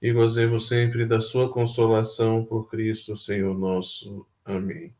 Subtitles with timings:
[0.00, 4.26] e gozemos sempre da sua consolação por Cristo, Senhor nosso.
[4.44, 4.94] Amém.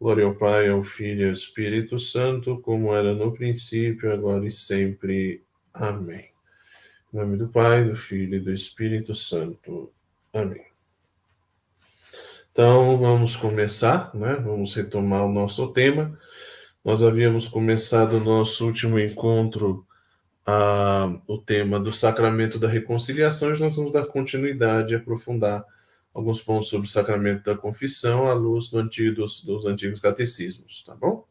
[0.00, 4.50] Glória ao Pai, ao Filho e ao Espírito Santo, como era no princípio, agora e
[4.50, 5.42] sempre.
[5.74, 6.30] Amém.
[7.12, 9.92] Em nome do Pai, do Filho e do Espírito Santo.
[10.32, 10.66] Amém.
[12.52, 14.34] Então, vamos começar, né?
[14.34, 16.18] Vamos retomar o nosso tema.
[16.84, 19.86] Nós havíamos começado o nosso último encontro
[21.26, 25.62] o tema do sacramento da reconciliação, nós vamos dar continuidade e aprofundar
[26.14, 30.82] alguns pontos sobre o sacramento da confissão à luz do antigo, dos, dos antigos catecismos,
[30.84, 31.27] tá bom?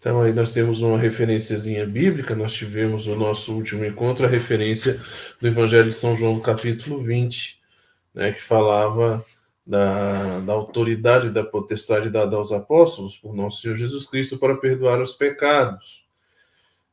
[0.00, 4.98] Então aí nós temos uma referenciazinha bíblica, nós tivemos o nosso último encontro, a referência
[5.38, 7.60] do Evangelho de São João, do capítulo 20,
[8.14, 9.22] né, que falava
[9.66, 15.02] da, da autoridade da potestade dada aos apóstolos por nosso Senhor Jesus Cristo para perdoar
[15.02, 16.02] os pecados.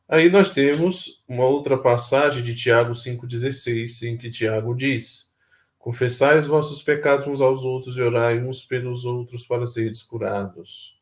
[0.10, 5.32] Aí nós temos uma outra passagem de Tiago 5,16, em que Tiago diz:
[5.80, 10.97] Confessai os vossos pecados uns aos outros e orai uns pelos outros para seres curados.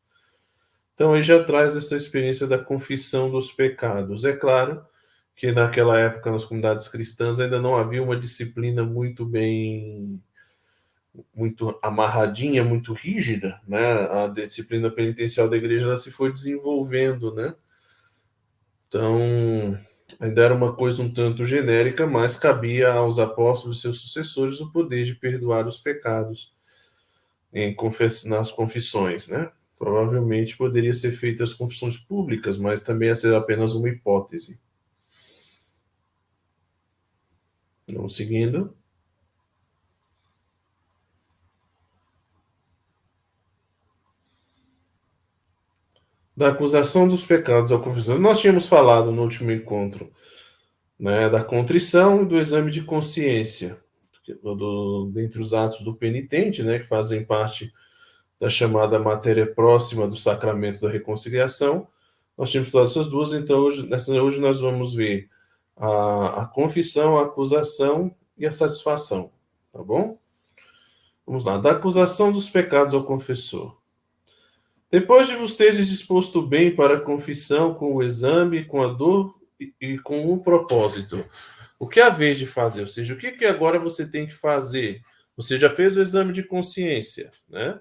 [0.96, 4.24] Então, ele já traz essa experiência da confissão dos pecados.
[4.24, 4.82] É claro
[5.36, 10.20] que naquela época, nas comunidades cristãs, ainda não havia uma disciplina muito bem
[11.34, 13.78] muito amarradinha, muito rígida, né?
[14.24, 17.54] A disciplina penitencial da igreja se foi desenvolvendo, né?
[18.88, 19.78] Então,
[20.20, 24.70] ainda era uma coisa um tanto genérica, mas cabia aos apóstolos e seus sucessores o
[24.70, 26.54] poder de perdoar os pecados
[27.52, 27.74] em
[28.26, 29.50] nas confissões, né?
[29.78, 34.58] Provavelmente poderia ser feitas confissões públicas, mas também ia ser apenas uma hipótese.
[37.88, 38.74] Vamos seguindo.
[46.36, 48.18] Da acusação dos pecados ao confissão.
[48.18, 50.12] Nós tínhamos falado no último encontro
[50.98, 53.80] né, da contrição e do exame de consciência,
[54.42, 57.72] do, dentre os atos do penitente, né, que fazem parte
[58.40, 61.88] da chamada matéria próxima do sacramento da reconciliação.
[62.36, 65.28] Nós tínhamos todas essas duas, então hoje, nessa, hoje nós vamos ver
[65.76, 69.32] a, a confissão, a acusação e a satisfação,
[69.72, 70.18] tá bom?
[71.26, 73.76] Vamos lá, da acusação dos pecados ao confessor.
[74.90, 79.34] Depois de vos teres disposto bem para a confissão, com o exame, com a dor
[79.58, 81.24] e, e com o propósito,
[81.78, 82.82] o que há vez de fazer?
[82.82, 85.02] Ou seja, o que, que agora você tem que fazer?
[85.36, 87.80] Você já fez o exame de consciência, né?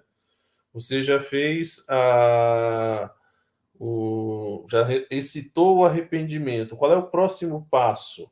[0.76, 3.10] Você já fez a.
[3.80, 6.76] O, já excitou o arrependimento.
[6.76, 8.30] Qual é o próximo passo?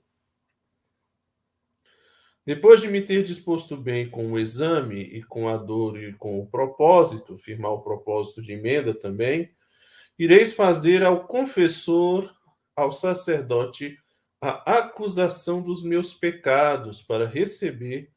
[2.45, 6.37] Depois de me ter disposto bem com o exame e com a dor e com
[6.37, 9.49] o propósito, firmar o propósito de emenda também,
[10.19, 12.29] ireis fazer ao confessor,
[12.75, 13.97] ao sacerdote,
[14.41, 18.11] a acusação dos meus pecados para receber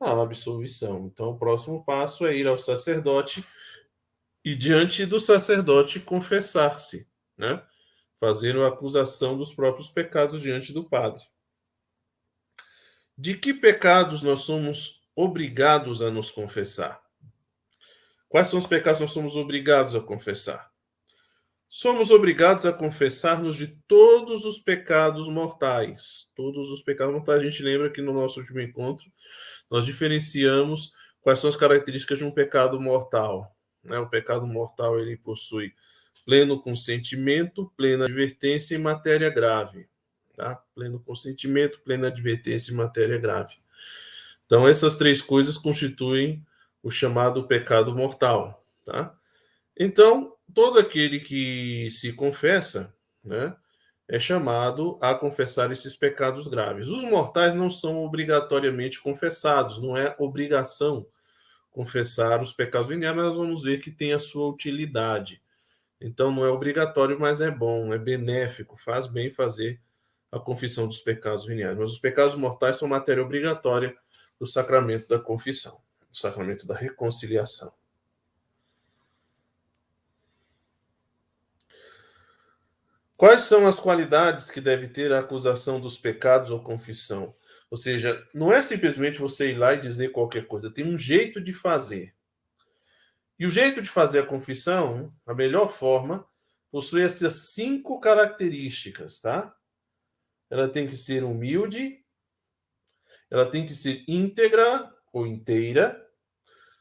[0.00, 1.06] a absolvição.
[1.06, 3.44] Então, o próximo passo é ir ao sacerdote
[4.48, 7.62] e, diante do sacerdote, confessar-se, né?
[8.18, 11.22] fazer a acusação dos próprios pecados diante do padre.
[13.14, 16.98] De que pecados nós somos obrigados a nos confessar?
[18.26, 20.72] Quais são os pecados que nós somos obrigados a confessar?
[21.68, 26.32] Somos obrigados a confessar-nos de todos os pecados mortais.
[26.34, 27.42] Todos os pecados mortais.
[27.42, 29.12] A gente lembra que no nosso último encontro
[29.70, 30.90] nós diferenciamos
[31.20, 33.57] quais são as características de um pecado mortal.
[33.88, 33.98] Né?
[33.98, 35.72] O pecado mortal ele possui
[36.24, 39.88] pleno consentimento, plena advertência e matéria grave.
[40.36, 40.56] Tá?
[40.74, 43.56] Pleno consentimento, plena advertência e matéria grave.
[44.46, 46.44] Então, essas três coisas constituem
[46.82, 48.64] o chamado pecado mortal.
[48.84, 49.14] Tá?
[49.76, 52.94] Então, todo aquele que se confessa,
[53.24, 53.54] né,
[54.08, 56.88] é chamado a confessar esses pecados graves.
[56.88, 61.06] Os mortais não são obrigatoriamente confessados, não é obrigação
[61.78, 65.40] confessar os pecados veniais, mas nós vamos ver que tem a sua utilidade.
[66.00, 69.80] Então não é obrigatório, mas é bom, é benéfico, faz bem fazer
[70.32, 71.78] a confissão dos pecados veniais.
[71.78, 73.96] Mas os pecados mortais são matéria obrigatória
[74.40, 75.80] do sacramento da confissão,
[76.10, 77.72] do sacramento da reconciliação.
[83.16, 87.36] Quais são as qualidades que deve ter a acusação dos pecados ou confissão?
[87.70, 91.40] Ou seja, não é simplesmente você ir lá e dizer qualquer coisa, tem um jeito
[91.40, 92.14] de fazer.
[93.38, 96.26] E o jeito de fazer a confissão, a melhor forma,
[96.70, 99.54] possui essas cinco características, tá?
[100.50, 102.04] Ela tem que ser humilde,
[103.30, 106.04] ela tem que ser íntegra ou inteira,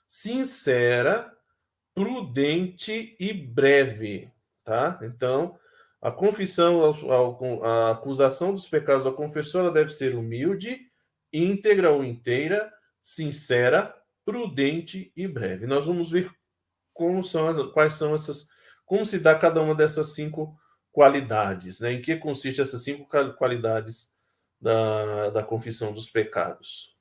[0.07, 1.31] sincera,
[1.93, 4.31] prudente e breve,
[4.63, 4.99] tá?
[5.03, 5.59] Então,
[6.01, 6.93] a confissão,
[7.63, 10.79] a acusação dos pecados da confessora deve ser humilde,
[11.33, 12.71] íntegra ou inteira,
[13.01, 15.65] sincera, prudente e breve.
[15.65, 16.29] Nós vamos ver
[16.93, 18.49] como são, quais são essas,
[18.85, 20.57] como se dá cada uma dessas cinco
[20.91, 21.93] qualidades, né?
[21.93, 23.07] Em que consiste essas cinco
[23.37, 24.15] qualidades
[24.59, 26.95] da, da confissão dos pecados.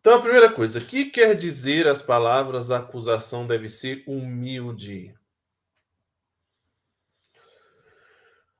[0.00, 5.14] Então, a primeira coisa, o que quer dizer as palavras a acusação deve ser humilde?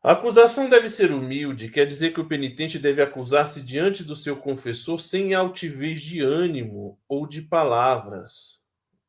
[0.04, 4.36] A acusação deve ser humilde, quer dizer que o penitente deve acusar-se diante do seu
[4.36, 8.60] confessor sem altivez de ânimo ou de palavras,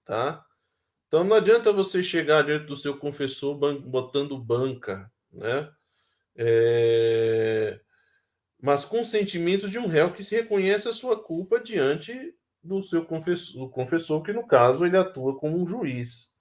[0.05, 0.41] tá?
[1.05, 5.69] Então não adianta você chegar diante do seu confessor botando banca, né?
[6.33, 7.77] É...
[8.61, 12.33] Mas com sentimentos de um réu que se reconhece a sua culpa diante
[12.63, 16.33] do seu confessor, do confessor, que no caso ele atua como um juiz.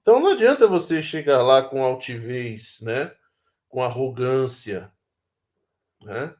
[0.00, 3.10] Então não adianta você chegar lá com altivez, né?
[3.74, 4.92] Com arrogância.
[6.00, 6.32] Né?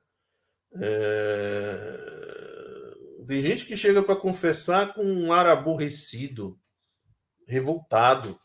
[0.81, 2.15] É...
[3.27, 6.57] Tem gente que chega para confessar com um ar aborrecido,
[7.45, 8.39] revoltado.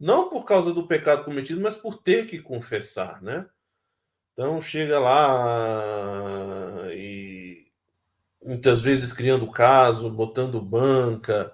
[0.00, 3.46] Não por causa do pecado cometido, mas por ter que confessar, né?
[4.32, 5.82] Então chega lá
[6.94, 7.66] e
[8.42, 11.52] muitas vezes criando caso, botando banca,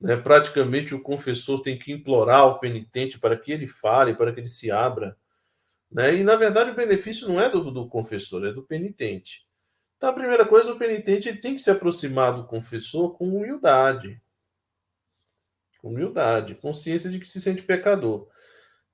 [0.00, 0.16] né?
[0.16, 4.48] Praticamente o confessor tem que implorar ao penitente para que ele fale, para que ele
[4.48, 5.14] se abra.
[5.90, 6.16] Né?
[6.16, 9.46] E, na verdade, o benefício não é do, do confessor, é do penitente.
[9.96, 14.20] Então, a primeira coisa, o penitente tem que se aproximar do confessor com humildade.
[15.80, 18.28] Com humildade, consciência de que se sente pecador.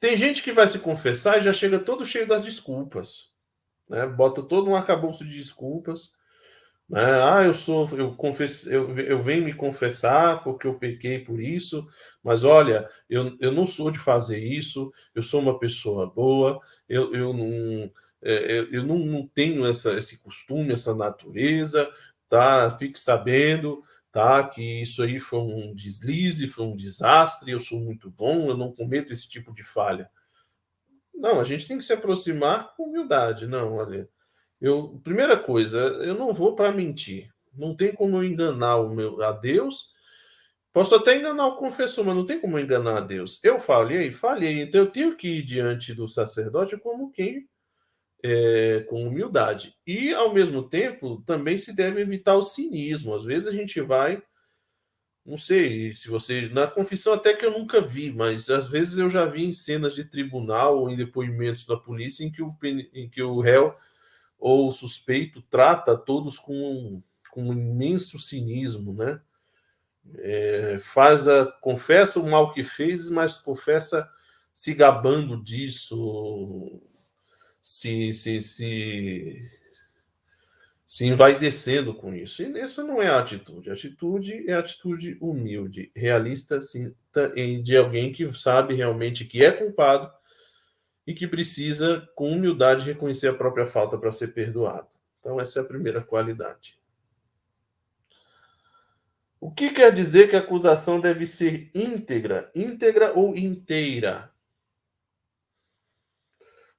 [0.01, 3.33] Tem gente que vai se confessar e já chega todo cheio das desculpas.
[3.89, 4.07] Né?
[4.07, 6.15] Bota todo um arcabouço de desculpas?
[6.93, 11.87] Ah, eu sou, eu confesso, eu, eu venho me confessar porque eu pequei por isso,
[12.23, 17.13] mas olha, eu, eu não sou de fazer isso, eu sou uma pessoa boa, eu,
[17.15, 17.91] eu, não,
[18.23, 21.91] é, eu, eu não, não tenho essa, esse costume, essa natureza,
[22.29, 22.71] tá?
[22.73, 23.83] Fique sabendo,
[24.13, 24.47] tá?
[24.47, 28.73] Que isso aí foi um deslize, foi um desastre, eu sou muito bom, eu não
[28.73, 30.11] cometo esse tipo de falha.
[31.15, 33.47] Não, a gente tem que se aproximar com humildade.
[33.47, 34.09] Não, olha,
[34.65, 37.31] eu, primeira coisa, eu não vou para mentir.
[37.55, 39.93] Não tem como eu enganar o meu, a Deus.
[40.73, 43.45] Posso até enganar o confessor, mas não tem como enganar a Deus.
[43.45, 44.63] Eu falhei, falhei.
[44.63, 47.47] Então eu tenho que ir diante do sacerdote como quem
[48.25, 49.77] é, com humildade.
[49.87, 53.15] E, ao mesmo tempo, também se deve evitar o cinismo.
[53.15, 54.23] Às vezes a gente vai.
[55.27, 56.49] Não sei se você.
[56.49, 59.95] Na confissão, até que eu nunca vi, mas às vezes eu já vi em cenas
[59.95, 62.57] de tribunal ou em depoimentos da polícia em que o,
[62.95, 63.75] em que o réu
[64.39, 69.21] ou o suspeito trata todos com, com um imenso cinismo, né?
[70.19, 74.09] É, faz a, confessa o mal que fez, mas confessa
[74.53, 76.81] se gabando disso,
[77.61, 79.51] se, se, se,
[80.87, 82.43] se envaidecendo com isso.
[82.43, 83.71] E essa não é a atitude.
[83.71, 86.95] A atitude é a atitude humilde, realista, assim,
[87.63, 90.13] de alguém que sabe realmente que é culpado
[91.07, 94.89] e que precisa, com humildade, reconhecer a própria falta para ser perdoado.
[95.21, 96.79] Então, essa é a primeira qualidade.
[99.41, 102.51] O que quer dizer que a acusação deve ser íntegra?
[102.55, 104.33] Íntegra ou inteira?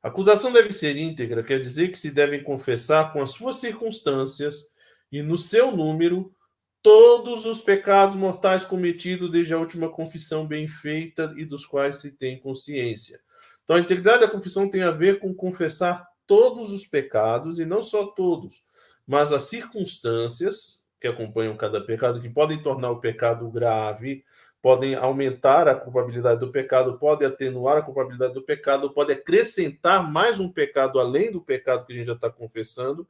[0.02, 4.74] A acusação deve ser íntegra, quer dizer que se devem confessar com as suas circunstâncias
[5.12, 6.34] e no seu número
[6.82, 12.12] todos os pecados mortais cometidos desde a última confissão bem feita e dos quais se
[12.12, 13.20] tem consciência
[13.66, 17.82] então, a integridade da confissão tem a ver com confessar todos os pecados, e não
[17.82, 18.64] só todos,
[19.06, 24.24] mas as circunstâncias que acompanham cada pecado, que podem tornar o pecado grave,
[24.62, 30.40] podem aumentar a culpabilidade do pecado, podem atenuar a culpabilidade do pecado, podem acrescentar mais
[30.40, 33.08] um pecado além do pecado que a gente já está confessando,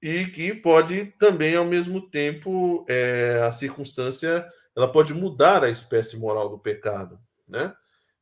[0.00, 6.18] e que pode também, ao mesmo tempo, é, a circunstância ela pode mudar a espécie
[6.18, 7.74] moral do pecado, né?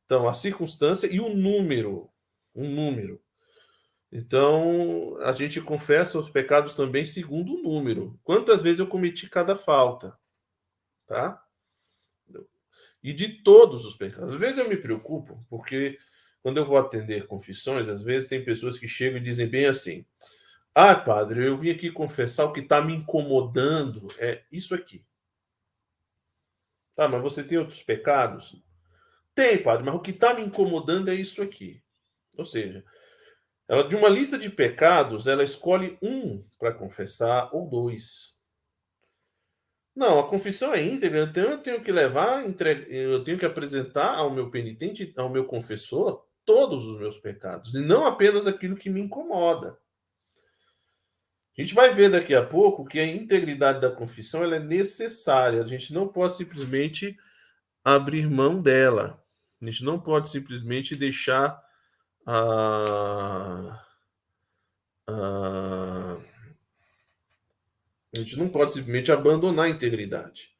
[0.05, 2.09] Então, a circunstância e o número.
[2.55, 3.21] um número.
[4.11, 8.19] Então, a gente confessa os pecados também segundo o número.
[8.23, 10.15] Quantas vezes eu cometi cada falta?
[11.07, 11.43] Tá?
[13.01, 14.35] E de todos os pecados.
[14.35, 15.97] Às vezes eu me preocupo, porque
[16.43, 20.05] quando eu vou atender confissões, às vezes tem pessoas que chegam e dizem bem assim:
[20.75, 25.03] Ah, padre, eu vim aqui confessar o que está me incomodando é isso aqui.
[26.95, 28.61] Tá, mas você tem outros pecados?
[29.35, 31.81] Tem, padre, mas o que está me incomodando é isso aqui.
[32.37, 32.83] Ou seja,
[33.67, 38.33] ela de uma lista de pecados, ela escolhe um para confessar ou dois.
[39.95, 42.43] Não, a confissão é íntegra, então eu tenho que levar,
[42.89, 47.79] eu tenho que apresentar ao meu penitente, ao meu confessor, todos os meus pecados, e
[47.79, 49.77] não apenas aquilo que me incomoda.
[51.55, 55.61] A gente vai ver daqui a pouco que a integridade da confissão ela é necessária.
[55.61, 57.15] A gente não pode simplesmente
[57.83, 59.22] abrir mão dela.
[59.63, 61.63] A gente não pode simplesmente deixar
[62.25, 63.81] a,
[65.07, 66.17] a,
[68.15, 70.51] a gente não pode simplesmente abandonar a integridade.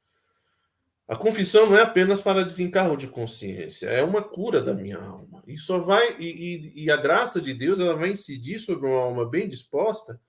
[1.05, 5.43] A confissão não é apenas para desencargo de consciência, é uma cura da minha alma.
[5.45, 9.01] E só vai e, e, e a graça de Deus ela vai incidir sobre uma
[9.01, 10.19] alma bem disposta,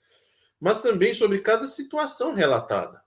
[0.61, 3.04] mas também sobre cada situação relatada.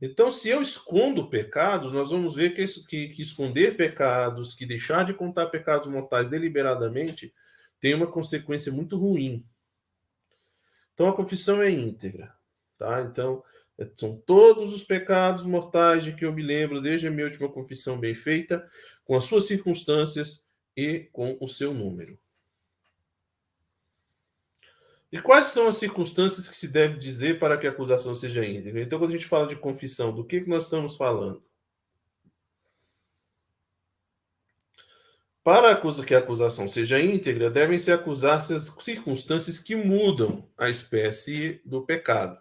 [0.00, 5.04] Então, se eu escondo pecados, nós vamos ver que, que, que, esconder pecados, que deixar
[5.04, 7.34] de contar pecados mortais deliberadamente,
[7.78, 9.44] tem uma consequência muito ruim.
[10.94, 12.34] Então, a confissão é íntegra.
[12.78, 13.02] Tá?
[13.02, 13.42] Então,
[13.78, 17.50] é, são todos os pecados mortais de que eu me lembro desde a minha última
[17.50, 18.66] confissão bem feita,
[19.04, 22.18] com as suas circunstâncias e com o seu número.
[25.12, 28.80] E quais são as circunstâncias que se deve dizer para que a acusação seja íntegra?
[28.80, 31.42] Então, quando a gente fala de confissão, do que, que nós estamos falando?
[35.42, 35.74] Para
[36.06, 41.84] que a acusação seja íntegra, devem ser acusadas as circunstâncias que mudam a espécie do
[41.84, 42.40] pecado.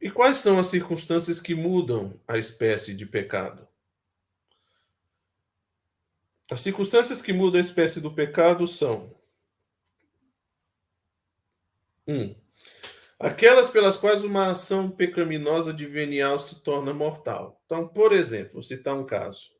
[0.00, 3.66] E quais são as circunstâncias que mudam a espécie de pecado?
[6.50, 9.12] As circunstâncias que mudam a espécie do pecado são:
[12.06, 12.14] 1.
[12.14, 12.36] Um,
[13.18, 17.60] aquelas pelas quais uma ação pecaminosa de venial se torna mortal.
[17.64, 19.50] Então, por exemplo, vou citar um caso: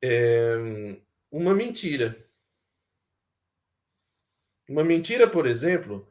[0.00, 0.56] é,
[1.30, 2.24] uma mentira.
[4.68, 6.08] Uma mentira, por exemplo,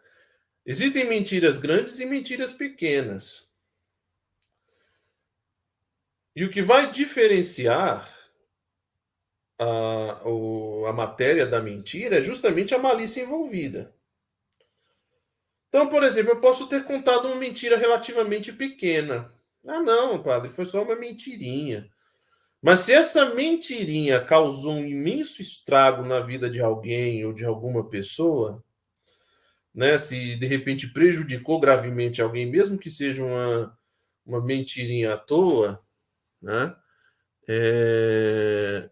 [0.65, 3.51] existem mentiras grandes e mentiras pequenas.
[6.35, 8.12] E o que vai diferenciar
[9.59, 13.93] a, o, a matéria da mentira é justamente a malícia envolvida.
[15.69, 19.33] Então, por exemplo, eu posso ter contado uma mentira relativamente pequena.
[19.65, 21.89] Ah, não, padre, foi só uma mentirinha.
[22.61, 27.89] Mas se essa mentirinha causou um imenso estrago na vida de alguém ou de alguma
[27.89, 28.63] pessoa,
[29.73, 33.77] né, se de repente prejudicou gravemente alguém, mesmo que seja uma,
[34.25, 35.83] uma mentirinha à toa,
[36.41, 36.75] né,
[37.47, 38.89] é,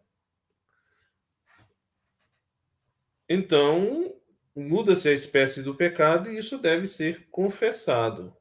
[3.34, 4.14] Então,
[4.54, 8.36] muda-se a espécie do pecado e isso deve ser confessado.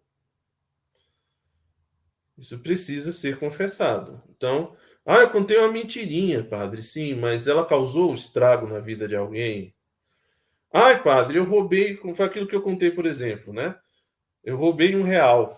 [2.36, 4.20] Isso precisa ser confessado.
[4.36, 9.14] Então, ah, eu contei uma mentirinha, padre, sim, mas ela causou estrago na vida de
[9.14, 9.72] alguém.
[10.74, 13.78] Ai, padre, eu roubei, foi aquilo que eu contei, por exemplo, né?
[14.42, 15.56] Eu roubei um real.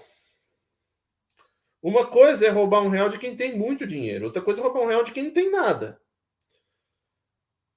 [1.81, 4.83] Uma coisa é roubar um real de quem tem muito dinheiro, outra coisa é roubar
[4.83, 6.02] um real de quem não tem nada.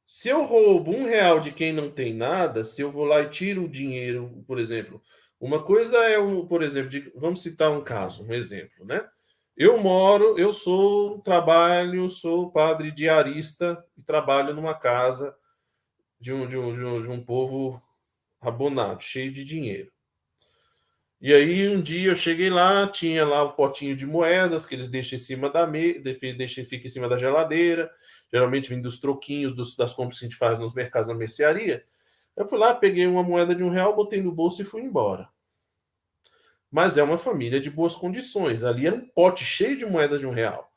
[0.05, 3.29] Se eu roubo um real de quem não tem nada, se eu vou lá e
[3.29, 5.01] tiro o dinheiro, por exemplo,
[5.39, 9.03] uma coisa é, um, por exemplo, de, vamos citar um caso, um exemplo, né?
[9.57, 15.35] Eu moro, eu sou, trabalho, sou padre diarista e trabalho numa casa
[16.19, 17.81] de um, de um, de um, de um povo
[18.39, 19.91] abonado, cheio de dinheiro.
[21.25, 24.89] E aí um dia eu cheguei lá, tinha lá o potinho de moedas que eles
[24.89, 25.99] deixam em cima da mesa,
[26.37, 27.91] deixam fica em cima da geladeira,
[28.31, 31.83] geralmente vem dos troquinhos dos, das compras que a gente faz nos mercados na mercearia.
[32.37, 35.27] Eu fui lá, peguei uma moeda de um real, botei no bolso e fui embora.
[36.69, 38.63] Mas é uma família de boas condições.
[38.63, 40.71] Ali era um pote cheio de moedas de um real.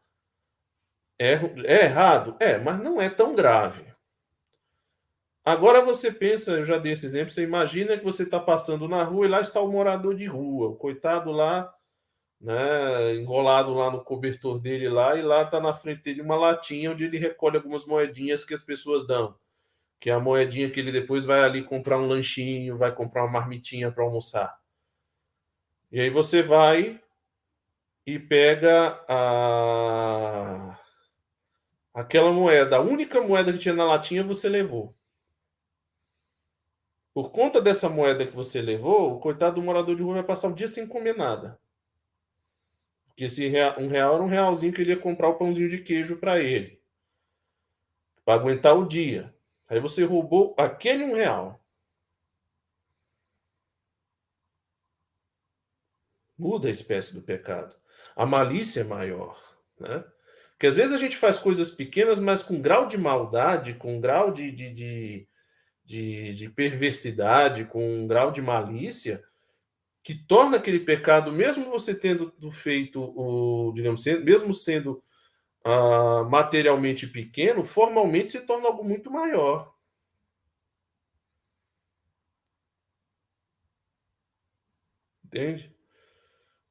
[1.19, 1.35] É,
[1.67, 2.39] é errado?
[2.41, 3.85] É, mas não é tão grave.
[5.49, 9.03] Agora você pensa, eu já dei esse exemplo, você imagina que você está passando na
[9.03, 11.75] rua e lá está o morador de rua, o coitado lá,
[12.39, 16.91] né, enrolado lá no cobertor dele lá, e lá está na frente dele uma latinha
[16.91, 19.39] onde ele recolhe algumas moedinhas que as pessoas dão.
[19.99, 23.41] Que é a moedinha que ele depois vai ali comprar um lanchinho, vai comprar uma
[23.41, 24.55] marmitinha para almoçar.
[25.91, 27.01] E aí você vai
[28.07, 30.79] e pega a
[31.95, 34.98] aquela moeda, a única moeda que tinha na latinha, você levou.
[37.19, 40.47] Por conta dessa moeda que você levou, o coitado do morador de rua vai passar
[40.47, 41.61] o dia sem comer nada.
[43.09, 43.45] Porque esse
[43.77, 46.81] um real era um realzinho que ele ia comprar o pãozinho de queijo para ele.
[48.25, 49.35] Para aguentar o dia.
[49.67, 51.61] Aí você roubou aquele um real.
[56.39, 57.75] Muda a espécie do pecado.
[58.15, 59.59] A malícia é maior.
[59.77, 60.05] Né?
[60.51, 64.31] Porque às vezes a gente faz coisas pequenas, mas com grau de maldade, com grau
[64.33, 65.28] de, de, de,
[65.89, 69.25] de, de perversidade, com um grau de malícia,
[70.03, 75.03] que torna aquele pecado, mesmo você tendo feito o, digamos, mesmo sendo
[75.67, 79.75] uh, materialmente pequeno, formalmente se torna algo muito maior.
[85.25, 85.75] Entende?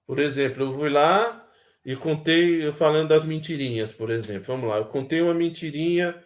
[0.06, 1.48] Por exemplo, eu fui lá
[1.84, 4.46] e contei, falando das mentirinhas, por exemplo.
[4.46, 6.24] Vamos lá, eu contei uma mentirinha,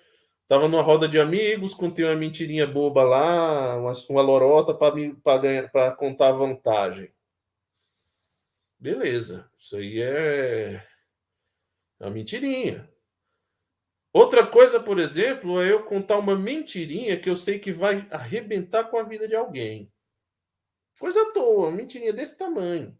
[0.51, 6.33] estava numa roda de amigos, contei uma mentirinha boba lá, uma, uma lorota para contar
[6.33, 7.09] vantagem.
[8.77, 10.85] Beleza, isso aí é,
[12.01, 12.91] é uma mentirinha.
[14.11, 18.83] Outra coisa, por exemplo, é eu contar uma mentirinha que eu sei que vai arrebentar
[18.89, 19.89] com a vida de alguém.
[20.99, 22.99] Coisa à toa, uma mentirinha desse tamanho.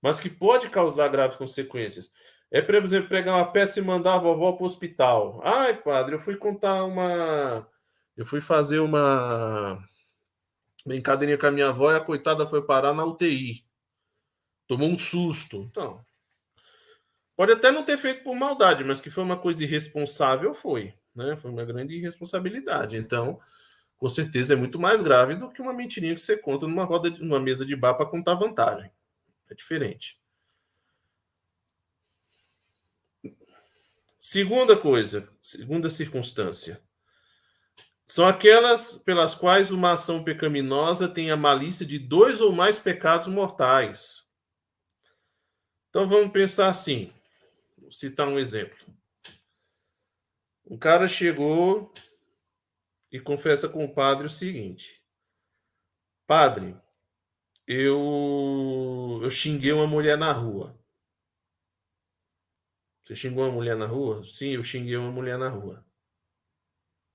[0.00, 2.12] Mas que pode causar graves consequências.
[2.50, 5.40] É, por exemplo, pegar uma peça e mandar a vovó para o hospital.
[5.44, 7.68] Ai, padre, eu fui contar uma.
[8.16, 9.82] Eu fui fazer uma
[10.86, 13.68] brincadeirinha com a minha avó e a coitada foi parar na UTI
[14.68, 15.66] tomou um susto.
[15.70, 16.04] Então,
[17.34, 20.94] pode até não ter feito por maldade, mas que foi uma coisa irresponsável, foi.
[21.16, 21.34] Né?
[21.36, 22.96] Foi uma grande irresponsabilidade.
[22.96, 23.40] Então,
[23.96, 27.10] com certeza é muito mais grave do que uma mentirinha que você conta numa roda,
[27.10, 28.92] numa mesa de bar para contar vantagem.
[29.50, 30.17] É diferente.
[34.30, 36.86] Segunda coisa, segunda circunstância.
[38.06, 43.26] São aquelas pelas quais uma ação pecaminosa tem a malícia de dois ou mais pecados
[43.26, 44.28] mortais.
[45.88, 47.10] Então vamos pensar assim.
[47.78, 48.76] Vou citar um exemplo.
[50.66, 51.90] Um cara chegou
[53.10, 55.02] e confessa com o padre o seguinte:
[56.26, 56.76] Padre,
[57.66, 60.77] eu, eu xinguei uma mulher na rua.
[63.08, 64.22] Você xingou uma mulher na rua?
[64.22, 65.82] Sim, eu xinguei uma mulher na rua.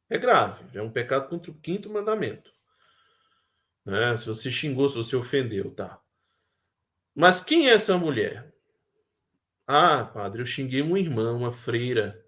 [0.09, 2.51] É grave, é um pecado contra o quinto mandamento.
[3.85, 4.17] Né?
[4.17, 6.01] Se você xingou, se você ofendeu, tá.
[7.13, 8.51] Mas quem é essa mulher?
[9.67, 12.25] Ah, padre, eu xinguei uma irmã, uma freira.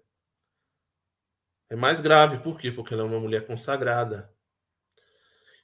[1.68, 2.70] É mais grave, por quê?
[2.70, 4.32] Porque ela é uma mulher consagrada.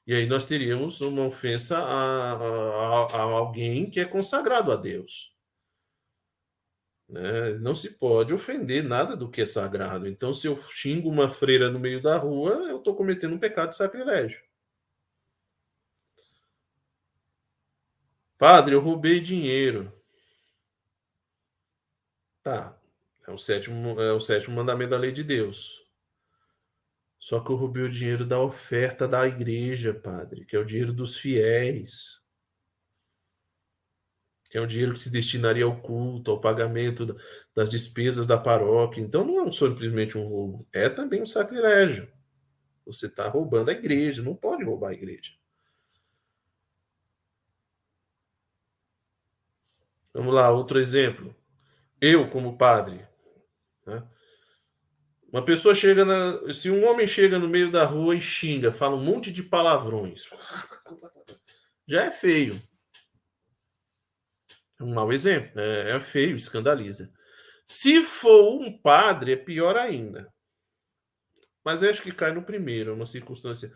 [0.04, 5.31] E aí nós teríamos uma ofensa a, a, a alguém que é consagrado a Deus.
[7.12, 7.52] Né?
[7.58, 10.08] Não se pode ofender nada do que é sagrado.
[10.08, 13.68] Então, se eu xingo uma freira no meio da rua, eu estou cometendo um pecado
[13.68, 14.42] de sacrilégio.
[18.38, 19.92] Padre, eu roubei dinheiro.
[22.42, 22.76] Tá.
[23.28, 25.86] É o sétimo, é o sétimo mandamento da lei de Deus.
[27.18, 30.94] Só que eu roubei o dinheiro da oferta da igreja, padre, que é o dinheiro
[30.94, 32.21] dos fiéis.
[34.52, 37.16] Que é um dinheiro que se destinaria ao culto, ao pagamento
[37.54, 39.00] das despesas da paróquia.
[39.00, 42.06] Então não é simplesmente um roubo, é também um sacrilégio.
[42.84, 45.32] Você está roubando a igreja, não pode roubar a igreja.
[50.12, 51.34] Vamos lá, outro exemplo
[52.02, 53.06] eu como padre,
[53.86, 54.02] né?
[55.32, 56.52] Uma pessoa chega na.
[56.52, 60.28] Se um homem chega no meio da rua e xinga, fala um monte de palavrões,
[61.86, 62.60] já é feio.
[64.82, 65.60] Um mau exemplo.
[65.60, 67.12] É, é feio, escandaliza.
[67.66, 70.32] Se for um padre, é pior ainda.
[71.64, 73.72] Mas acho que cai no primeiro, é uma circunstância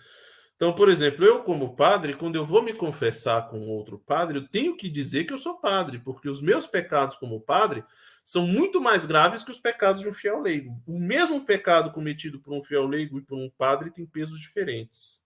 [0.56, 4.48] então, por exemplo, eu, como padre, quando eu vou me confessar com outro padre, eu
[4.48, 7.84] tenho que dizer que eu sou padre, porque os meus pecados como padre
[8.24, 10.82] são muito mais graves que os pecados de um fiel leigo.
[10.88, 15.22] O mesmo pecado cometido por um fiel leigo e por um padre tem pesos diferentes.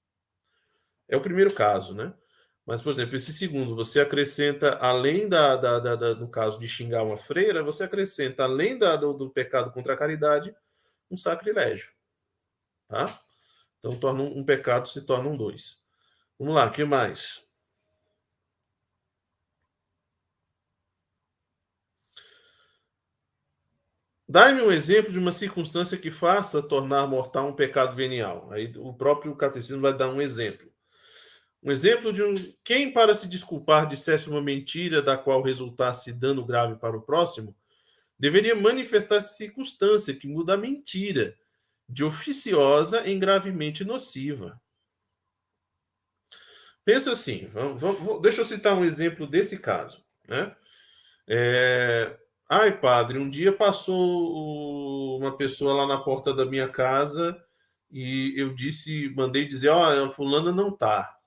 [1.09, 2.13] É o primeiro caso, né?
[2.67, 6.69] Mas, por exemplo, esse segundo, você acrescenta, além da, da, da, da no caso de
[6.69, 10.55] xingar uma freira, você acrescenta, além da, do, do pecado contra a caridade,
[11.11, 11.91] um sacrilégio.
[12.89, 13.07] Tá?
[13.79, 15.81] Então, torna um, um pecado se tornam dois.
[16.39, 17.43] Vamos lá, que mais?
[24.29, 28.49] Dá-me um exemplo de uma circunstância que faça tornar mortal um pecado venial.
[28.53, 30.70] Aí o próprio catecismo vai dar um exemplo.
[31.63, 36.45] Um exemplo de um quem para se desculpar dissesse uma mentira da qual resultasse dano
[36.45, 37.55] grave para o próximo,
[38.19, 41.37] deveria manifestar circunstância que muda a mentira
[41.89, 44.61] de oficiosa em gravemente nociva.
[46.85, 50.03] Pensa assim, vamos, vamos, deixa eu citar um exemplo desse caso.
[50.27, 50.55] Né?
[51.29, 52.17] É,
[52.49, 57.41] ai, padre, um dia passou uma pessoa lá na porta da minha casa
[57.91, 61.20] e eu disse, mandei dizer, ó, oh, fulana não tá.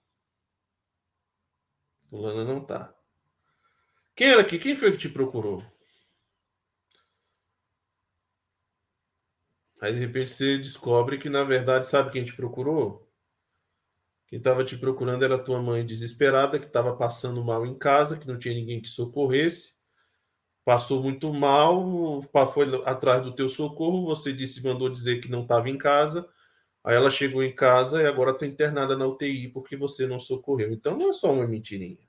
[2.14, 2.94] Fulana não tá.
[4.16, 4.60] Quem era aqui?
[4.60, 5.64] Quem foi que te procurou?
[9.82, 13.12] Aí de repente você descobre que na verdade sabe quem te procurou?
[14.28, 18.28] Quem estava te procurando era tua mãe desesperada, que estava passando mal em casa, que
[18.28, 19.74] não tinha ninguém que socorresse.
[20.64, 22.22] Passou muito mal,
[22.54, 24.06] foi atrás do teu socorro.
[24.06, 26.30] Você disse, mandou dizer que não estava em casa.
[26.84, 30.72] Aí ela chegou em casa e agora está internada na UTI porque você não socorreu.
[30.72, 32.06] Então não é só uma mentirinha.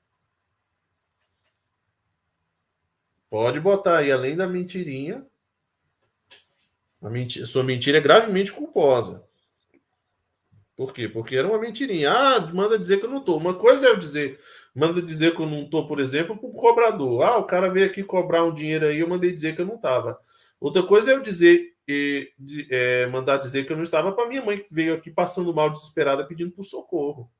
[3.30, 5.24] Pode botar aí, além da mentirinha,
[7.02, 9.24] a mentira, sua mentira é gravemente culposa.
[10.76, 11.08] Por quê?
[11.08, 12.10] Porque era uma mentirinha.
[12.10, 13.36] Ah, manda dizer que eu não estou.
[13.36, 14.40] Uma coisa é eu dizer,
[14.74, 17.22] manda dizer que eu não estou, por exemplo, para o cobrador.
[17.22, 19.76] Ah, o cara veio aqui cobrar um dinheiro aí, eu mandei dizer que eu não
[19.76, 20.18] estava.
[20.60, 22.32] Outra coisa é eu dizer, e,
[22.70, 25.70] é, mandar dizer que eu não estava para minha mãe, que veio aqui passando mal,
[25.70, 27.30] desesperada, pedindo por socorro.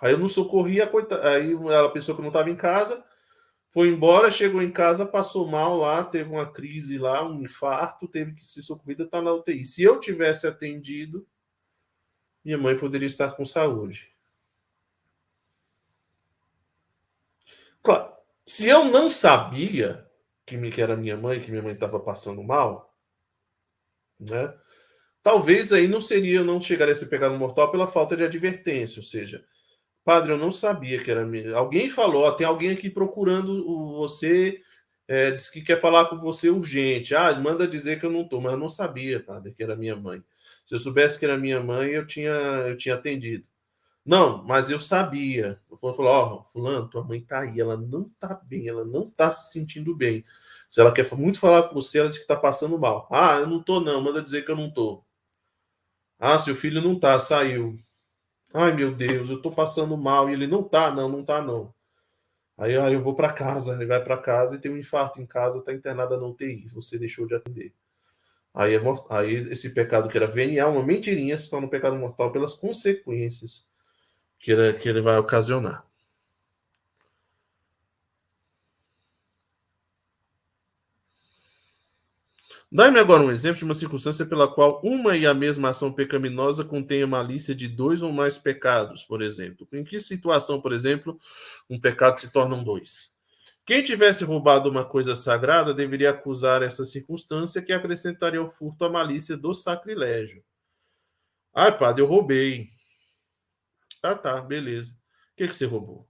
[0.00, 1.26] Aí eu não socorri, a coita...
[1.26, 3.04] aí ela pensou que eu não estava em casa,
[3.70, 8.32] foi embora, chegou em casa, passou mal lá, teve uma crise lá, um infarto, teve
[8.34, 9.64] que ser socorrida, está na UTI.
[9.66, 11.26] Se eu tivesse atendido,
[12.44, 14.14] minha mãe poderia estar com saúde.
[17.82, 18.12] Claro,
[18.46, 20.03] se eu não sabia
[20.46, 22.94] que, me, que era minha mãe, que minha mãe estava passando mal,
[24.18, 24.54] né?
[25.22, 29.04] Talvez aí não seria, não chegaria a ser pecado mortal pela falta de advertência, ou
[29.04, 29.44] seja,
[30.04, 31.56] padre, eu não sabia que era minha.
[31.56, 33.64] Alguém falou, ó, tem alguém aqui procurando
[33.96, 34.60] você,
[35.08, 37.14] é, disse que quer falar com você urgente.
[37.14, 39.96] Ah, manda dizer que eu não estou, mas eu não sabia, padre, que era minha
[39.96, 40.22] mãe.
[40.66, 43.46] Se eu soubesse que era minha mãe, eu tinha, eu tinha atendido.
[44.04, 45.58] Não, mas eu sabia.
[45.76, 49.10] Fulano falou: Ó, oh, Fulano, tua mãe tá aí, ela não tá bem, ela não
[49.10, 50.24] tá se sentindo bem.
[50.68, 53.08] Se ela quer muito falar com você, ela diz que tá passando mal.
[53.10, 55.02] Ah, eu não tô, não, manda dizer que eu não tô.
[56.18, 57.76] Ah, seu filho não tá, saiu.
[58.54, 60.28] Ai, meu Deus, eu tô passando mal.
[60.30, 61.74] E ele não tá, não, não tá, não.
[62.58, 65.26] Aí, aí eu vou para casa, ele vai para casa e tem um infarto em
[65.26, 66.68] casa, tá internada na UTI.
[66.74, 67.74] Você deixou de atender.
[68.54, 72.32] Aí, é, aí esse pecado que era venial, uma mentirinha, se torna um pecado mortal
[72.32, 73.70] pelas consequências
[74.44, 75.86] que ele, que ele vai ocasionar.
[82.70, 86.62] Dá-me agora um exemplo de uma circunstância pela qual uma e a mesma ação pecaminosa
[86.62, 89.66] contém malícia de dois ou mais pecados, por exemplo.
[89.72, 91.18] Em que situação, por exemplo,
[91.70, 93.14] um pecado se torna um dois?
[93.64, 98.90] Quem tivesse roubado uma coisa sagrada deveria acusar essa circunstância que acrescentaria ao furto a
[98.90, 100.42] malícia do sacrilégio.
[101.54, 102.73] Ah, padre, eu roubei.
[104.04, 104.92] Ah, tá, beleza.
[104.92, 106.08] O que, que você roubou?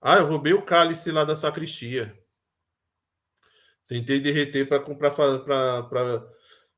[0.00, 2.14] Ah, eu roubei o cálice lá da sacristia.
[3.86, 5.10] Tentei derreter para comprar.
[5.10, 6.28] Pra...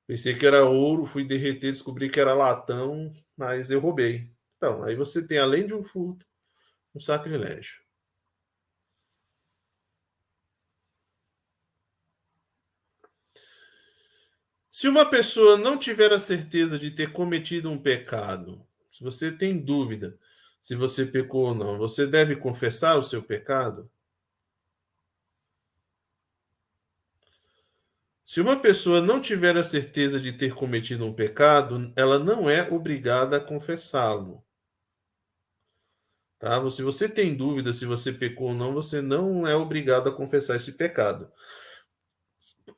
[0.07, 4.33] Pensei que era ouro, fui derreter, descobri que era latão, mas eu roubei.
[4.57, 6.27] Então, aí você tem, além de um furto,
[6.95, 7.81] um sacrilégio.
[14.71, 19.59] Se uma pessoa não tiver a certeza de ter cometido um pecado, se você tem
[19.59, 20.19] dúvida
[20.61, 23.91] se você pecou ou não, você deve confessar o seu pecado?
[28.25, 32.63] Se uma pessoa não tiver a certeza de ter cometido um pecado, ela não é
[32.71, 34.45] obrigada a confessá-lo.
[36.39, 36.71] Tá?
[36.71, 40.55] Se você tem dúvida se você pecou ou não, você não é obrigado a confessar
[40.55, 41.31] esse pecado.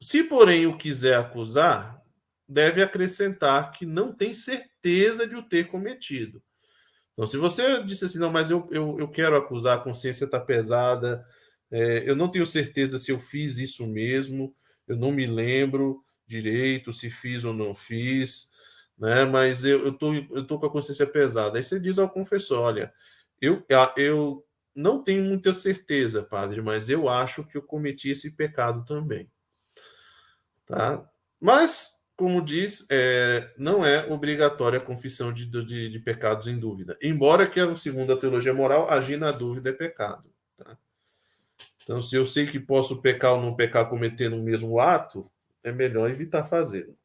[0.00, 2.02] Se, porém, o quiser acusar,
[2.48, 6.42] deve acrescentar que não tem certeza de o ter cometido.
[7.12, 10.40] Então, se você disse assim, não, mas eu, eu, eu quero acusar, a consciência está
[10.40, 11.24] pesada,
[11.70, 14.54] é, eu não tenho certeza se eu fiz isso mesmo,
[14.86, 18.50] eu não me lembro direito se fiz ou não fiz,
[18.98, 19.24] né?
[19.24, 21.58] Mas eu, eu, tô, eu tô com a consciência pesada.
[21.58, 22.92] Aí você diz ao confessor: olha,
[23.40, 23.64] eu,
[23.96, 24.44] eu
[24.74, 29.30] não tenho muita certeza, padre, mas eu acho que eu cometi esse pecado também.
[30.66, 31.04] Tá?
[31.40, 31.92] Mas,
[32.22, 36.96] como diz, é, não é obrigatória a confissão de, de, de, pecados em dúvida.
[37.02, 40.32] Embora que, segundo a teologia moral, agir na dúvida é pecado.
[40.56, 40.78] Tá?
[41.82, 45.28] Então, se eu sei que posso pecar ou não pecar cometendo o mesmo ato,
[45.64, 46.96] é melhor evitar fazê-lo.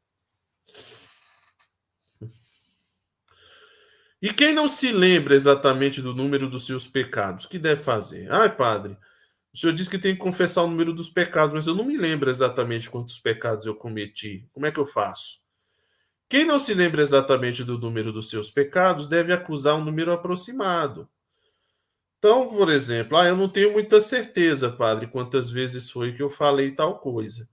[4.22, 8.32] E quem não se lembra exatamente do número dos seus pecados, que deve fazer?
[8.32, 8.96] Ai, padre,
[9.58, 11.98] O senhor disse que tem que confessar o número dos pecados, mas eu não me
[11.98, 14.48] lembro exatamente quantos pecados eu cometi.
[14.54, 15.40] Como é que eu faço?
[16.30, 21.10] Quem não se lembra exatamente do número dos seus pecados deve acusar um número aproximado.
[22.20, 26.30] Então, por exemplo, ah, eu não tenho muita certeza, padre, quantas vezes foi que eu
[26.30, 27.50] falei tal coisa.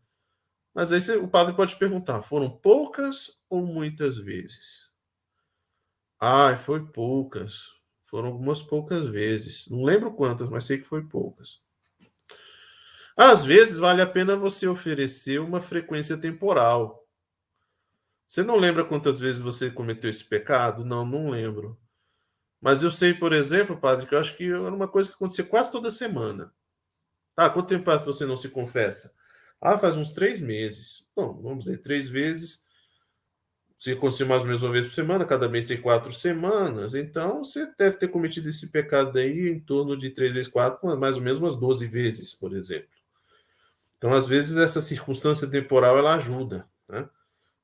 [0.74, 4.90] Mas aí o padre pode perguntar: foram poucas ou muitas vezes?
[6.20, 7.68] Ah, foi poucas.
[8.02, 9.70] Foram algumas poucas vezes.
[9.70, 11.63] Não lembro quantas, mas sei que foi poucas.
[13.16, 17.06] Às vezes vale a pena você oferecer uma frequência temporal.
[18.26, 20.84] Você não lembra quantas vezes você cometeu esse pecado?
[20.84, 21.78] Não, não lembro.
[22.60, 25.44] Mas eu sei, por exemplo, padre, que eu acho que era uma coisa que acontecia
[25.44, 26.52] quase toda semana.
[27.36, 29.14] Tá, quanto tempo passa você não se confessa?
[29.60, 31.08] Ah, faz uns três meses.
[31.14, 32.64] Bom, vamos ver, três vezes.
[33.76, 36.94] Se acontecer mais ou menos uma vez por semana, cada mês tem quatro semanas.
[36.94, 41.16] Então, você deve ter cometido esse pecado aí em torno de três vezes quatro, mais
[41.16, 42.88] ou menos umas 12 vezes, por exemplo.
[44.04, 46.68] Então, às vezes, essa circunstância temporal ela ajuda.
[46.86, 47.08] Né?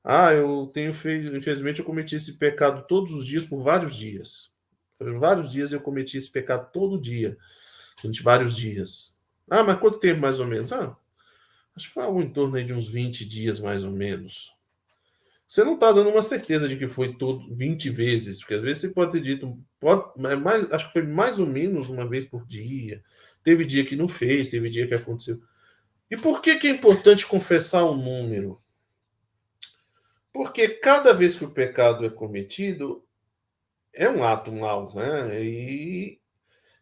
[0.03, 4.51] Ah, eu tenho feito, infelizmente, eu cometi esse pecado todos os dias por vários dias.
[4.97, 7.37] Por vários dias eu cometi esse pecado todo dia,
[8.01, 9.15] durante vários dias.
[9.47, 10.73] Ah, mas quanto tempo mais ou menos?
[10.73, 10.97] Ah,
[11.75, 14.51] acho que foi algo em torno de uns 20 dias mais ou menos.
[15.47, 18.81] Você não está dando uma certeza de que foi todo 20 vezes, porque às vezes
[18.81, 22.47] você pode ter dito, pode, mais, acho que foi mais ou menos uma vez por
[22.47, 23.03] dia.
[23.43, 25.39] Teve dia que não fez, teve dia que aconteceu.
[26.11, 28.61] E por que, que é importante confessar um número?
[30.33, 33.01] Porque cada vez que o pecado é cometido,
[33.93, 35.41] é um ato mal, né?
[35.41, 36.19] E,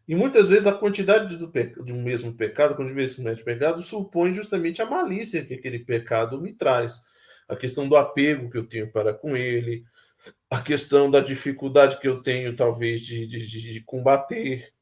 [0.07, 1.51] e muitas vezes a quantidade do,
[1.93, 6.51] um mesmo pecado, quando vezes comete pecado, supõe justamente a malícia que aquele pecado me
[6.51, 7.03] traz.
[7.47, 9.83] A questão do apego que eu tenho para com ele,
[10.49, 14.73] a questão da dificuldade que eu tenho, talvez, de, de, de combater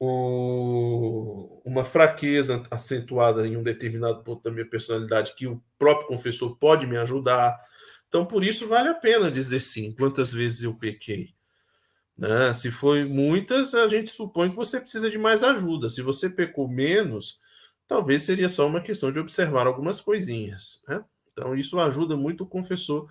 [0.00, 6.86] uma fraqueza acentuada em um determinado ponto da minha personalidade que o próprio confessor pode
[6.86, 7.60] me ajudar.
[8.08, 11.34] Então, por isso, vale a pena dizer sim, quantas vezes eu pequei.
[12.16, 12.52] Né?
[12.54, 15.90] Se foi muitas, a gente supõe que você precisa de mais ajuda.
[15.90, 17.38] Se você pecou menos,
[17.86, 20.82] talvez seria só uma questão de observar algumas coisinhas.
[20.88, 21.04] Né?
[21.32, 23.06] Então, isso ajuda muito o confessor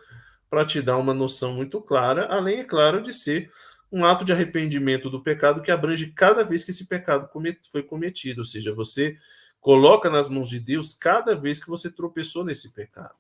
[0.50, 3.52] para te dar uma noção muito clara, além, é claro, de ser
[3.92, 7.30] um ato de arrependimento do pecado que abrange cada vez que esse pecado
[7.72, 9.18] foi cometido, ou seja, você
[9.60, 13.18] coloca nas mãos de Deus cada vez que você tropeçou nesse pecado.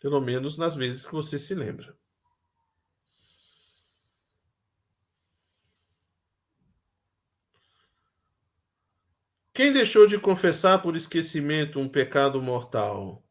[0.00, 1.96] Pelo menos nas vezes que você se lembra.
[9.52, 13.24] Quem deixou de confessar por esquecimento um pecado mortal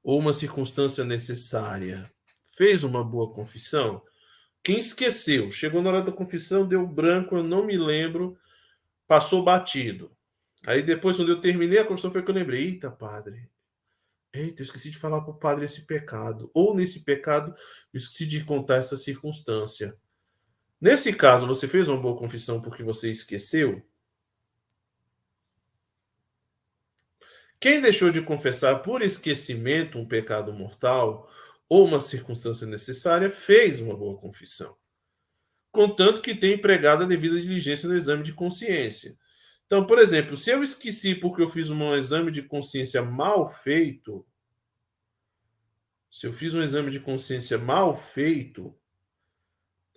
[0.00, 2.08] ou uma circunstância necessária,
[2.56, 4.00] fez uma boa confissão?
[4.62, 8.38] Quem esqueceu, chegou na hora da confissão, deu branco, eu não me lembro,
[9.08, 10.16] passou batido.
[10.64, 13.50] Aí depois, quando eu terminei a confissão, foi que eu lembrei: eita, padre,
[14.32, 16.50] eita, eu esqueci de falar para o padre esse pecado.
[16.54, 17.54] Ou nesse pecado,
[17.92, 19.96] eu esqueci de contar essa circunstância.
[20.80, 23.82] Nesse caso, você fez uma boa confissão porque você esqueceu?
[27.60, 31.30] Quem deixou de confessar por esquecimento um pecado mortal
[31.72, 34.76] ou uma circunstância necessária, fez uma boa confissão.
[35.70, 39.16] Contanto que tenha empregado a devida diligência no exame de consciência.
[39.64, 44.22] Então, por exemplo, se eu esqueci porque eu fiz um exame de consciência mal feito,
[46.10, 48.78] se eu fiz um exame de consciência mal feito,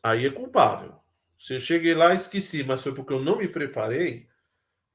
[0.01, 0.95] aí é culpável.
[1.37, 4.29] Se eu cheguei lá e esqueci, mas foi porque eu não me preparei,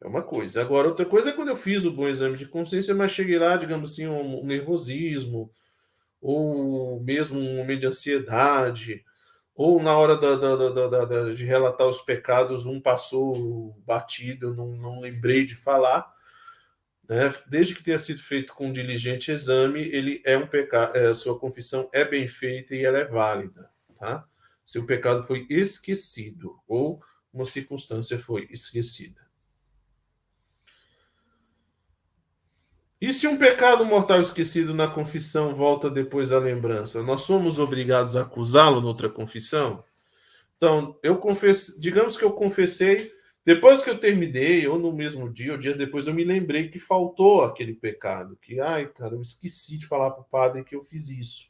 [0.01, 0.63] é uma coisa.
[0.63, 3.59] Agora, outra coisa é quando eu fiz o bom exame de consciência, mas cheguei lá,
[3.59, 5.53] digamos assim, um nervosismo,
[6.21, 9.05] ou mesmo um momento de ansiedade,
[9.55, 15.01] ou na hora da, da, da, de relatar os pecados, um passou batido, não, não
[15.01, 16.11] lembrei de falar.
[17.09, 17.33] Né?
[17.47, 21.39] Desde que tenha sido feito com um diligente exame, ele é um pecado, é, sua
[21.39, 23.71] confissão é bem feita e ela é válida.
[23.99, 24.25] Tá?
[24.65, 27.03] Se o pecado foi esquecido ou
[27.33, 29.30] uma circunstância foi esquecida.
[33.01, 38.15] E se um pecado mortal esquecido na confissão volta depois da lembrança, nós somos obrigados
[38.15, 39.83] a acusá-lo noutra confissão?
[40.57, 43.11] Então, eu confesso, digamos que eu confessei,
[43.43, 46.79] depois que eu terminei, ou no mesmo dia, ou dias depois, eu me lembrei que
[46.79, 50.83] faltou aquele pecado, que, ai, cara, eu esqueci de falar para o padre que eu
[50.83, 51.49] fiz isso.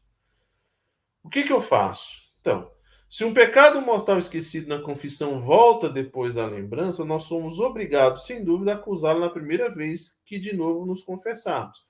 [1.20, 2.30] O que, que eu faço?
[2.40, 2.70] Então,
[3.10, 8.44] se um pecado mortal esquecido na confissão volta depois à lembrança, nós somos obrigados, sem
[8.44, 11.84] dúvida, a acusá-lo na primeira vez que de novo nos confessarmos.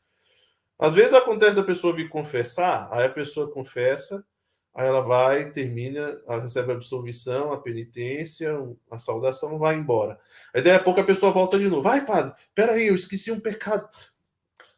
[0.79, 4.25] Às vezes acontece a pessoa vir confessar, aí a pessoa confessa,
[4.73, 8.55] Aí ela vai, termina, ela recebe a absolvição, a penitência,
[8.91, 10.19] a saudação, vai embora.
[10.55, 11.83] Aí daí a pouco a pessoa volta de novo.
[11.83, 13.89] Vai, padre, peraí, eu esqueci um pecado.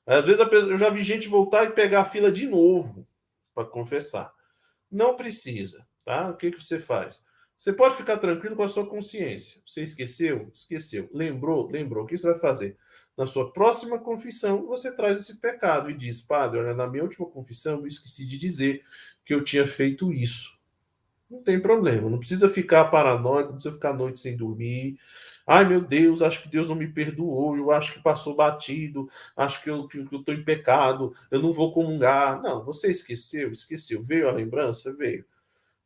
[0.07, 3.07] Às vezes eu já vi gente voltar e pegar a fila de novo
[3.55, 4.33] para confessar.
[4.91, 6.31] Não precisa, tá?
[6.31, 7.25] O que, que você faz?
[7.57, 9.61] Você pode ficar tranquilo com a sua consciência.
[9.65, 10.51] Você esqueceu?
[10.53, 11.09] Esqueceu.
[11.13, 11.71] Lembrou?
[11.71, 12.05] Lembrou.
[12.05, 12.77] O que você vai fazer?
[13.17, 17.27] Na sua próxima confissão, você traz esse pecado e diz: Padre, olha, na minha última
[17.27, 18.83] confissão, eu esqueci de dizer
[19.25, 20.59] que eu tinha feito isso.
[21.31, 24.99] Não tem problema, não precisa ficar paranoico, não precisa ficar a noite sem dormir.
[25.47, 29.63] Ai meu Deus, acho que Deus não me perdoou, eu acho que passou batido, acho
[29.63, 32.41] que eu estou em pecado, eu não vou comungar.
[32.43, 34.03] Não, você esqueceu, esqueceu.
[34.03, 34.95] Veio a lembrança?
[34.95, 35.25] Veio.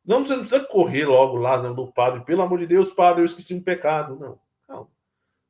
[0.07, 3.25] Não, você não precisa correr logo lá no padre, pelo amor de Deus, padre, eu
[3.25, 4.15] esqueci um pecado.
[4.17, 4.89] Não, calma.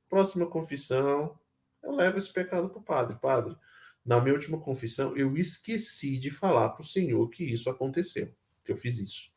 [0.09, 1.37] Próxima confissão,
[1.83, 3.17] eu levo esse pecado para o padre.
[3.21, 3.55] Padre,
[4.03, 8.33] na minha última confissão, eu esqueci de falar para o Senhor que isso aconteceu,
[8.65, 9.31] que eu fiz isso.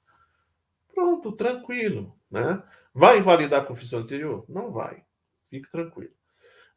[0.94, 2.62] Pronto, tranquilo, né?
[2.94, 4.46] Vai invalidar a confissão anterior?
[4.48, 5.04] Não vai.
[5.50, 6.12] Fique tranquilo.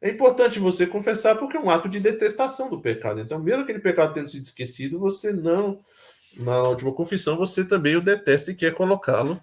[0.02, 3.20] É importante você confessar porque é um ato de detestação do pecado.
[3.20, 5.82] Então, mesmo aquele pecado tendo sido esquecido, você não,
[6.36, 9.42] na última confissão, você também o detesta e quer colocá-lo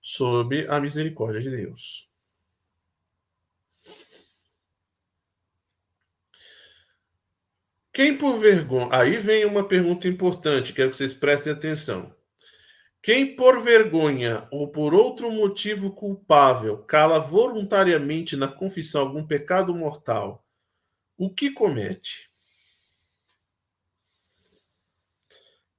[0.00, 2.08] sob a misericórdia de Deus.
[7.92, 8.88] Quem por vergonha.
[8.90, 12.14] Aí vem uma pergunta importante, quero que vocês prestem atenção.
[13.02, 20.46] Quem por vergonha ou por outro motivo culpável cala voluntariamente na confissão algum pecado mortal,
[21.18, 22.31] o que comete?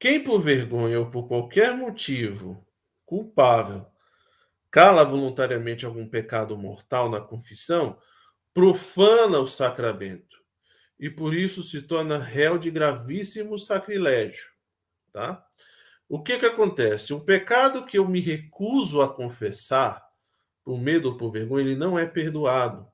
[0.04, 2.68] Quem por vergonha ou por qualquer motivo
[3.06, 3.86] culpável
[4.70, 7.98] cala voluntariamente algum pecado mortal na confissão,
[8.54, 10.44] profana o sacramento
[11.00, 14.50] e por isso se torna réu de gravíssimo sacrilégio,
[15.14, 15.42] tá?
[16.10, 17.14] O que que acontece?
[17.14, 20.04] O pecado que eu me recuso a confessar,
[20.66, 22.92] por medo ou por vergonha, ele não é perdoado.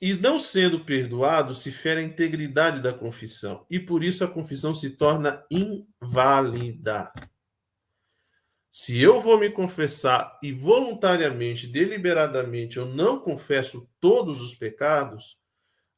[0.00, 4.74] E não sendo perdoado, se fere a integridade da confissão, e por isso a confissão
[4.74, 7.12] se torna inválida.
[8.70, 15.38] Se eu vou me confessar e voluntariamente, deliberadamente, eu não confesso todos os pecados,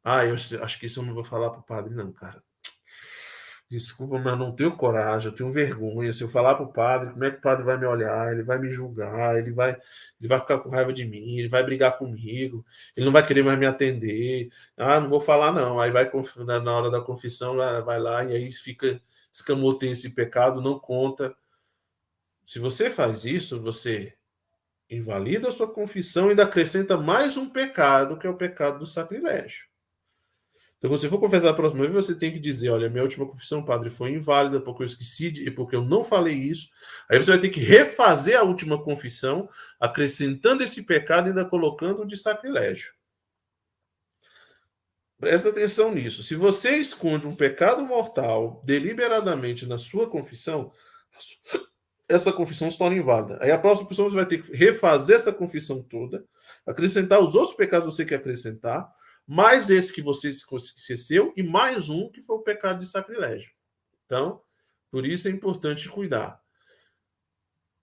[0.03, 2.43] ah, eu acho que isso eu não vou falar para o padre, não, cara.
[3.70, 6.12] Desculpa, mas não tenho coragem, eu tenho vergonha.
[6.12, 8.33] Se eu falar para o padre, como é que o padre vai me olhar?
[8.33, 9.70] Ele vai me julgar, ele vai,
[10.20, 12.64] ele vai ficar com raiva de mim, ele vai brigar comigo,
[12.96, 14.50] ele não vai querer mais me atender.
[14.77, 15.81] Ah, não vou falar, não.
[15.81, 16.11] Aí vai
[16.62, 19.00] na hora da confissão, vai lá e aí fica
[19.33, 21.35] escamoteia esse pecado, não conta.
[22.46, 24.14] Se você faz isso, você
[24.88, 28.87] invalida a sua confissão e ainda acrescenta mais um pecado, que é o pecado do
[28.87, 29.66] sacrilégio.
[30.85, 33.64] Então, se for confessar a próxima vez, você tem que dizer: olha, minha última confissão,
[33.64, 36.68] padre, foi inválida porque eu esqueci de, porque eu não falei isso.
[37.11, 39.49] Aí você vai ter que refazer a última confissão,
[39.81, 42.92] acrescentando esse pecado e ainda colocando o de sacrilégio.
[45.18, 46.23] Presta atenção nisso.
[46.23, 50.70] Se você esconde um pecado mortal deliberadamente na sua confissão,
[52.07, 53.38] essa confissão se torna inválida.
[53.40, 56.27] Aí a próxima confissão você vai ter que refazer essa confissão toda,
[56.66, 58.92] acrescentar os outros pecados que você quer acrescentar
[59.26, 63.50] mais esse que você esqueceu e mais um que foi o pecado de sacrilégio.
[64.04, 64.42] Então,
[64.90, 66.40] por isso é importante cuidar.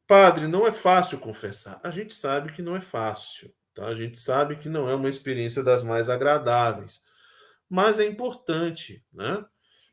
[0.08, 1.80] Padre, não é fácil confessar.
[1.84, 3.54] A gente sabe que não é fácil.
[3.74, 3.88] Tá?
[3.88, 7.02] A gente sabe que não é uma experiência das mais agradáveis.
[7.70, 9.04] Mas é importante.
[9.12, 9.44] Né?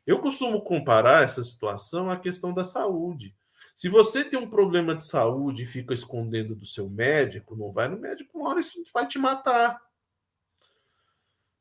[0.05, 3.35] Eu costumo comparar essa situação à questão da saúde.
[3.75, 7.87] Se você tem um problema de saúde e fica escondendo do seu médico, não vai
[7.87, 9.81] no médico, uma hora isso vai te matar.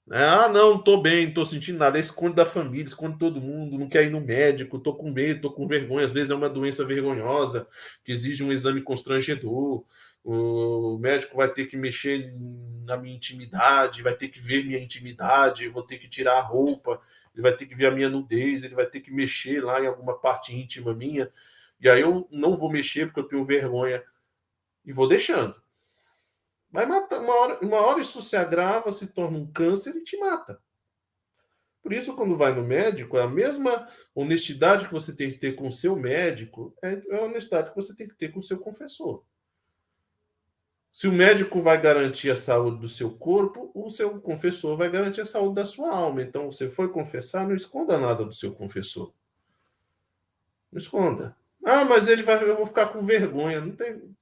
[0.08, 0.24] Né?
[0.24, 1.98] Ah, não, tô bem, tô sentindo nada.
[1.98, 5.52] Esconde da família, esconde todo mundo, não quer ir no médico, tô com medo, tô
[5.52, 6.06] com vergonha.
[6.06, 7.68] Às vezes é uma doença vergonhosa
[8.02, 9.84] que exige um exame constrangedor.
[10.24, 12.34] O médico vai ter que mexer
[12.84, 17.00] na minha intimidade, vai ter que ver minha intimidade, vou ter que tirar a roupa,
[17.34, 19.86] ele vai ter que ver a minha nudez, ele vai ter que mexer lá em
[19.86, 21.30] alguma parte íntima minha.
[21.80, 24.02] E aí eu não vou mexer porque eu tenho vergonha
[24.84, 25.54] e vou deixando.
[26.70, 27.20] Vai matar.
[27.20, 30.60] Uma hora, uma hora isso se agrava, se torna um câncer e te mata.
[31.82, 35.54] Por isso, quando vai no médico, é a mesma honestidade que você tem que ter
[35.54, 38.58] com o seu médico, é a honestidade que você tem que ter com o seu
[38.58, 39.24] confessor.
[40.92, 45.20] Se o médico vai garantir a saúde do seu corpo, o seu confessor vai garantir
[45.20, 46.22] a saúde da sua alma.
[46.22, 49.14] Então, você foi confessar, não esconda nada do seu confessor.
[50.72, 51.36] Não esconda.
[51.64, 53.60] Ah, mas ele vai, eu vou ficar com vergonha.
[53.60, 54.14] Não tem,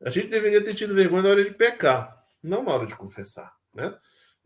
[0.00, 3.52] a gente deveria ter tido vergonha na hora de pecar, não na hora de confessar.
[3.74, 3.86] Né?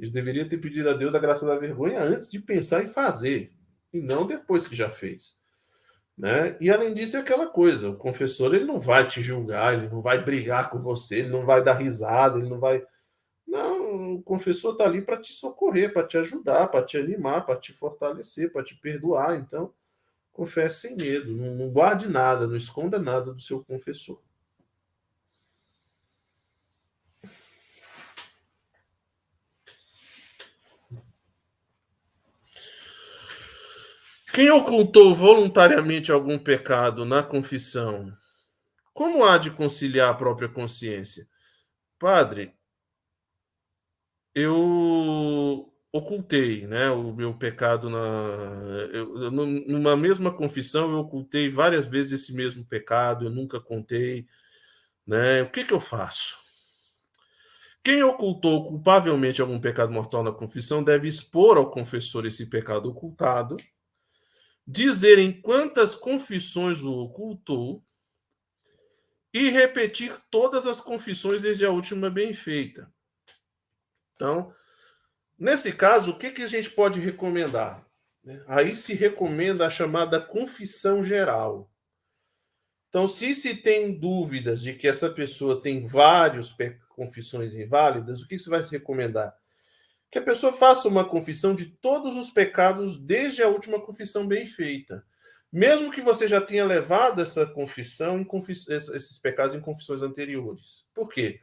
[0.01, 2.89] A gente deveria ter pedido a Deus a graça da vergonha antes de pensar em
[2.89, 3.53] fazer,
[3.93, 5.41] e não depois que já fez.
[6.17, 6.57] Né?
[6.61, 10.01] E além disso, é aquela coisa: o confessor ele não vai te julgar, ele não
[10.01, 12.85] vai brigar com você, ele não vai dar risada, ele não vai.
[13.47, 17.59] Não, o confessor está ali para te socorrer, para te ajudar, para te animar, para
[17.59, 19.37] te fortalecer, para te perdoar.
[19.37, 19.73] Então,
[20.33, 24.23] confesse sem medo, não, não guarde nada, não esconda nada do seu confessor.
[34.33, 38.11] Quem ocultou voluntariamente algum pecado na confissão,
[38.95, 41.29] como há de conciliar a própria consciência?
[41.99, 42.55] Padre,
[44.35, 47.99] eu ocultei, né, o meu pecado na
[48.95, 54.27] eu, numa mesma confissão eu ocultei várias vezes esse mesmo pecado, eu nunca contei,
[55.07, 55.43] né?
[55.43, 56.39] O que que eu faço?
[57.85, 63.59] Quem ocultou culpavelmente algum pecado mortal na confissão deve expor ao confessor esse pecado ocultado
[64.67, 67.85] dizer em quantas confissões o ocultou
[69.33, 72.93] e repetir todas as confissões desde a última bem feita.
[74.15, 74.53] Então,
[75.39, 77.87] nesse caso, o que, que a gente pode recomendar?
[78.47, 81.71] Aí se recomenda a chamada confissão geral.
[82.89, 86.55] Então, se se tem dúvidas de que essa pessoa tem várias
[86.91, 89.35] confissões inválidas, o que se vai se recomendar?
[90.13, 94.47] Que a pessoa faça uma confissão de todos os pecados desde a última confissão bem
[94.47, 95.03] feita.
[95.51, 98.69] Mesmo que você já tenha levado essa confissão confiss...
[98.69, 100.87] esses pecados em confissões anteriores.
[100.93, 101.41] Por quê?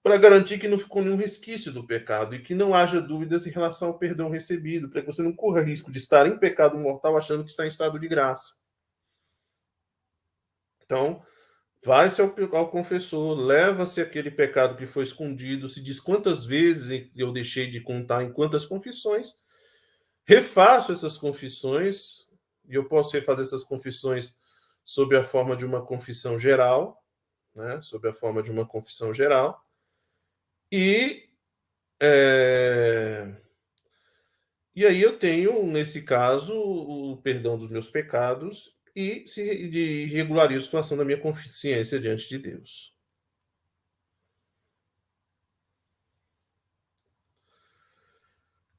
[0.00, 3.50] Para garantir que não ficou nenhum resquício do pecado e que não haja dúvidas em
[3.50, 7.16] relação ao perdão recebido, para que você não corra risco de estar em pecado mortal
[7.16, 8.58] achando que está em estado de graça.
[10.84, 11.20] Então,
[11.84, 17.30] Vai-se ao, ao, confessor, leva-se aquele pecado que foi escondido, se diz quantas vezes eu
[17.30, 19.36] deixei de contar em quantas confissões,
[20.24, 22.26] refaço essas confissões,
[22.66, 24.38] e eu posso refazer essas confissões
[24.82, 27.04] sob a forma de uma confissão geral,
[27.54, 29.62] né, sob a forma de uma confissão geral,
[30.72, 31.28] e
[32.00, 33.30] é,
[34.74, 40.62] e aí eu tenho, nesse caso, o perdão dos meus pecados e se e regularizo
[40.62, 42.94] a situação da minha consciência diante de Deus.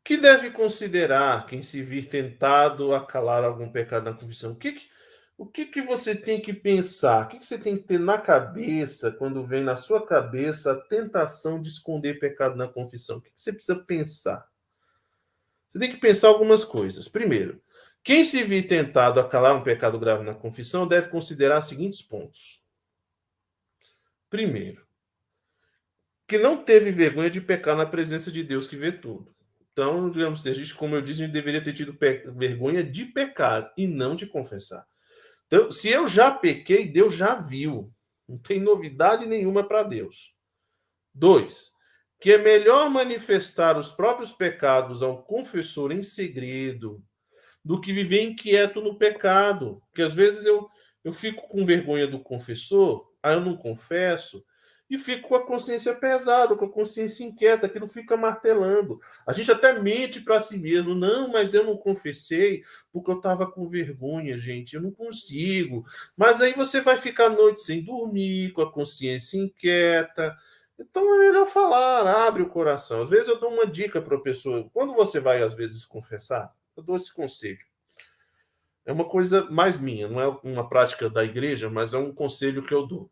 [0.06, 4.52] que deve considerar quem se vir tentado a calar algum pecado na confissão?
[4.52, 4.88] O que, que
[5.38, 7.26] o que, que você tem que pensar?
[7.26, 10.80] O que, que você tem que ter na cabeça quando vem na sua cabeça a
[10.80, 13.18] tentação de esconder pecado na confissão?
[13.18, 14.48] O que, que você precisa pensar?
[15.68, 17.10] Você tem que pensar algumas coisas.
[17.10, 17.62] Primeiro,
[18.06, 22.04] quem se vir tentado a calar um pecado grave na confissão deve considerar os seguintes
[22.04, 22.62] pontos.
[24.30, 24.86] Primeiro,
[26.28, 29.36] que não teve vergonha de pecar na presença de Deus que vê tudo.
[29.74, 31.98] Então, digamos assim, a gente, como eu disse, a gente deveria ter tido
[32.38, 34.86] vergonha de pecar e não de confessar.
[35.48, 37.92] Então, se eu já pequei, Deus já viu.
[38.30, 40.36] Não tem novidade nenhuma para Deus.
[41.12, 41.72] Dois,
[42.22, 47.04] que é melhor manifestar os próprios pecados ao confessor em segredo
[47.66, 49.82] do que viver inquieto no pecado.
[49.88, 50.70] Porque às vezes eu,
[51.04, 54.46] eu fico com vergonha do confessor, aí eu não confesso,
[54.88, 59.00] e fico com a consciência pesada, com a consciência inquieta, não fica martelando.
[59.26, 62.64] A gente até mente para si mesmo, não, mas eu não confessei
[62.94, 65.84] porque eu estava com vergonha, gente, eu não consigo.
[66.16, 70.36] Mas aí você vai ficar a noite sem dormir, com a consciência inquieta.
[70.78, 73.02] Então é melhor falar, abre o coração.
[73.02, 76.54] Às vezes eu dou uma dica para a pessoa, quando você vai às vezes confessar,
[76.76, 77.66] eu dou esse conselho.
[78.86, 82.66] É uma coisa mais minha, não é uma prática da igreja, mas é um conselho
[82.66, 83.12] que eu dou.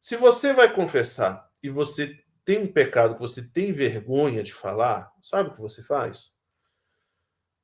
[0.00, 5.12] Se você vai confessar e você tem um pecado que você tem vergonha de falar,
[5.22, 6.36] sabe o que você faz?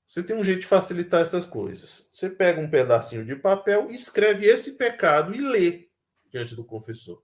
[0.07, 2.09] Você tem um jeito de facilitar essas coisas.
[2.12, 5.88] Você pega um pedacinho de papel escreve esse pecado e lê
[6.30, 7.22] diante do confessor.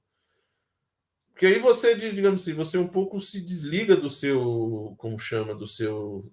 [1.33, 5.67] Porque aí você, digamos assim, você um pouco se desliga do seu, como chama, do
[5.67, 6.33] seu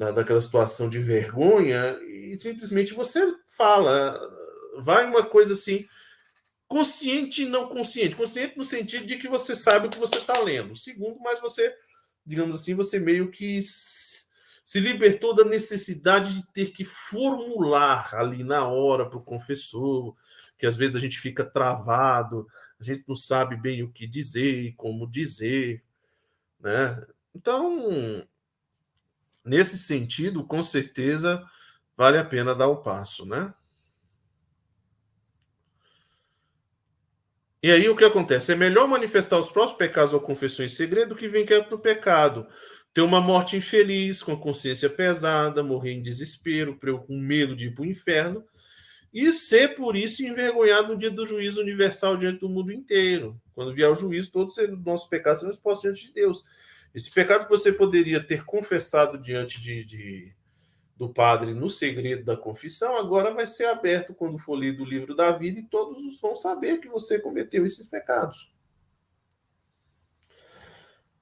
[0.00, 4.18] da, daquela situação de vergonha e simplesmente você fala.
[4.78, 5.86] Vai uma coisa assim,
[6.66, 8.16] consciente e não consciente.
[8.16, 10.74] Consciente no sentido de que você sabe o que você está lendo.
[10.74, 11.74] Segundo, mas você,
[12.24, 18.66] digamos assim, você meio que se libertou da necessidade de ter que formular ali na
[18.66, 20.16] hora para o confessor,
[20.56, 22.46] que às vezes a gente fica travado,
[22.80, 25.82] a gente não sabe bem o que dizer, como dizer,
[26.58, 27.04] né?
[27.34, 28.24] Então,
[29.44, 31.44] nesse sentido, com certeza
[31.96, 33.52] vale a pena dar o passo, né?
[37.62, 38.52] E aí o que acontece?
[38.52, 42.46] É melhor manifestar os próprios pecados ou confissão em segredo que vem quieto no pecado.
[42.94, 47.74] Ter uma morte infeliz, com a consciência pesada, morrer em desespero, com medo de ir
[47.74, 48.42] para o inferno,
[49.12, 53.38] e ser por isso envergonhado no dia do juízo universal diante do mundo inteiro.
[53.52, 56.42] Quando vier o juízo, todos os nossos pecados serão expostos diante de Deus.
[56.94, 60.34] Esse pecado que você poderia ter confessado diante de, de,
[60.96, 65.14] do padre no segredo da confissão, agora vai ser aberto quando for lido o livro
[65.14, 68.52] da vida e todos vão saber que você cometeu esses pecados.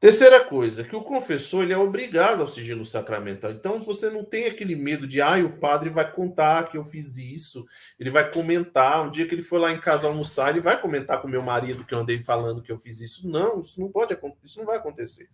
[0.00, 3.50] Terceira coisa, que o confessor ele é obrigado ao sigilo sacramental.
[3.50, 7.16] Então, você não tem aquele medo de, ah, o padre vai contar que eu fiz
[7.16, 7.66] isso,
[7.98, 9.04] ele vai comentar.
[9.04, 11.84] Um dia que ele for lá em casa almoçar, ele vai comentar com meu marido
[11.84, 13.28] que eu andei falando que eu fiz isso.
[13.28, 15.28] Não, isso não pode isso não vai acontecer.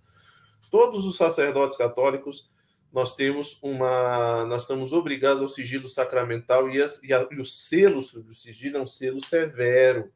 [0.71, 2.51] Todos os sacerdotes católicos
[2.93, 7.45] nós temos uma, nós estamos obrigados ao sigilo sacramental e, as, e, a, e o
[7.45, 10.13] selo sobre o sigilo é um selo severo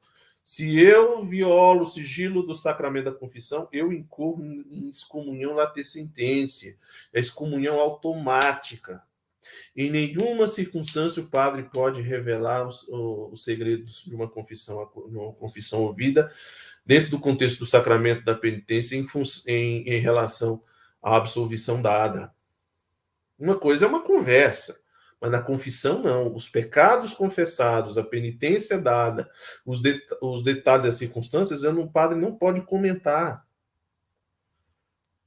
[0.49, 6.74] se eu violo o sigilo do sacramento da confissão, eu incorro em excomunhão latecentência,
[7.12, 9.03] é excomunhão automática.
[9.76, 15.82] Em nenhuma circunstância o padre pode revelar os, os segredos de uma confissão, uma confissão
[15.82, 16.32] ouvida
[16.89, 19.05] dentro do contexto do sacramento da penitência em,
[19.47, 20.62] em, em relação
[21.03, 22.32] à absolvição dada.
[23.39, 24.80] Uma coisa é uma conversa,
[25.20, 26.34] mas na confissão, não.
[26.34, 29.30] Os pecados confessados, a penitência dada,
[29.66, 33.47] os, de, os detalhes das circunstâncias, o padre não pode comentar.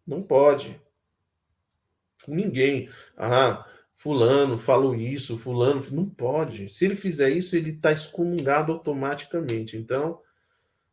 [0.05, 0.82] Não pode.
[2.28, 2.89] Ninguém.
[3.16, 5.86] Ah, fulano falou isso, fulano.
[5.91, 6.70] Não pode.
[6.70, 9.78] Se ele fizer isso, ele está excomungado automaticamente.
[9.78, 10.20] Então,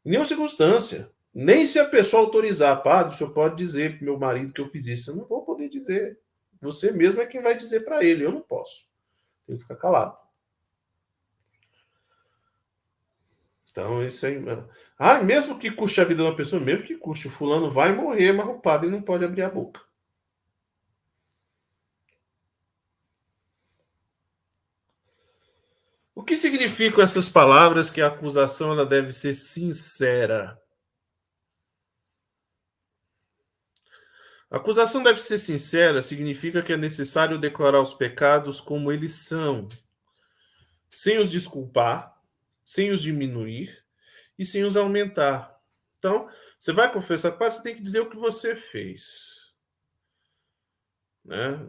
[0.08, 1.10] nenhuma circunstância.
[1.34, 4.66] Nem se a pessoa autorizar, padre, o senhor pode dizer para meu marido que eu
[4.66, 5.10] fiz isso.
[5.10, 6.18] Eu não vou poder dizer.
[6.60, 8.24] Você mesmo é quem vai dizer para ele.
[8.24, 8.86] Eu não posso.
[9.46, 10.16] Tem que ficar calado.
[13.70, 14.42] Então, isso aí.
[14.98, 17.92] Ah, mesmo que custe a vida de uma pessoa, mesmo que custe, o fulano vai
[17.92, 19.80] morrer, mas o padre não pode abrir a boca.
[26.28, 30.60] Que significam essas palavras que a acusação ela deve ser sincera?
[34.50, 39.68] A acusação deve ser sincera, significa que é necessário declarar os pecados como eles são,
[40.90, 42.14] sem os desculpar,
[42.64, 43.84] sem os diminuir
[44.38, 45.58] e sem os aumentar.
[45.98, 49.54] Então, você vai confessar, você tem que dizer o que você fez.
[51.24, 51.66] Né?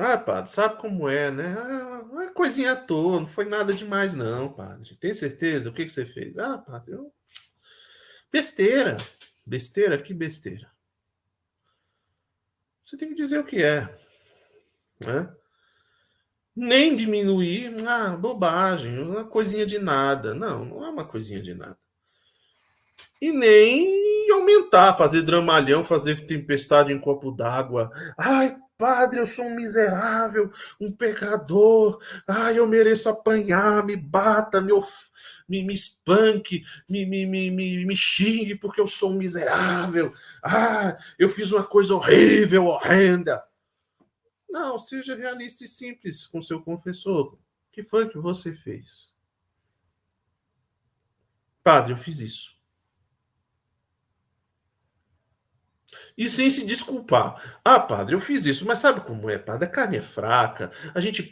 [0.00, 1.54] Ah, padre, sabe como é, né?
[1.58, 4.96] Ah, uma coisinha à toa, não foi nada demais, não, padre.
[4.96, 5.68] Tem certeza?
[5.68, 6.38] O que, que você fez?
[6.38, 7.12] Ah, padre, eu...
[8.32, 8.96] besteira.
[9.44, 10.00] Besteira?
[10.00, 10.72] Que besteira.
[12.82, 13.94] Você tem que dizer o que é.
[15.04, 15.30] Né?
[16.56, 20.34] Nem diminuir, ah, bobagem, uma coisinha de nada.
[20.34, 21.78] Não, não é uma coisinha de nada.
[23.20, 27.90] E nem aumentar, fazer dramalhão, fazer tempestade em copo d'água.
[28.16, 30.50] Ai, Padre, eu sou um miserável,
[30.80, 32.02] um pecador.
[32.26, 34.90] Ai, eu mereço apanhar, me bata, me, of...
[35.46, 40.14] me, me espanque, me, me, me, me, me xingue porque eu sou um miserável.
[40.42, 43.44] Ah, eu fiz uma coisa horrível, horrenda.
[44.48, 47.34] Não, seja realista e simples com seu confessor.
[47.34, 47.38] O
[47.70, 49.12] que foi que você fez?
[51.62, 52.58] Padre, eu fiz isso.
[56.16, 57.60] E sem se desculpar.
[57.64, 59.66] Ah, padre, eu fiz isso, mas sabe como é, padre?
[59.66, 60.70] A carne é fraca.
[60.94, 61.30] A gente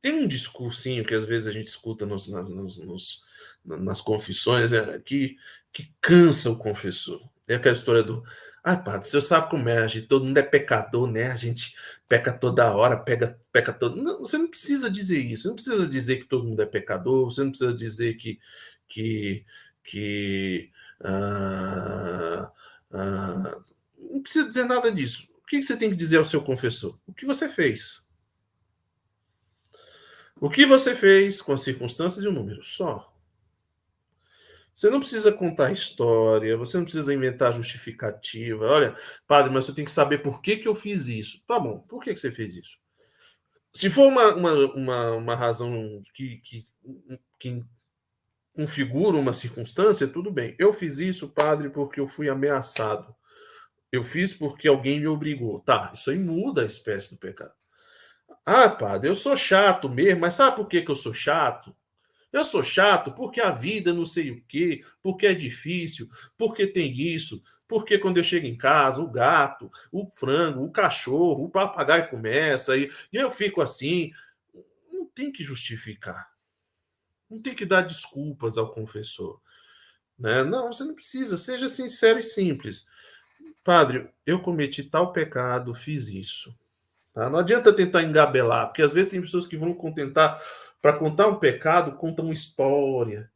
[0.00, 3.24] tem um discursinho que às vezes a gente escuta nos, nas, nos,
[3.64, 5.36] nas confissões é, que,
[5.72, 7.20] que cansa o confessor.
[7.48, 8.22] É aquela história do.
[8.62, 11.30] Ah, padre, você sabe como é, a gente, todo mundo é pecador, né?
[11.30, 11.74] A gente
[12.06, 13.96] peca toda hora, pega, peca todo.
[14.00, 15.42] Não, você não precisa dizer isso.
[15.42, 17.24] Você não precisa dizer que todo mundo é pecador.
[17.24, 18.38] Você não precisa dizer que
[18.88, 19.44] que
[19.82, 20.70] que
[21.02, 22.52] ah,
[22.92, 23.58] ah,
[24.10, 25.28] não precisa dizer nada disso.
[25.42, 26.98] O que você tem que dizer ao seu confessor?
[27.06, 28.06] O que você fez?
[30.40, 32.64] O que você fez com as circunstâncias e o número?
[32.64, 33.10] Só.
[34.74, 38.64] Você não precisa contar história, você não precisa inventar justificativa.
[38.64, 38.96] Olha,
[39.26, 41.44] padre, mas você tem que saber por que, que eu fiz isso.
[41.46, 42.78] Tá bom, por que, que você fez isso?
[43.74, 46.66] Se for uma, uma, uma, uma razão que, que,
[47.38, 47.64] que
[48.54, 50.56] configura uma circunstância, tudo bem.
[50.58, 53.14] Eu fiz isso, padre, porque eu fui ameaçado.
[53.92, 55.60] Eu fiz porque alguém me obrigou.
[55.60, 57.54] Tá, isso aí muda a espécie do pecado.
[58.44, 61.74] Ah, padre, eu sou chato mesmo, mas sabe por que, que eu sou chato?
[62.32, 66.92] Eu sou chato porque a vida não sei o quê, porque é difícil, porque tem
[66.92, 72.08] isso, porque quando eu chego em casa, o gato, o frango, o cachorro, o papagaio
[72.10, 74.10] começa, e, e eu fico assim.
[74.92, 76.30] Não tem que justificar.
[77.30, 79.40] Não tem que dar desculpas ao confessor.
[80.18, 80.42] Né?
[80.42, 81.36] Não, você não precisa.
[81.36, 82.86] Seja sincero e simples.
[83.70, 86.52] Padre, eu cometi tal pecado, fiz isso.
[87.14, 87.30] Tá?
[87.30, 90.42] Não adianta tentar engabelar, porque às vezes tem pessoas que vão contentar
[90.82, 93.30] para contar um pecado, contam uma história,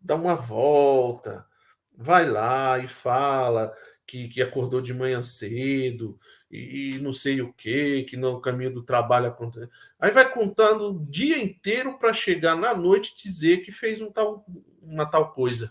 [0.00, 1.44] dá uma volta,
[1.94, 3.70] vai lá e fala
[4.06, 6.18] que, que acordou de manhã cedo
[6.50, 9.68] e, e não sei o que, que no caminho do trabalho aconteceu.
[10.00, 14.42] Aí vai contando o dia inteiro para chegar na noite dizer que fez um tal,
[14.80, 15.70] uma tal coisa.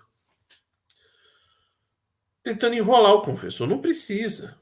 [2.45, 3.67] Tentando enrolar o confessor.
[3.67, 4.55] Não precisa.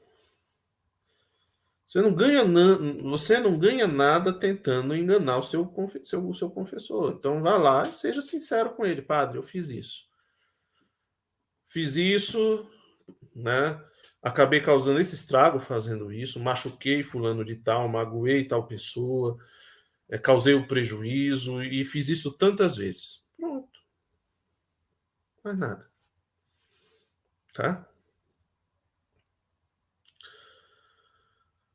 [1.86, 2.44] Você não ganha,
[3.04, 5.70] você não ganha nada tentando enganar o seu,
[6.06, 7.16] seu, o seu confessor.
[7.20, 10.06] Então vá lá e seja sincero com ele, padre, eu fiz isso.
[11.68, 12.66] Fiz isso,
[13.36, 13.84] né?
[14.22, 19.38] Acabei causando esse estrago fazendo isso, machuquei fulano de tal, magoei tal pessoa,
[20.10, 23.28] é, causei o um prejuízo e fiz isso tantas vezes.
[23.38, 23.80] Pronto.
[25.44, 25.93] Mais nada.
[27.54, 27.88] Tá?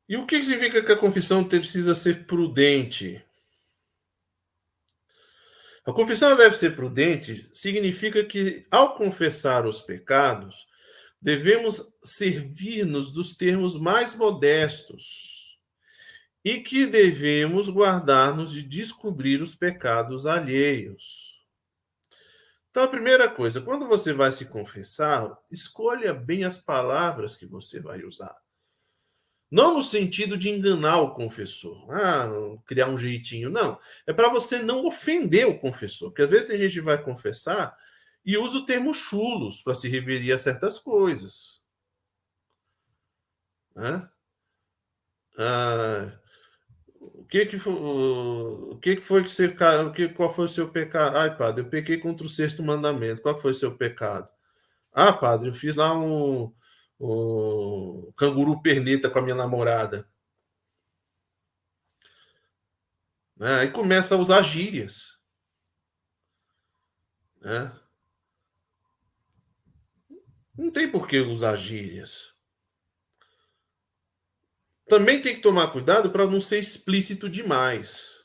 [0.08, 3.22] E o que significa que a confissão precisa ser prudente?
[5.84, 10.66] A confissão deve ser prudente significa que, ao confessar os pecados,
[11.20, 15.58] devemos servir-nos dos termos mais modestos
[16.44, 21.37] e que devemos guardar-nos de descobrir os pecados alheios.
[22.78, 27.80] Então, a primeira coisa, quando você vai se confessar, escolha bem as palavras que você
[27.80, 28.32] vai usar.
[29.50, 32.30] Não no sentido de enganar o confessor, ah,
[32.64, 33.80] criar um jeitinho, não.
[34.06, 37.76] É para você não ofender o confessor, porque às vezes a gente vai confessar
[38.24, 41.60] e usa o termo chulos para se referir a certas coisas.
[43.74, 44.08] Né?
[45.36, 46.16] Ah,
[47.28, 50.70] que que foi, o que que foi que você, o que, qual foi o seu
[50.70, 51.16] pecado?
[51.16, 53.22] Ai, padre, eu pequei contra o sexto mandamento.
[53.22, 54.28] Qual foi o seu pecado?
[54.92, 56.52] Ah, padre, eu fiz lá um
[56.98, 60.08] o canguru perneta com a minha namorada.
[63.36, 63.60] Né?
[63.60, 65.18] Aí começa a usar gírias.
[67.40, 67.72] Né?
[70.56, 72.34] Não tem por que usar gírias.
[74.88, 78.24] Também tem que tomar cuidado para não ser explícito demais.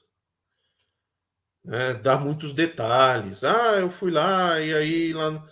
[1.63, 1.93] Né?
[1.95, 3.43] Dar muitos detalhes.
[3.43, 5.43] Ah, eu fui lá e aí lá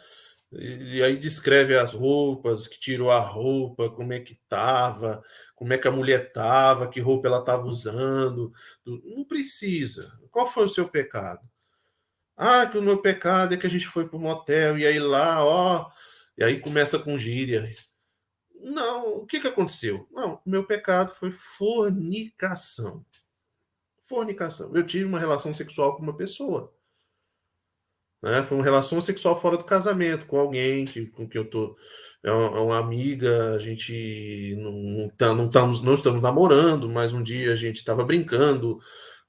[0.53, 5.23] e aí descreve as roupas, que tirou a roupa, como é que tava,
[5.55, 8.51] como é que a mulher tava, que roupa ela tava usando.
[8.85, 10.11] Não precisa.
[10.29, 11.39] Qual foi o seu pecado?
[12.35, 14.99] Ah, que o meu pecado é que a gente foi para o motel e aí
[14.99, 15.89] lá, ó,
[16.37, 17.73] e aí começa com gíria.
[18.63, 20.07] Não, o que, que aconteceu?
[20.11, 23.05] Não, meu pecado foi fornicação.
[24.03, 24.75] Fornicação.
[24.75, 26.71] Eu tive uma relação sexual com uma pessoa.
[28.21, 28.43] Né?
[28.43, 31.75] Foi uma relação sexual fora do casamento, com alguém que, com que eu tô.
[32.23, 36.87] É uma, é uma amiga, a gente não, não, tá, não, estamos, não estamos namorando,
[36.87, 38.79] mas um dia a gente estava brincando,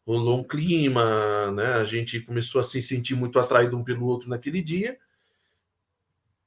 [0.07, 1.75] rolou um clima, né?
[1.75, 4.99] A gente começou a se sentir muito atraído um pelo outro naquele dia.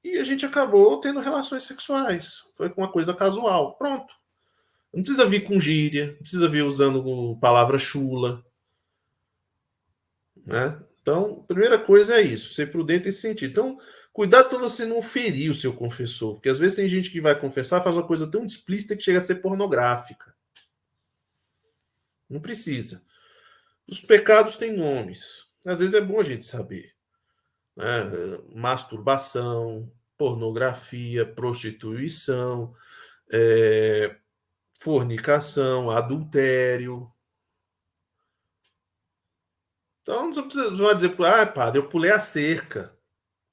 [0.05, 2.43] E a gente acabou tendo relações sexuais.
[2.55, 3.73] Foi uma coisa casual.
[3.75, 4.13] Pronto.
[4.93, 8.45] Não precisa vir com gíria, não precisa vir usando palavra chula.
[10.45, 10.79] Né?
[11.01, 13.49] Então, a primeira coisa é isso, ser prudente nesse sentido.
[13.49, 13.79] Então,
[14.13, 17.37] cuidado para você não ferir o seu confessor, porque às vezes tem gente que vai
[17.37, 20.35] confessar faz uma coisa tão explícita que chega a ser pornográfica.
[22.29, 23.03] Não precisa.
[23.87, 25.47] Os pecados têm nomes.
[25.65, 26.94] Às vezes é bom a gente saber.
[27.75, 27.85] Né?
[28.53, 32.73] Masturbação, pornografia, prostituição,
[33.31, 34.15] é,
[34.73, 37.11] fornicação, adultério,
[40.05, 42.95] então não vai dizer, ah, padre, eu pulei a cerca,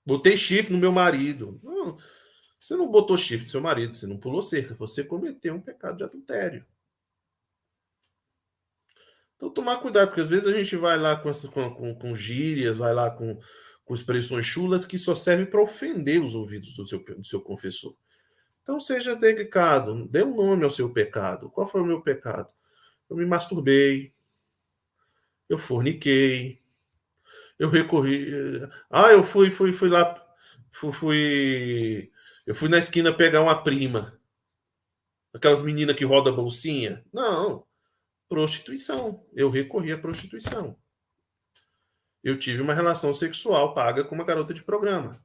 [0.05, 1.59] botei chifre no meu marido.
[1.63, 1.97] Não,
[2.61, 5.97] você não botou chifre no seu marido, você não pulou cerca, você cometeu um pecado
[5.97, 6.67] de adultério.
[9.35, 12.77] Então tomar cuidado, porque às vezes a gente vai lá com, com, com, com gírias,
[12.77, 13.41] vai lá com,
[13.85, 17.97] com expressões chulas que só servem para ofender os ouvidos do seu, do seu confessor.
[18.63, 21.51] Então seja delicado, dê um nome ao seu pecado.
[21.51, 22.49] Qual foi o meu pecado?
[23.11, 24.15] Eu me masturbei,
[25.49, 26.61] eu forniquei,
[27.59, 28.29] eu recorri.
[28.89, 30.15] Ah, eu fui, fui, fui lá,
[30.71, 32.13] fui, fui,
[32.47, 34.19] eu fui na esquina pegar uma prima,
[35.35, 37.05] aquelas meninas que roda bolsinha.
[37.13, 37.67] Não,
[38.29, 39.27] prostituição.
[39.35, 40.77] Eu recorri à prostituição.
[42.23, 45.23] Eu tive uma relação sexual paga com uma garota de programa.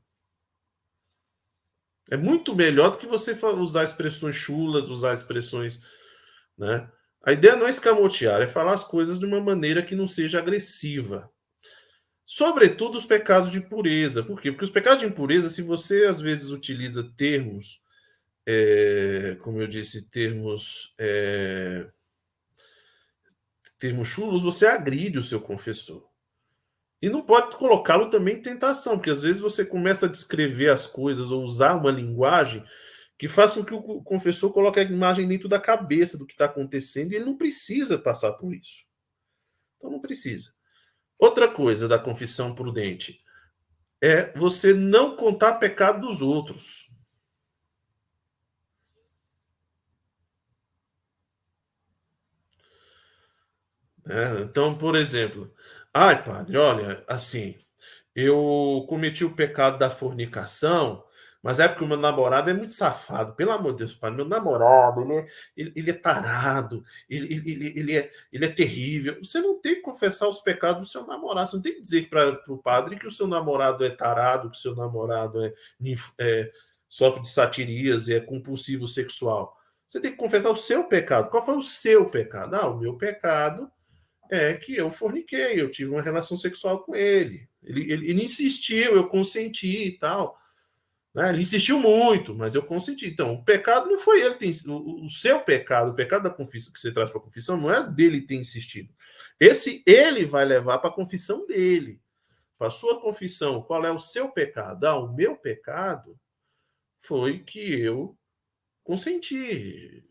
[2.09, 5.81] É muito melhor do que você usar expressões chulas, usar expressões,
[6.57, 6.89] né?
[7.23, 10.39] A ideia não é escamotear, é falar as coisas de uma maneira que não seja
[10.39, 11.29] agressiva.
[12.23, 14.23] Sobretudo os pecados de impureza.
[14.23, 14.51] Por quê?
[14.51, 17.81] Porque os pecados de impureza, se você às vezes utiliza termos,
[18.45, 21.89] é, como eu disse, termos é,
[23.77, 26.07] termos chulos, você agride o seu confessor.
[27.01, 30.87] E não pode colocá-lo também em tentação, porque às vezes você começa a descrever as
[30.87, 32.63] coisas ou usar uma linguagem
[33.17, 36.45] que faz com que o confessor coloque a imagem dentro da cabeça do que está
[36.45, 38.85] acontecendo e ele não precisa passar por isso.
[39.77, 40.53] Então não precisa.
[41.17, 43.23] Outra coisa da confissão prudente
[43.99, 46.87] é você não contar pecado dos outros.
[54.09, 55.53] É, então, por exemplo,
[55.97, 57.55] ai, padre, olha, assim,
[58.15, 61.03] eu cometi o pecado da fornicação,
[61.41, 63.33] mas é porque o meu namorado é muito safado.
[63.35, 64.11] Pelo amor de Deus, pai.
[64.11, 69.17] Meu namorado, ele é, ele, ele é tarado, ele, ele, ele, é, ele é terrível.
[69.23, 71.49] Você não tem que confessar os pecados do seu namorado.
[71.49, 74.57] Você não tem que dizer para o padre que o seu namorado é tarado, que
[74.57, 75.53] o seu namorado é,
[76.19, 76.51] é,
[76.89, 79.55] sofre de satirias e é compulsivo sexual.
[79.87, 81.29] Você tem que confessar o seu pecado.
[81.29, 82.55] Qual foi o seu pecado?
[82.55, 83.71] Ah, o meu pecado
[84.29, 87.47] é que eu forniquei, eu tive uma relação sexual com ele.
[87.63, 90.37] Ele, ele, ele insistiu, eu consenti e tal.
[91.13, 91.29] Né?
[91.29, 93.07] Ele insistiu muito, mas eu consenti.
[93.07, 94.35] Então, o pecado não foi ele
[94.67, 97.71] o, o seu pecado, o pecado da confissão que você traz para a confissão, não
[97.73, 98.93] é dele ter insistido.
[99.39, 101.99] Esse ele vai levar para a confissão dele.
[102.57, 104.85] Para a sua confissão, qual é o seu pecado?
[104.85, 106.19] Ah, o meu pecado
[106.99, 108.17] foi que eu
[108.83, 110.03] consenti.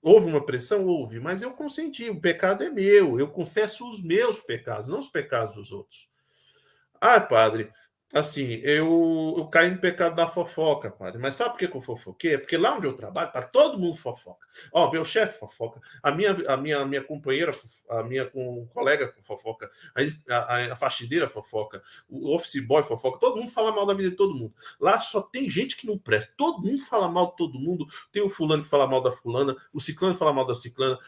[0.00, 0.84] Houve uma pressão?
[0.84, 2.08] Houve, mas eu consenti.
[2.08, 3.18] O pecado é meu.
[3.18, 6.08] Eu confesso os meus pecados, não os pecados dos outros.
[7.00, 7.70] Ah, padre,
[8.12, 11.18] Assim, eu, eu caí no pecado da fofoca, padre.
[11.18, 12.34] Mas sabe por que, eu fofoquei?
[12.34, 14.46] É porque lá onde eu trabalho, para todo mundo fofoca.
[14.70, 17.52] Ó, meu chefe fofoca, a minha, a minha, a minha companheira,
[17.88, 19.70] a minha com, colega fofoca,
[20.28, 24.10] a, a, a faxineira fofoca, o office boy fofoca, todo mundo fala mal da vida
[24.10, 24.52] de todo mundo.
[24.78, 26.34] Lá só tem gente que não presta.
[26.36, 27.86] Todo mundo fala mal de todo mundo.
[28.12, 30.98] Tem o fulano que fala mal da fulana, o ciclano que fala mal da ciclana,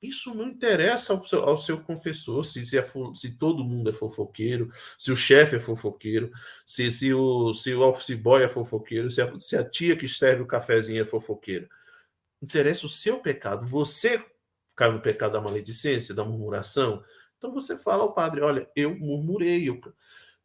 [0.00, 2.82] isso não interessa ao seu, ao seu confessor, se, se, é,
[3.14, 6.30] se, todo mundo é fofoqueiro, se o chefe é fofoqueiro,
[6.64, 10.08] se, se, o, se o office boy é fofoqueiro, se a, se a tia que
[10.08, 11.68] serve o cafezinho é fofoqueira.
[12.40, 13.66] Interessa o seu pecado.
[13.66, 14.24] Você
[14.76, 17.02] cai no pecado da maledicência, da murmuração.
[17.36, 19.80] Então você fala ao padre: olha, eu murmurei, eu,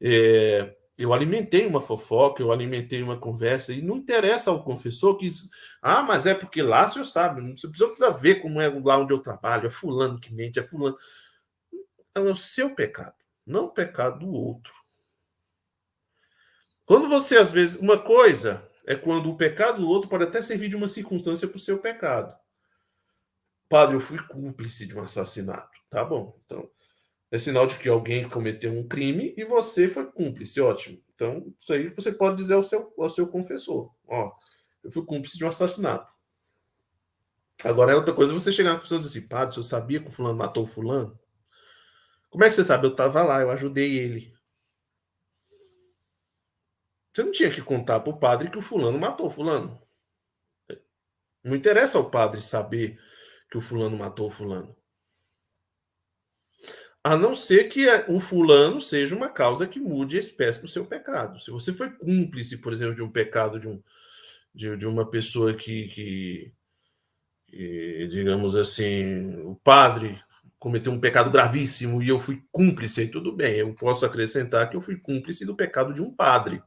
[0.01, 5.31] é, eu alimentei uma fofoca, eu alimentei uma conversa, e não interessa ao confessor que.
[5.81, 8.97] Ah, mas é porque lá o senhor sabe, você precisa, precisa ver como é lá
[8.97, 10.95] onde eu trabalho, é fulano que mente, é fulano.
[12.15, 13.15] É o seu pecado,
[13.45, 14.71] não o pecado do outro.
[16.85, 20.69] Quando você, às vezes, uma coisa é quando o pecado do outro pode até servir
[20.69, 22.35] de uma circunstância para o seu pecado.
[23.67, 25.71] Padre, eu fui cúmplice de um assassinato.
[25.89, 26.69] Tá bom, então
[27.33, 31.03] é sinal de que alguém cometeu um crime e você foi cúmplice, ótimo.
[31.15, 34.31] Então, isso aí você pode dizer ao seu, ao seu confessor: Ó,
[34.83, 36.13] eu fui cúmplice de um assassinato.
[37.65, 40.09] Agora é outra coisa você chegar na confissão e dizer assim: Padre, eu sabia que
[40.09, 41.19] o fulano matou o fulano?
[42.29, 42.85] Como é que você sabe?
[42.85, 44.31] Eu estava lá, eu ajudei ele.
[47.11, 49.81] Você não tinha que contar para o padre que o fulano matou o fulano.
[51.43, 52.99] Não interessa ao padre saber
[53.49, 54.77] que o fulano matou o fulano.
[57.03, 60.85] A não ser que o fulano seja uma causa que mude a espécie do seu
[60.85, 61.37] pecado.
[61.39, 63.83] Se você foi cúmplice, por exemplo, de um pecado de, um,
[64.55, 66.53] de, de uma pessoa que, que,
[67.47, 70.17] que, digamos assim, o padre
[70.57, 74.77] cometeu um pecado gravíssimo e eu fui cúmplice, aí tudo bem, eu posso acrescentar que
[74.77, 76.63] eu fui cúmplice do pecado de um padre.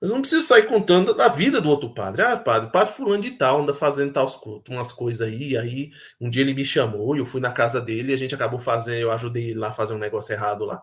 [0.00, 2.22] Mas não precisa sair contando da vida do outro padre.
[2.22, 4.26] Ah, padre, padre fulano de tal anda fazendo tal,
[4.68, 5.56] umas coisas aí.
[5.56, 5.90] Aí
[6.20, 9.00] um dia ele me chamou eu fui na casa dele e a gente acabou fazendo,
[9.00, 10.82] eu ajudei ele lá a fazer um negócio errado lá.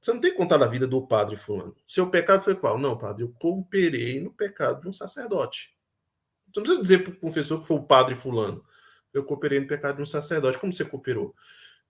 [0.00, 1.74] Você não tem que contar da vida do padre fulano.
[1.86, 2.78] Seu pecado foi qual?
[2.78, 5.74] Não, padre, eu cooperei no pecado de um sacerdote.
[6.46, 8.64] Você não precisa dizer para o confessor que foi o padre fulano.
[9.12, 10.58] Eu cooperei no pecado de um sacerdote.
[10.58, 11.34] Como você cooperou?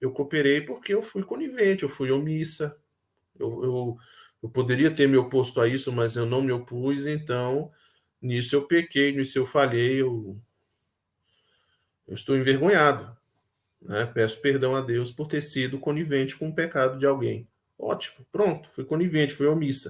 [0.01, 2.76] Eu cooperei porque eu fui conivente, eu fui omissa.
[3.39, 3.97] eu, eu
[4.45, 7.72] eu poderia ter me oposto a isso, mas eu não me opus, então
[8.20, 10.38] nisso eu pequei, nisso eu falhei, eu,
[12.07, 13.16] eu estou envergonhado.
[13.80, 14.05] Né?
[14.05, 17.49] Peço perdão a Deus por ter sido conivente com o pecado de alguém.
[17.78, 19.88] Ótimo, pronto, fui conivente, fui omissa.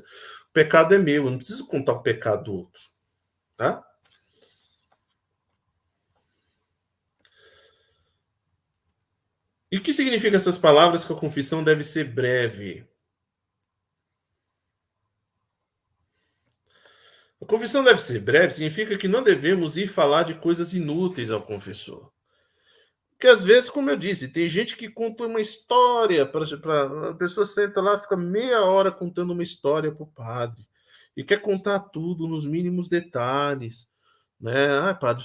[0.49, 2.83] O pecado é meu, eu não preciso contar o pecado do outro.
[3.57, 3.85] Tá?
[9.69, 12.87] E o que significa essas palavras que a confissão deve ser breve?
[17.45, 21.43] A confissão deve ser breve, significa que não devemos ir falar de coisas inúteis ao
[21.43, 22.11] confessor.
[23.11, 27.45] Porque às vezes, como eu disse, tem gente que conta uma história para a pessoa
[27.45, 30.67] senta lá, fica meia hora contando uma história para o padre
[31.15, 33.87] e quer contar tudo nos mínimos detalhes.
[34.41, 34.69] Né?
[34.79, 35.25] Ah, padre,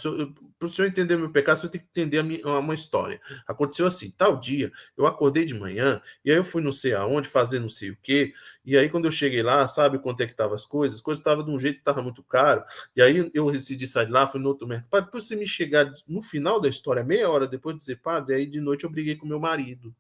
[0.58, 3.20] para o senhor entender meu pecado, você tem que entender minha, uma história.
[3.48, 7.28] Aconteceu assim, tal dia, eu acordei de manhã, e aí eu fui não sei aonde,
[7.28, 8.34] fazer não sei o quê,
[8.64, 10.98] e aí quando eu cheguei lá, sabe quanto é que estavam as coisas?
[11.00, 12.64] As coisas estavam de um jeito que estava muito caro,
[12.96, 14.90] e aí eu decidi sair de lá, fui no outro mercado.
[14.90, 18.36] Padre, depois você me chegar no final da história, meia hora depois de dizer, padre,
[18.36, 19.94] aí de noite eu briguei com meu marido.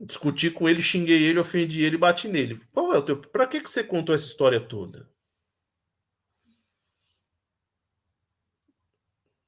[0.00, 2.58] Discuti com ele, xinguei ele, ofendi ele, bati nele.
[2.72, 3.16] Qual é o teu.
[3.18, 5.08] Pra que, que você contou essa história toda?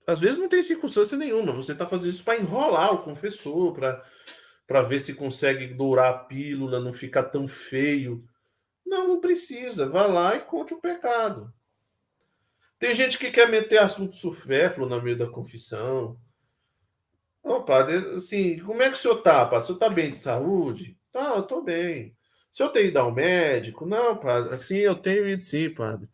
[0.06, 4.82] Às vezes não tem circunstância nenhuma, você está fazendo isso para enrolar o confessor, para
[4.82, 8.24] ver se consegue dourar a pílula, não ficar tão feio.
[8.84, 9.88] Não, não precisa.
[9.88, 11.52] Vá lá e conte o pecado.
[12.78, 16.18] Tem gente que quer meter assunto supérfluo no meio da confissão.
[17.42, 19.64] Ô, padre, assim, como é que o senhor tá, padre?
[19.64, 20.98] O senhor tá bem de saúde?
[21.12, 22.16] Tá, eu tô bem.
[22.52, 23.86] O senhor tem ido ao médico?
[23.86, 24.54] Não, padre.
[24.54, 26.08] Assim, eu tenho ido sim, padre.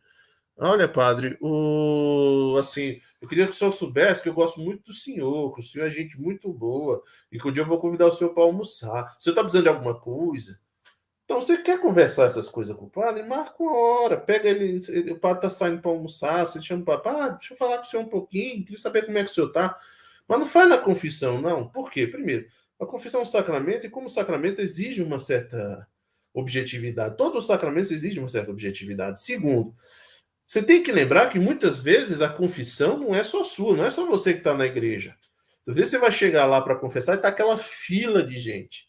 [0.57, 4.93] Olha, padre, o assim, eu queria que o senhor soubesse que eu gosto muito do
[4.93, 8.07] senhor, que o senhor é gente muito boa, e que um dia eu vou convidar
[8.07, 9.17] o senhor para almoçar.
[9.19, 10.59] O senhor está precisando de alguma coisa?
[11.25, 13.23] Então, você quer conversar essas coisas com o padre?
[13.23, 16.85] Marca uma hora, pega ele, ele o padre está saindo para almoçar, você chama o
[16.85, 19.31] padre, ah, deixa eu falar com o senhor um pouquinho, queria saber como é que
[19.31, 19.79] o senhor está.
[20.27, 21.69] Mas não faz na confissão, não.
[21.69, 22.07] Por quê?
[22.07, 22.47] Primeiro,
[22.81, 25.87] a confissão é um sacramento, e como sacramento exige uma certa
[26.33, 27.17] objetividade.
[27.17, 29.21] Todos os sacramentos exigem uma certa objetividade.
[29.21, 29.75] Segundo,
[30.49, 33.91] você tem que lembrar que muitas vezes a confissão não é só sua, não é
[33.91, 35.15] só você que está na igreja.
[35.67, 38.89] Às vezes você vai chegar lá para confessar e está aquela fila de gente.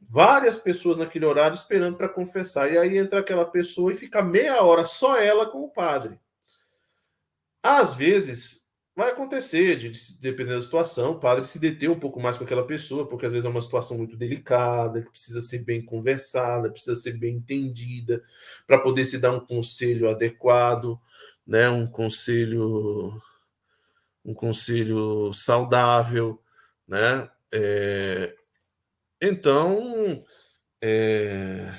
[0.00, 2.72] Várias pessoas naquele horário esperando para confessar.
[2.72, 6.18] E aí entra aquela pessoa e fica meia hora só ela com o padre.
[7.62, 8.64] Às vezes,
[8.94, 12.44] Vai acontecer, de, de, dependendo da situação, o padre se deter um pouco mais com
[12.44, 16.70] aquela pessoa, porque às vezes é uma situação muito delicada, que precisa ser bem conversada,
[16.70, 18.22] precisa ser bem entendida,
[18.66, 21.00] para poder se dar um conselho adequado,
[21.46, 21.70] né?
[21.70, 23.20] um conselho
[24.24, 26.40] um conselho saudável,
[26.86, 27.28] né?
[27.52, 28.34] É,
[29.20, 30.24] então,
[30.82, 31.72] é,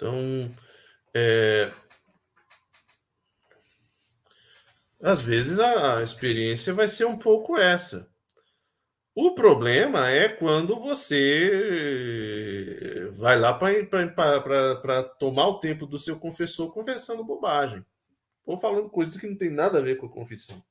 [0.00, 0.50] Então,
[1.14, 1.70] é,
[5.02, 8.08] às vezes a experiência vai ser um pouco essa.
[9.14, 11.50] O problema é quando você
[13.12, 17.84] vai lá para tomar o tempo do seu confessor conversando bobagem,
[18.46, 20.64] ou falando coisas que não tem nada a ver com a confissão.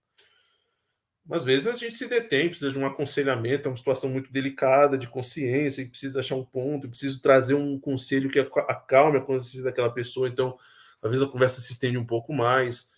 [1.32, 4.98] Às vezes a gente se detém, precisa de um aconselhamento, é uma situação muito delicada
[4.98, 9.64] de consciência, que precisa achar um ponto, precisa trazer um conselho que acalme a consciência
[9.64, 10.28] daquela pessoa.
[10.28, 10.58] Então,
[11.02, 12.92] às vezes a conversa se estende um pouco mais.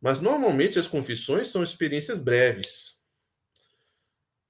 [0.00, 2.96] Mas normalmente as confissões são experiências breves.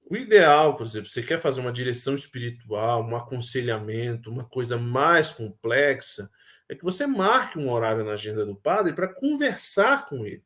[0.05, 5.31] O ideal, por exemplo, você quer fazer uma direção espiritual, um aconselhamento, uma coisa mais
[5.31, 6.31] complexa,
[6.69, 10.43] é que você marque um horário na agenda do padre para conversar com ele.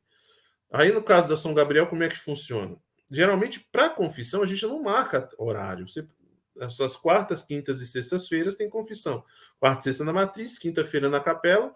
[0.71, 2.75] Aí, no caso da São Gabriel, como é que funciona?
[3.09, 5.87] Geralmente, para confissão, a gente não marca horário.
[5.87, 6.07] Você,
[6.59, 9.23] essas quartas, quintas e sextas-feiras tem confissão.
[9.59, 11.73] Quarta e sexta na matriz, quinta-feira na capela,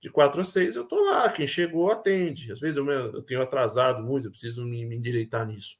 [0.00, 1.28] de quatro a seis eu estou lá.
[1.30, 2.50] Quem chegou, atende.
[2.50, 5.76] Às vezes eu, eu tenho atrasado muito, eu preciso me, me endireitar nisso.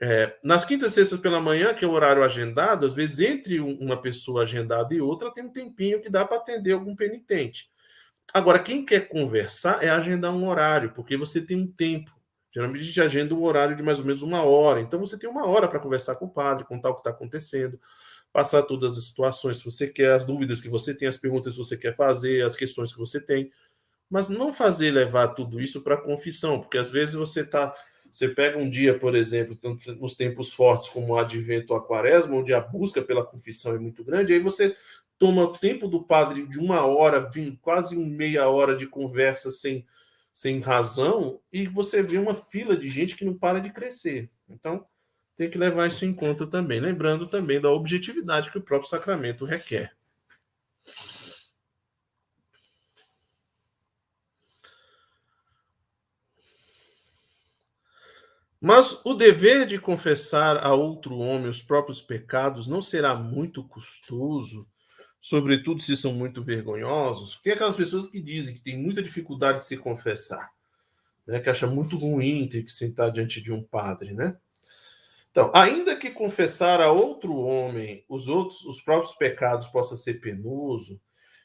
[0.00, 3.60] É, nas quintas e sextas pela manhã, que é o horário agendado, às vezes entre
[3.60, 7.70] uma pessoa agendada e outra tem um tempinho que dá para atender algum penitente.
[8.34, 12.10] Agora, quem quer conversar é agendar um horário, porque você tem um tempo.
[12.52, 14.80] Geralmente a gente agenda um horário de mais ou menos uma hora.
[14.80, 17.78] Então você tem uma hora para conversar com o padre, contar o que está acontecendo,
[18.32, 21.58] passar todas as situações que você quer, as dúvidas que você tem, as perguntas que
[21.62, 23.52] você quer fazer, as questões que você tem.
[24.10, 27.72] Mas não fazer levar tudo isso para confissão, porque às vezes você está.
[28.10, 29.58] Você pega um dia, por exemplo,
[30.00, 33.78] nos tempos fortes como o advento ou a quaresma, onde a busca pela confissão é
[33.78, 34.76] muito grande, aí você
[35.24, 37.30] toma tempo do padre de uma hora,
[37.62, 39.86] quase uma meia hora de conversa sem,
[40.30, 44.30] sem razão, e você vê uma fila de gente que não para de crescer.
[44.46, 44.84] Então,
[45.34, 46.78] tem que levar isso em conta também.
[46.78, 49.96] Lembrando também da objetividade que o próprio sacramento requer.
[58.60, 64.68] Mas o dever de confessar a outro homem os próprios pecados não será muito custoso
[65.24, 69.66] sobretudo se são muito vergonhosos, tem aquelas pessoas que dizem que tem muita dificuldade de
[69.66, 70.52] se confessar,
[71.26, 74.36] né, que acha muito ruim ter que sentar diante de um padre, né?
[75.30, 81.00] Então, ainda que confessar a outro homem os outros, os próprios pecados possa ser penoso,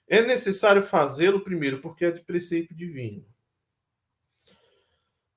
[0.10, 3.26] é necessário fazê-lo primeiro porque é de preceito divino.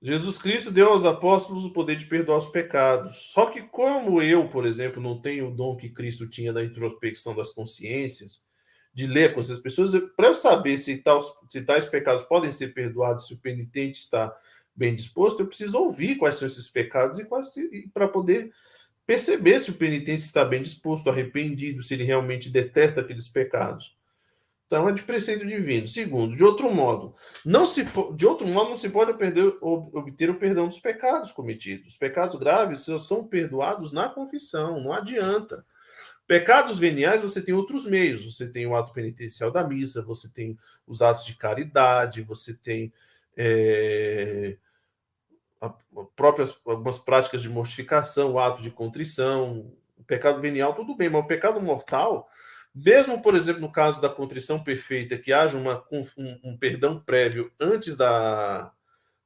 [0.02, 3.30] Jesus Cristo deu aos apóstolos o poder de perdoar os pecados.
[3.32, 7.36] Só que, como eu, por exemplo, não tenho o dom que Cristo tinha da introspecção
[7.36, 8.44] das consciências,
[8.92, 11.02] de ler com essas pessoas, para eu saber se,
[11.48, 14.36] se tais pecados podem ser perdoados, se o penitente está
[14.74, 18.52] bem disposto, eu preciso ouvir quais são esses pecados e para poder
[19.06, 23.96] perceber se o penitente está bem disposto, arrependido, se ele realmente detesta aqueles pecados.
[24.72, 25.86] Então é de preceito divino.
[25.86, 27.14] Segundo, de outro modo,
[27.44, 31.88] não se de outro modo não se pode perder, obter o perdão dos pecados cometidos.
[31.88, 35.62] Os pecados graves são perdoados na confissão, não adianta.
[36.26, 38.24] Pecados veniais, você tem outros meios.
[38.24, 40.56] Você tem o ato penitencial da missa, você tem
[40.86, 42.90] os atos de caridade, você tem
[43.36, 44.56] é,
[46.16, 49.70] próprias algumas práticas de mortificação, o ato de contrição.
[49.98, 52.26] O pecado venial, tudo bem, mas o pecado mortal
[52.74, 56.04] mesmo, por exemplo, no caso da contrição perfeita, que haja uma, um,
[56.42, 58.72] um perdão prévio antes da,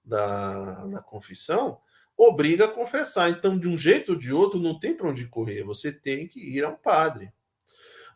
[0.04, 1.78] da, da, confissão,
[2.16, 3.30] obriga a confessar.
[3.30, 5.62] Então, de um jeito ou de outro, não tem para onde correr.
[5.62, 7.32] Você tem que ir ao padre.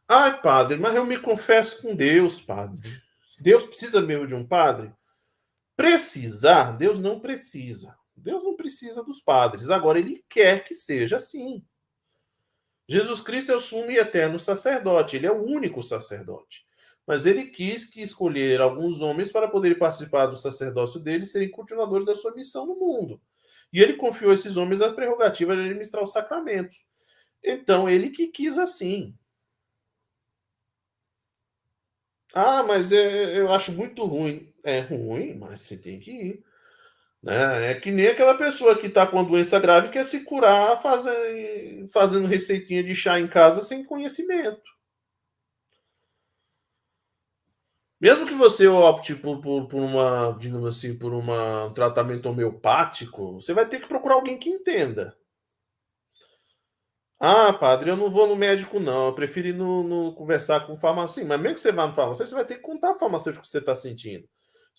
[0.08, 2.80] Ai, padre, mas eu me confesso com Deus, padre.
[3.38, 4.92] Deus precisa mesmo de um padre?
[5.76, 7.96] Precisar, Deus não precisa.
[8.16, 9.70] Deus não precisa dos padres.
[9.70, 11.64] Agora, ele quer que seja assim.
[12.90, 16.66] Jesus Cristo é o sumo e eterno sacerdote, ele é o único sacerdote.
[17.06, 21.48] Mas ele quis que escolher alguns homens para poderem participar do sacerdócio dele e serem
[21.48, 23.20] continuadores da sua missão no mundo.
[23.72, 26.84] E ele confiou a esses homens a prerrogativa de administrar os sacramentos.
[27.44, 29.16] Então, ele que quis assim.
[32.34, 34.52] Ah, mas é, eu acho muito ruim.
[34.64, 36.44] É ruim, mas você tem que ir.
[37.22, 37.70] Né?
[37.72, 41.88] É que nem aquela pessoa que está com uma doença grave quer se curar fazendo,
[41.88, 44.62] fazendo receitinha de chá em casa sem conhecimento.
[48.00, 53.34] Mesmo que você opte por, por, por uma, digamos assim, por uma, um tratamento homeopático,
[53.34, 55.16] você vai ter que procurar alguém que entenda.
[57.18, 59.06] Ah, padre, eu não vou no médico, não.
[59.08, 61.28] Eu prefiro ir no, no conversar com o farmacêutico.
[61.28, 63.48] Mas mesmo que você vá no farmacêutico, você vai ter que contar o farmacêutico que
[63.50, 64.26] você está sentindo.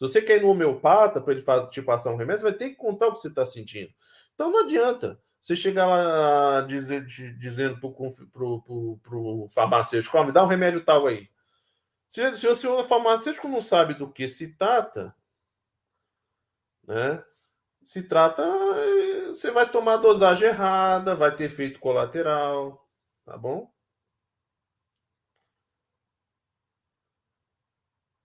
[0.01, 2.75] Se você quer ir no homeopata para ele te passar um remédio, vai ter que
[2.75, 3.93] contar o que você está sentindo.
[4.33, 10.47] Então não adianta você chegar lá dizer, dizendo para o farmacêutico, oh, me dá um
[10.47, 11.29] remédio tal aí.
[12.09, 15.15] Se, se o senhor farmacêutico não sabe do que se trata,
[16.87, 17.23] né?
[17.83, 18.43] Se trata,
[19.27, 22.87] você vai tomar dosagem errada, vai ter efeito colateral,
[23.23, 23.71] tá bom?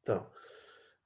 [0.03, 0.27] Então,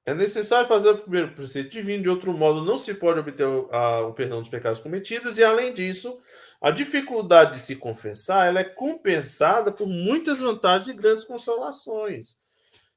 [0.06, 3.68] é necessário fazer o primeiro preceito divino, de outro modo não se pode obter o,
[3.70, 6.18] a, o perdão dos pecados cometidos, e além disso,
[6.60, 12.36] a dificuldade de se confessar ela é compensada por muitas vantagens e grandes consolações.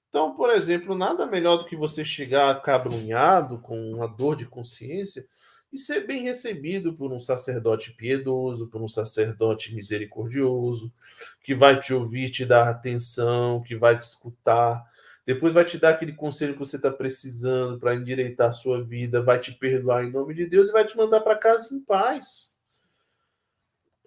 [0.09, 5.25] Então, por exemplo, nada melhor do que você chegar acabrunhado, com uma dor de consciência,
[5.71, 10.93] e ser bem recebido por um sacerdote piedoso, por um sacerdote misericordioso,
[11.41, 14.83] que vai te ouvir, te dar atenção, que vai te escutar,
[15.25, 19.21] depois vai te dar aquele conselho que você está precisando para endireitar a sua vida,
[19.21, 22.53] vai te perdoar em nome de Deus e vai te mandar para casa em paz.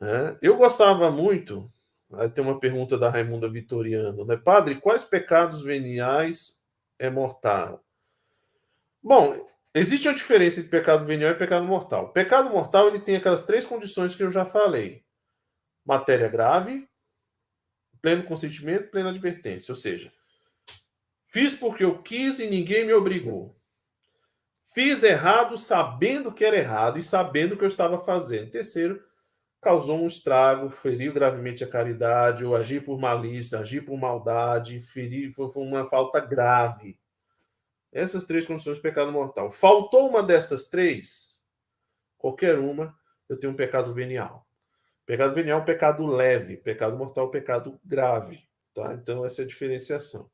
[0.00, 0.36] É.
[0.42, 1.72] Eu gostava muito,
[2.12, 4.36] aí tem uma pergunta da Raimunda Vitoriano, né?
[4.36, 6.62] Padre, quais pecados veniais
[6.98, 7.82] é mortal?
[9.02, 12.12] Bom, existe uma diferença entre pecado venial e pecado mortal.
[12.12, 15.02] Pecado mortal ele tem aquelas três condições que eu já falei:
[15.82, 16.86] matéria grave,
[18.02, 19.72] pleno consentimento, plena advertência.
[19.72, 20.12] Ou seja,
[21.36, 23.54] Fiz porque eu quis e ninguém me obrigou.
[24.64, 28.50] Fiz errado sabendo que era errado e sabendo o que eu estava fazendo.
[28.50, 29.04] Terceiro,
[29.60, 35.30] causou um estrago, feriu gravemente a caridade, ou agir por malícia, agir por maldade, ferir,
[35.30, 36.98] foi, foi uma falta grave.
[37.92, 39.50] Essas três condições de pecado mortal.
[39.50, 41.42] Faltou uma dessas três,
[42.16, 44.48] qualquer uma, eu tenho um pecado venial.
[45.04, 48.40] Pecado venial é um pecado leve, pecado mortal é um pecado grave.
[48.72, 48.94] Tá?
[48.94, 50.30] Então, essa é a diferenciação.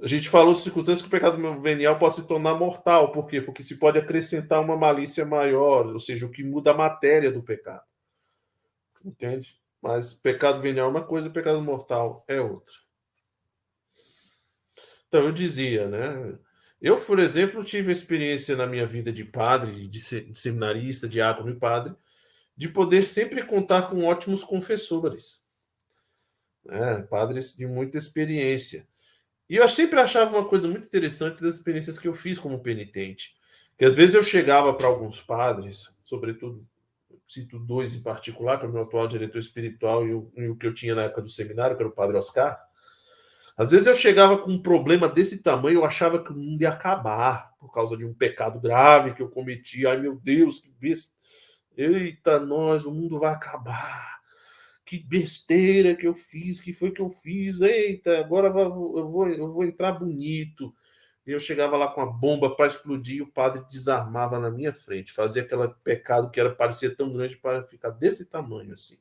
[0.00, 3.10] A gente falou circunstâncias que o pecado venial pode se tornar mortal.
[3.10, 3.40] Por quê?
[3.40, 7.42] Porque se pode acrescentar uma malícia maior, ou seja, o que muda a matéria do
[7.42, 7.84] pecado.
[9.04, 9.58] Entende?
[9.82, 12.74] Mas pecado venial é uma coisa, pecado mortal é outra.
[15.08, 16.38] Então eu dizia, né?
[16.80, 20.00] Eu, por exemplo, tive experiência na minha vida de padre, de
[20.36, 21.94] seminarista, diácono e padre,
[22.56, 25.42] de poder sempre contar com ótimos confessores,
[26.64, 27.02] né?
[27.02, 28.87] padres de muita experiência.
[29.48, 33.34] E eu sempre achava uma coisa muito interessante das experiências que eu fiz como penitente.
[33.78, 36.66] Que às vezes eu chegava para alguns padres, sobretudo,
[37.26, 40.56] cito dois em particular, que é o meu atual diretor espiritual e o, e o,
[40.56, 42.58] que eu tinha na época do seminário, que era o padre Oscar.
[43.56, 46.70] Às vezes eu chegava com um problema desse tamanho, eu achava que o mundo ia
[46.70, 49.86] acabar por causa de um pecado grave que eu cometi.
[49.86, 51.16] Ai meu Deus, que besta.
[51.76, 54.17] Eita, nós, o mundo vai acabar.
[54.88, 57.60] Que besteira que eu fiz, que foi que eu fiz.
[57.60, 60.74] Eita, agora eu vou, eu vou entrar bonito.
[61.26, 64.72] E eu chegava lá com a bomba para explodir e o padre desarmava na minha
[64.72, 68.96] frente, fazia aquele pecado que era parecia tão grande para ficar desse tamanho assim.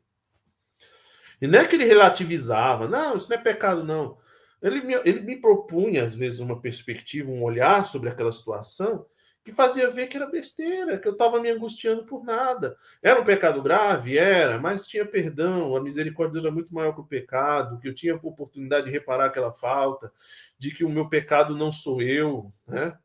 [1.42, 4.18] E não é que ele relativizava, não, isso não é pecado, não.
[4.62, 9.06] Ele me, ele me propunha, às vezes, uma perspectiva, um olhar sobre aquela situação
[9.48, 12.76] que fazia ver que era besteira, que eu estava me angustiando por nada.
[13.02, 14.18] Era um pecado grave?
[14.18, 18.14] Era, mas tinha perdão, a misericórdia era muito maior que o pecado, que eu tinha
[18.14, 20.12] a oportunidade de reparar aquela falta,
[20.60, 22.98] de que o meu pecado não sou eu, né?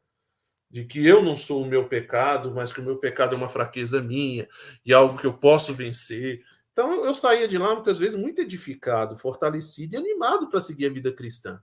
[0.69, 3.49] de que eu não sou o meu pecado, mas que o meu pecado é uma
[3.49, 4.49] fraqueza minha
[4.85, 6.45] e algo que eu posso vencer.
[6.73, 10.93] Então eu saía de lá muitas vezes muito edificado, fortalecido e animado para seguir a
[10.93, 11.63] vida cristã.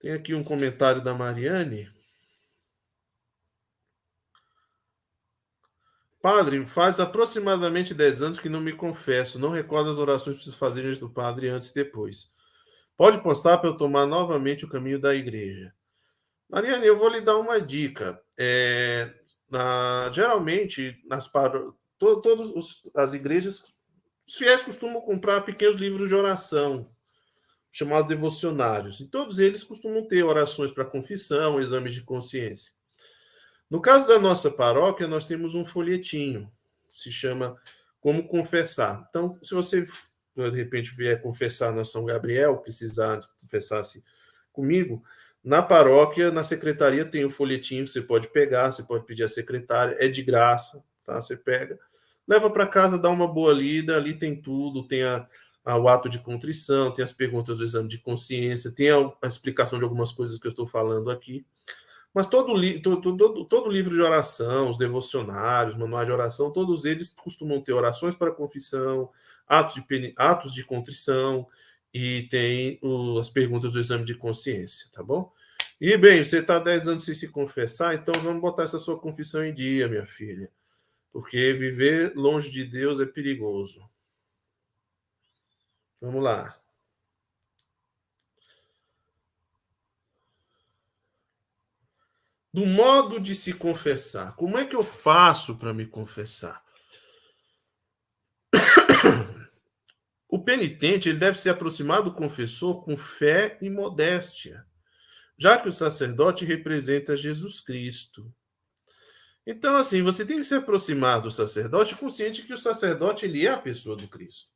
[0.00, 1.99] Tem aqui um comentário da Mariane.
[6.22, 9.38] Padre, faz aproximadamente 10 anos que não me confesso.
[9.38, 12.30] Não recordo as orações que preciso fazer diante do padre antes e depois.
[12.96, 15.72] Pode postar para eu tomar novamente o caminho da igreja.
[16.50, 18.20] Mariane, eu vou lhe dar uma dica.
[18.38, 19.14] É,
[19.50, 21.30] na, geralmente, nas,
[21.98, 22.50] to, todas
[22.94, 23.62] as igrejas,
[24.28, 26.90] os fiéis costumam comprar pequenos livros de oração,
[27.72, 29.00] chamados devocionários.
[29.00, 32.72] E todos eles costumam ter orações para confissão, exames de consciência.
[33.70, 36.50] No caso da nossa paróquia, nós temos um folhetinho,
[36.90, 37.56] se chama
[38.00, 39.06] Como Confessar.
[39.08, 39.86] Então, se você
[40.36, 44.02] de repente vier confessar na São Gabriel, precisar confessar-se
[44.52, 45.02] comigo,
[45.42, 49.28] na paróquia, na secretaria, tem o folhetinho que você pode pegar, você pode pedir à
[49.28, 51.20] secretária, é de graça, tá?
[51.20, 51.78] Você pega
[52.30, 55.26] leva para casa, dá uma boa lida, ali tem tudo, tem a,
[55.64, 59.26] a, o ato de contrição, tem as perguntas do exame de consciência, tem a, a
[59.26, 61.44] explicação de algumas coisas que eu estou falando aqui.
[62.12, 67.10] Mas todo, todo, todo, todo livro de oração, os devocionários, manuais de oração, todos eles
[67.10, 69.10] costumam ter orações para confissão,
[69.46, 71.46] atos de, atos de contrição
[71.94, 75.32] e tem o, as perguntas do exame de consciência, tá bom?
[75.80, 79.44] E bem, você está 10 anos sem se confessar, então vamos botar essa sua confissão
[79.44, 80.50] em dia, minha filha
[81.12, 83.88] porque viver longe de Deus é perigoso.
[86.00, 86.59] Vamos lá.
[92.52, 94.34] Do modo de se confessar.
[94.34, 96.62] Como é que eu faço para me confessar?
[100.32, 104.64] O penitente ele deve se aproximar do confessor com fé e modéstia,
[105.36, 108.32] já que o sacerdote representa Jesus Cristo.
[109.44, 113.50] Então, assim, você tem que se aproximar do sacerdote consciente que o sacerdote ele é
[113.50, 114.52] a pessoa do Cristo.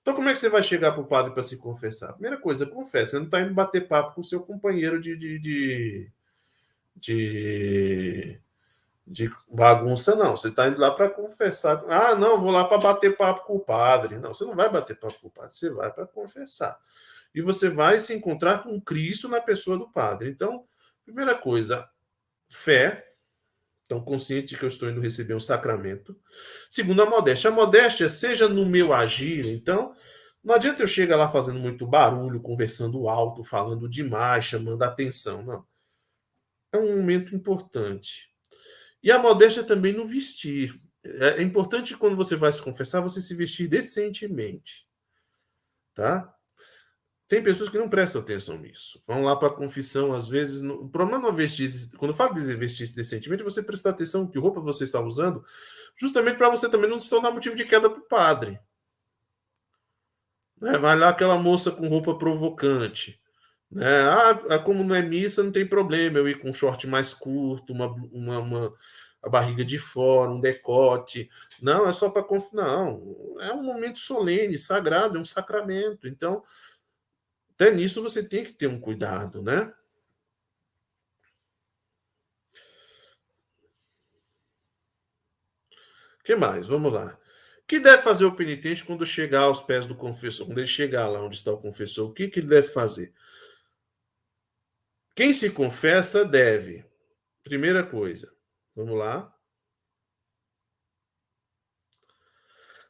[0.00, 2.12] Então, como é que você vai chegar para o padre para se confessar?
[2.12, 3.12] Primeira coisa, confessa.
[3.12, 6.12] Você não está indo bater papo com o seu companheiro de, de, de,
[6.96, 8.40] de,
[9.06, 10.36] de bagunça, não.
[10.36, 11.84] Você está indo lá para confessar.
[11.88, 14.18] Ah, não, vou lá para bater papo com o padre.
[14.18, 16.78] Não, você não vai bater papo com o padre, você vai para confessar.
[17.34, 20.30] E você vai se encontrar com Cristo na pessoa do padre.
[20.30, 20.64] Então,
[21.04, 21.88] primeira coisa,
[22.48, 23.06] fé,
[23.84, 26.18] então, consciente que eu estou indo receber um sacramento.
[26.68, 27.50] Segundo, a modéstia.
[27.50, 29.94] A modéstia, seja no meu agir, então,
[30.42, 35.42] não adianta eu chegar lá fazendo muito barulho, conversando alto, falando demais, chamando atenção.
[35.42, 35.64] Não.
[36.76, 38.28] É um momento importante.
[39.02, 40.80] E a modéstia também no vestir.
[41.04, 44.86] É, é importante quando você vai se confessar, você se vestir decentemente.
[45.94, 46.32] Tá?
[47.28, 49.02] Tem pessoas que não prestam atenção nisso.
[49.06, 50.62] Vão lá para a confissão, às vezes.
[50.62, 50.82] No...
[50.82, 51.70] O problema não é vestir.
[51.96, 55.44] Quando eu falo de vestir decentemente, você prestar atenção que roupa você está usando,
[55.96, 58.60] justamente para você também não se tornar motivo de queda para o padre.
[60.60, 60.78] Né?
[60.78, 63.20] Vai lá aquela moça com roupa provocante.
[63.70, 64.02] Né?
[64.48, 67.72] Ah, como não é missa, não tem problema eu ir com um short mais curto,
[67.72, 68.74] uma, uma, uma
[69.22, 71.28] a barriga de fora, um decote.
[71.60, 72.52] Não, é só para conf...
[72.52, 76.06] Não, é um momento solene, sagrado, é um sacramento.
[76.06, 76.44] Então,
[77.54, 79.72] até nisso você tem que ter um cuidado, né?
[86.24, 86.66] Que mais?
[86.68, 87.18] Vamos lá.
[87.62, 90.46] O que deve fazer o penitente quando chegar aos pés do confessor?
[90.46, 93.12] Quando ele chegar lá onde está o confessor, o que, que ele deve fazer?
[95.16, 96.84] Quem se confessa deve.
[97.42, 98.30] Primeira coisa.
[98.74, 99.34] Vamos lá.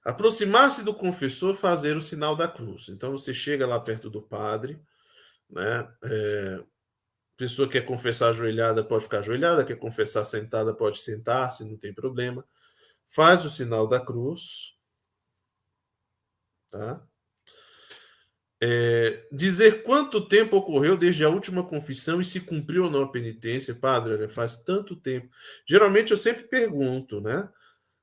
[0.05, 2.89] Aproximar-se do confessor, fazer o sinal da cruz.
[2.89, 4.81] Então você chega lá perto do padre,
[5.49, 5.89] né?
[6.03, 6.65] É,
[7.37, 11.95] pessoa que quer confessar ajoelhada pode ficar ajoelhada, quer confessar sentada pode sentar-se, não tem
[11.95, 12.45] problema.
[13.07, 14.77] Faz o sinal da cruz,
[16.71, 17.07] tá?
[18.69, 23.09] É, dizer quanto tempo ocorreu desde a última confissão e se cumpriu ou não a
[23.13, 25.29] penitência, padre, olha, faz tanto tempo.
[25.65, 27.49] Geralmente eu sempre pergunto, né?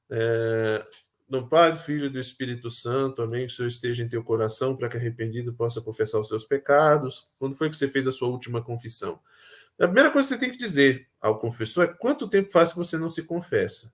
[0.10, 0.86] É,
[1.28, 3.46] do Pai, Filho e do Espírito Santo, amém.
[3.46, 7.28] Que o Senhor esteja em teu coração para que arrependido possa confessar os teus pecados.
[7.38, 9.20] Quando foi que você fez a sua última confissão?
[9.78, 12.78] A primeira coisa que você tem que dizer ao confessor é quanto tempo faz que
[12.78, 13.92] você não se confessa.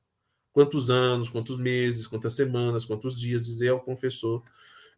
[0.53, 4.43] Quantos anos, quantos meses, quantas semanas, quantos dias, dizer ao confessor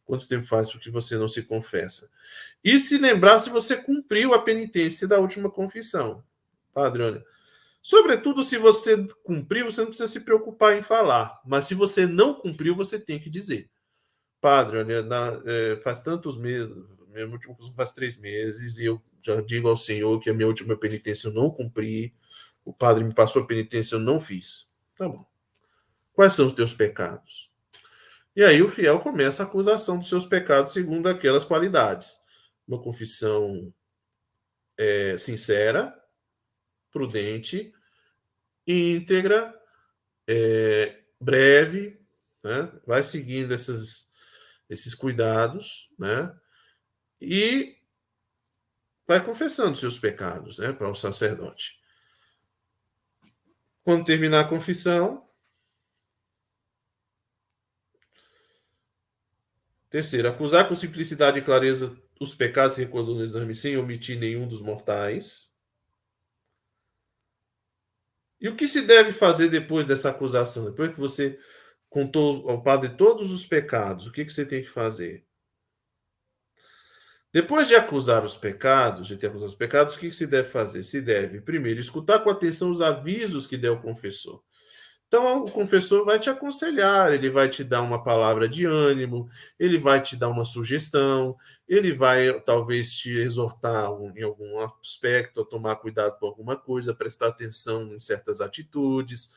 [0.06, 2.10] quanto tempo faz que você não se confessa.
[2.64, 6.24] E se lembrar se você cumpriu a penitência da última confissão.
[6.74, 7.26] Padre, olha,
[7.82, 11.42] Sobretudo, se você cumpriu, você não precisa se preocupar em falar.
[11.44, 13.70] Mas se você não cumpriu, você tem que dizer.
[14.40, 16.72] Padre, olha, na, é, faz tantos meses,
[17.08, 20.78] meu último faz três meses, e eu já digo ao Senhor que a minha última
[20.78, 22.14] penitência eu não cumpri.
[22.64, 24.68] O padre me passou a penitência, eu não fiz.
[24.96, 25.26] Tá bom.
[26.14, 27.51] Quais são os teus pecados?
[28.36, 32.18] E aí o fiel começa a acusação dos seus pecados segundo aquelas qualidades.
[32.68, 33.74] Uma confissão
[34.78, 35.94] é, sincera,
[36.92, 37.74] prudente,
[38.66, 39.54] íntegra,
[40.28, 42.00] é, breve,
[42.44, 42.72] né?
[42.86, 44.10] vai seguindo esses,
[44.70, 46.34] esses cuidados, né?
[47.20, 47.78] E
[49.06, 51.80] vai confessando seus pecados né, para o sacerdote.
[53.84, 55.30] Quando terminar a confissão,
[59.92, 64.48] Terceiro, acusar com simplicidade e clareza os pecados e recolher no exame sem omitir nenhum
[64.48, 65.52] dos mortais.
[68.40, 70.64] E o que se deve fazer depois dessa acusação?
[70.64, 71.38] Depois que você
[71.90, 75.26] contou ao padre todos os pecados, o que, que você tem que fazer?
[77.34, 80.48] Depois de acusar os pecados, de ter acusado os pecados, o que, que se deve
[80.48, 80.84] fazer?
[80.84, 84.42] Se deve, primeiro, escutar com atenção os avisos que deu o confessor.
[85.12, 89.30] Então, o confessor vai te aconselhar, ele vai te dar uma palavra de ânimo,
[89.60, 91.36] ele vai te dar uma sugestão,
[91.68, 97.28] ele vai talvez te exortar em algum aspecto, a tomar cuidado com alguma coisa, prestar
[97.28, 99.34] atenção em certas atitudes,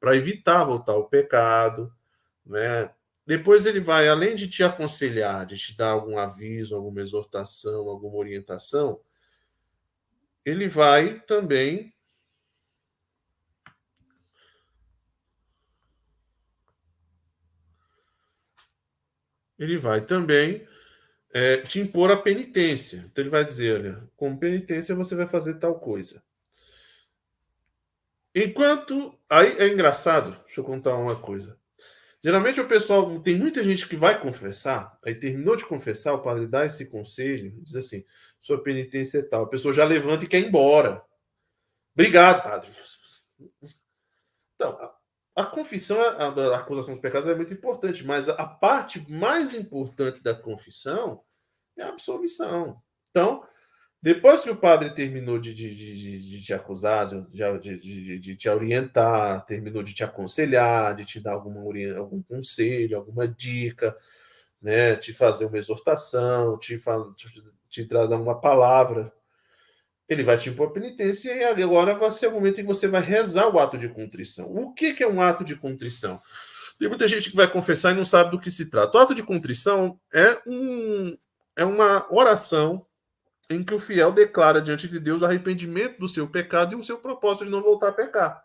[0.00, 1.92] para evitar voltar ao pecado,
[2.46, 2.90] né?
[3.26, 8.16] Depois ele vai, além de te aconselhar, de te dar algum aviso, alguma exortação, alguma
[8.16, 8.98] orientação,
[10.46, 11.92] ele vai também
[19.60, 20.66] ele vai também
[21.32, 23.04] é, te impor a penitência.
[23.06, 26.22] Então ele vai dizer, olha, como penitência você vai fazer tal coisa.
[28.34, 29.16] Enquanto.
[29.28, 31.58] Aí é engraçado, deixa eu contar uma coisa.
[32.24, 33.20] Geralmente o pessoal.
[33.20, 37.52] Tem muita gente que vai confessar, aí terminou de confessar, o padre dá esse conselho,
[37.62, 38.04] diz assim:
[38.40, 39.44] sua penitência é tal.
[39.44, 41.02] A pessoa já levanta e quer ir embora.
[41.94, 42.70] Obrigado, padre.
[44.54, 44.92] Então,
[45.40, 49.54] a confissão, a, a, acusação dos pecados é muito importante, mas a, a parte mais
[49.54, 51.22] importante da confissão
[51.76, 52.80] é a absolvição.
[53.10, 53.42] Então,
[54.02, 59.82] depois que o padre terminou de, de, de, de te acusar, de, te orientar, terminou
[59.82, 61.60] de te aconselhar, de te dar alguma,
[61.96, 63.96] algum conselho, alguma dica,
[64.60, 66.78] né, te fazer uma exortação, te,
[67.16, 69.12] te, te trazer uma palavra
[70.10, 73.00] ele vai te impor penitência e agora vai ser o momento em que você vai
[73.00, 74.52] rezar o ato de contrição.
[74.52, 76.20] O que, que é um ato de contrição?
[76.80, 78.98] Tem muita gente que vai confessar e não sabe do que se trata.
[78.98, 81.16] O ato de contrição é, um,
[81.54, 82.84] é uma oração
[83.48, 86.82] em que o fiel declara diante de Deus o arrependimento do seu pecado e o
[86.82, 88.42] seu propósito de não voltar a pecar.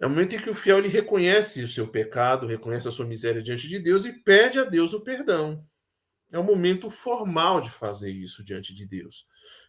[0.00, 3.06] É o momento em que o fiel ele reconhece o seu pecado, reconhece a sua
[3.06, 5.64] miséria diante de Deus e pede a Deus o perdão.
[6.32, 9.26] É o momento formal de fazer isso diante de Deus.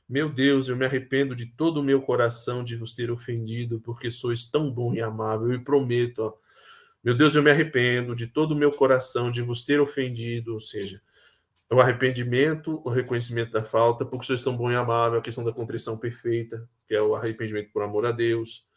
[0.08, 4.12] Meu Deus, eu me arrependo de todo o meu coração de vos ter ofendido, porque
[4.12, 6.34] sois tão bom e amável, e prometo, ó,
[7.04, 10.60] meu Deus, eu me arrependo de todo o meu coração de vos ter ofendido, ou
[10.60, 11.02] seja,
[11.72, 15.54] o arrependimento, o reconhecimento da falta, porque sois tão bom e amável, a questão da
[15.54, 18.68] contrição perfeita, que é o arrependimento por amor a Deus.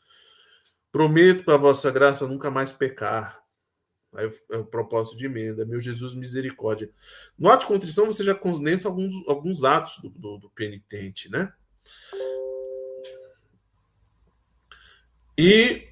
[0.90, 3.43] Prometo com a vossa graça nunca mais pecar,
[4.15, 6.91] Aí é o propósito de emenda, meu Jesus misericórdia.
[7.39, 11.53] No ato de contrição você já condensa alguns, alguns atos do, do, do penitente, né?
[15.36, 15.89] E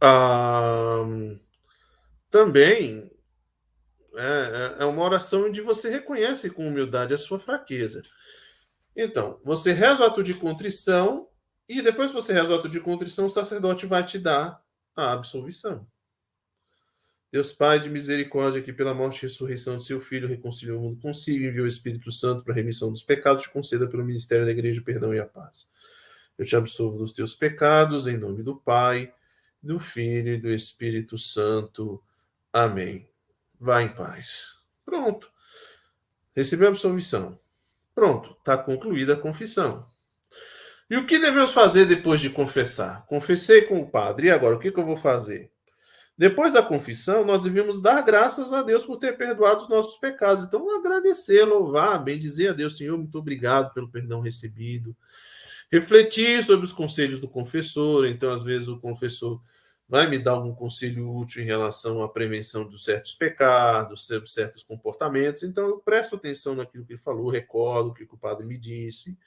[0.00, 1.04] ah,
[2.30, 3.10] também
[4.16, 8.02] é, é, é uma oração onde você reconhece com humildade a sua fraqueza.
[8.96, 11.28] Então, você reza o ato de contrição
[11.68, 14.62] e depois que você reza o ato de contrição, o sacerdote vai te dar
[14.94, 15.86] a absolvição.
[17.34, 21.00] Deus Pai de misericórdia, que pela morte e ressurreição de seu Filho reconciliou o mundo
[21.00, 24.52] consigo, enviou o Espírito Santo para a remissão dos pecados, te conceda pelo ministério da
[24.52, 25.68] Igreja o perdão e a paz.
[26.38, 29.12] Eu te absolvo dos teus pecados, em nome do Pai,
[29.60, 32.00] do Filho e do Espírito Santo.
[32.52, 33.04] Amém.
[33.58, 34.56] Vá em paz.
[34.86, 35.28] Pronto.
[36.36, 37.36] Recebeu a absolvição.
[37.96, 39.84] Pronto, está concluída a confissão.
[40.88, 43.04] E o que devemos fazer depois de confessar?
[43.06, 45.50] Confessei com o padre, e agora o que, que eu vou fazer?
[46.16, 50.44] Depois da confissão, nós devemos dar graças a Deus por ter perdoado os nossos pecados.
[50.44, 54.96] Então, agradecer, louvar, bem dizer a Deus, Senhor, muito obrigado pelo perdão recebido.
[55.72, 58.06] Refletir sobre os conselhos do confessor.
[58.06, 59.42] Então, às vezes, o confessor
[59.88, 64.62] vai me dar algum conselho útil em relação à prevenção de certos pecados, sobre certos
[64.62, 65.42] comportamentos.
[65.42, 69.18] Então, eu presto atenção naquilo que ele falou, recordo o que o padre me disse.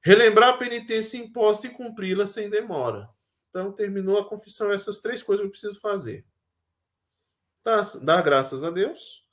[0.00, 3.08] Relembrar a penitência imposta e cumpri-la sem demora.
[3.52, 6.24] Então, terminou a confissão, essas três coisas eu preciso fazer.
[7.62, 9.26] Dar, dar graças a Deus,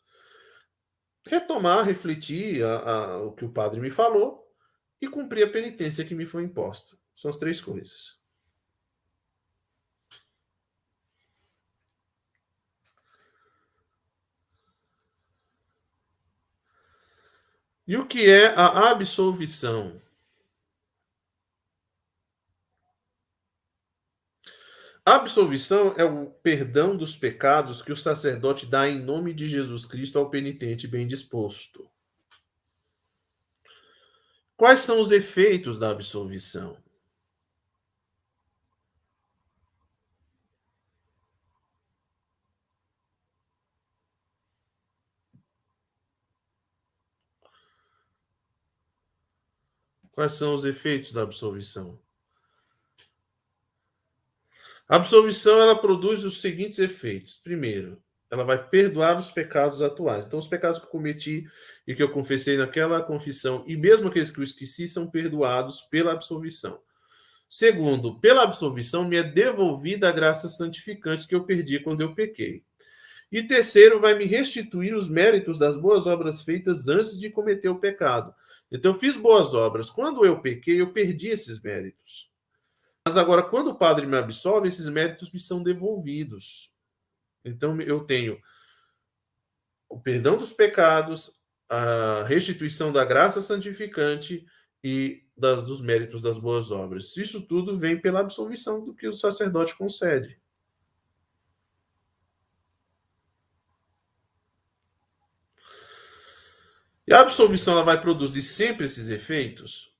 [1.25, 4.45] retomar, refletir a, a, o que o padre me falou
[5.01, 6.97] e cumprir a penitência que me foi imposta.
[7.15, 8.19] São as três coisas.
[17.87, 19.99] E o que é a absolvição?
[25.15, 30.19] Absolvição é o perdão dos pecados que o sacerdote dá em nome de Jesus Cristo
[30.19, 31.89] ao penitente bem disposto.
[34.57, 36.77] Quais são os efeitos da absolvição?
[50.11, 51.97] Quais são os efeitos da absolvição?
[54.89, 57.39] A absolvição ela produz os seguintes efeitos.
[57.43, 58.01] Primeiro,
[58.31, 60.25] ela vai perdoar os pecados atuais.
[60.25, 61.45] Então, os pecados que eu cometi
[61.87, 66.11] e que eu confessei naquela confissão, e mesmo aqueles que eu esqueci, são perdoados pela
[66.11, 66.79] absolvição.
[67.47, 72.63] Segundo, pela absolvição me é devolvida a graça santificante que eu perdi quando eu pequei.
[73.31, 77.79] E terceiro, vai me restituir os méritos das boas obras feitas antes de cometer o
[77.79, 78.33] pecado.
[78.71, 79.91] Então, eu fiz boas obras.
[79.91, 82.28] Quando eu pequei, eu perdi esses méritos.
[83.09, 86.71] Mas agora, quando o padre me absolve, esses méritos me são devolvidos.
[87.43, 88.39] Então, eu tenho
[89.89, 94.45] o perdão dos pecados, a restituição da graça santificante
[94.83, 97.17] e das, dos méritos das boas obras.
[97.17, 100.39] Isso tudo vem pela absolvição do que o sacerdote concede.
[107.07, 109.91] E a absolvição ela vai produzir sempre esses efeitos?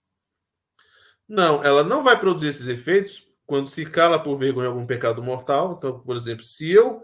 [1.29, 5.75] Não, ela não vai produzir esses efeitos quando se cala por vergonha algum pecado mortal.
[5.77, 7.03] Então, por exemplo, se eu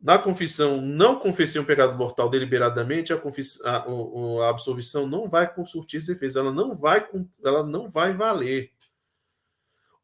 [0.00, 3.20] na confissão não confessei um pecado mortal deliberadamente, a,
[3.64, 7.06] a, a absolvição não vai surtir esses efeitos, ela não vai,
[7.44, 8.72] ela não vai valer.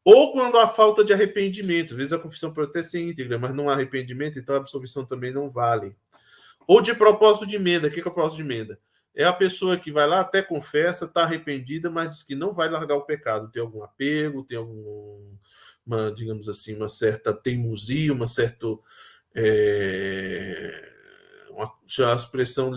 [0.03, 3.55] Ou quando há falta de arrependimento, às vezes a confissão pode até ser íntegra, mas
[3.55, 5.95] não há arrependimento, então a absolvição também não vale.
[6.67, 8.79] Ou de propósito de emenda, o que é o propósito de emenda?
[9.15, 12.69] É a pessoa que vai lá, até confessa, está arrependida, mas diz que não vai
[12.69, 13.49] largar o pecado.
[13.49, 18.67] Tem algum apego, tem alguma, digamos assim, uma certa teimosia, uma certa.
[19.33, 20.91] É,
[21.49, 21.71] uma,
[22.11, 22.73] a expressão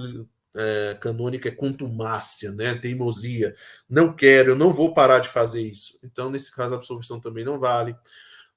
[0.55, 2.75] é, canônica é contumácia, né?
[2.77, 3.55] teimosia.
[3.89, 5.99] Não quero, eu não vou parar de fazer isso.
[6.05, 7.97] Então, nesse caso, a absolvição também não vale.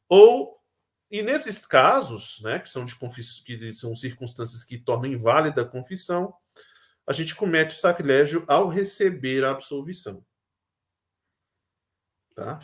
[0.07, 0.61] Ou
[1.09, 2.95] e nesses casos, né, que são de
[3.43, 6.33] que são circunstâncias que tornam inválida a confissão,
[7.05, 10.25] a gente comete o sacrilégio ao receber a absolvição.
[12.35, 12.59] Tá?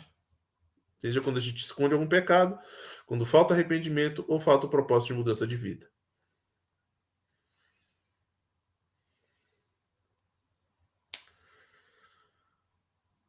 [0.98, 2.58] Seja quando a gente esconde algum pecado,
[3.06, 5.88] quando falta arrependimento ou falta o propósito de mudança de vida.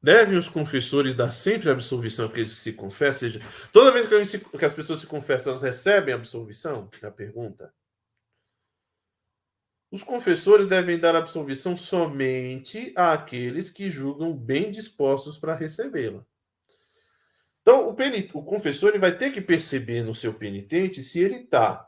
[0.02, 3.30] Devem os confessores dar sempre a absolvição àqueles que se confessam?
[3.30, 3.41] Seja,
[3.73, 6.90] toda vez que as pessoas se confessam, elas recebem a absolvição?
[7.02, 7.73] É a pergunta.
[9.91, 16.24] Os confessores devem dar absolvição somente àqueles que julgam bem dispostos para recebê-la.
[17.61, 18.36] Então, o, penit...
[18.36, 21.88] o confessor vai ter que perceber no seu penitente se ele está,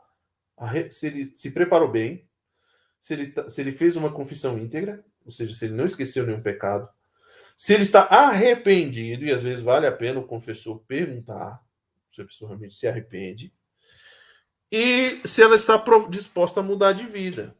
[0.90, 2.28] se ele se preparou bem,
[3.00, 3.48] se ele, tá...
[3.48, 6.88] se ele fez uma confissão íntegra, ou seja, se ele não esqueceu nenhum pecado,
[7.56, 11.62] se ele está arrependido, e às vezes vale a pena o confessor perguntar
[12.12, 13.52] se a pessoa realmente se arrepende,
[14.70, 17.56] e se ela está disposta a mudar de vida.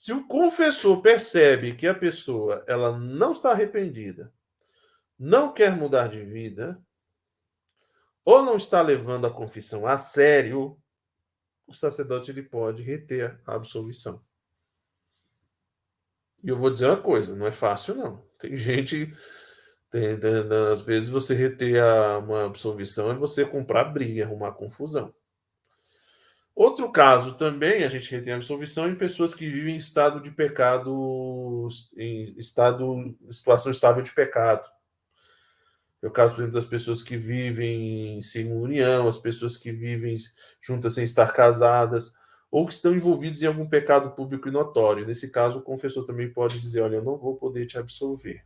[0.00, 4.32] Se o confessor percebe que a pessoa ela não está arrependida,
[5.18, 6.82] não quer mudar de vida,
[8.24, 10.80] ou não está levando a confissão a sério,
[11.66, 14.24] o sacerdote ele pode reter a absolvição.
[16.42, 18.26] E eu vou dizer uma coisa, não é fácil não.
[18.38, 19.12] Tem gente,
[19.90, 20.18] tem,
[20.72, 21.76] às vezes você reter
[22.24, 25.14] uma absolvição é você comprar briga, arrumar confusão.
[26.54, 30.30] Outro caso também, a gente retém a absolvição em pessoas que vivem em estado de
[30.30, 34.68] pecado, em estado, situação estável de pecado.
[36.02, 40.16] É o caso, por exemplo, das pessoas que vivem sem união, as pessoas que vivem
[40.60, 42.14] juntas sem estar casadas,
[42.50, 45.06] ou que estão envolvidos em algum pecado público e notório.
[45.06, 48.44] Nesse caso, o confessor também pode dizer: Olha, eu não vou poder te absolver.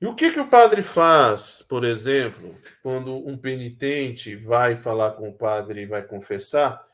[0.00, 5.28] E o que, que o padre faz, por exemplo, quando um penitente vai falar com
[5.28, 6.84] o padre e vai confessar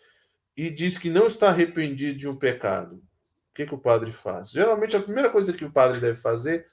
[0.57, 2.97] e diz que não está arrependido de um pecado?
[2.97, 4.51] O que, que o padre faz?
[4.51, 6.67] Geralmente, a primeira coisa que o padre deve fazer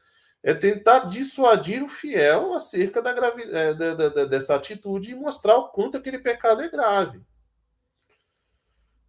[0.43, 3.45] é tentar dissuadir o fiel acerca da gravi...
[3.45, 7.21] Da, dessa atitude e mostrar o quanto aquele pecado é grave.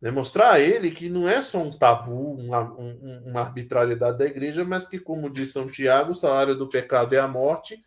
[0.01, 4.65] Demonstrar a ele que não é só um tabu, uma, um, uma arbitrariedade da igreja,
[4.65, 7.83] mas que, como diz São Tiago, o salário do pecado é a morte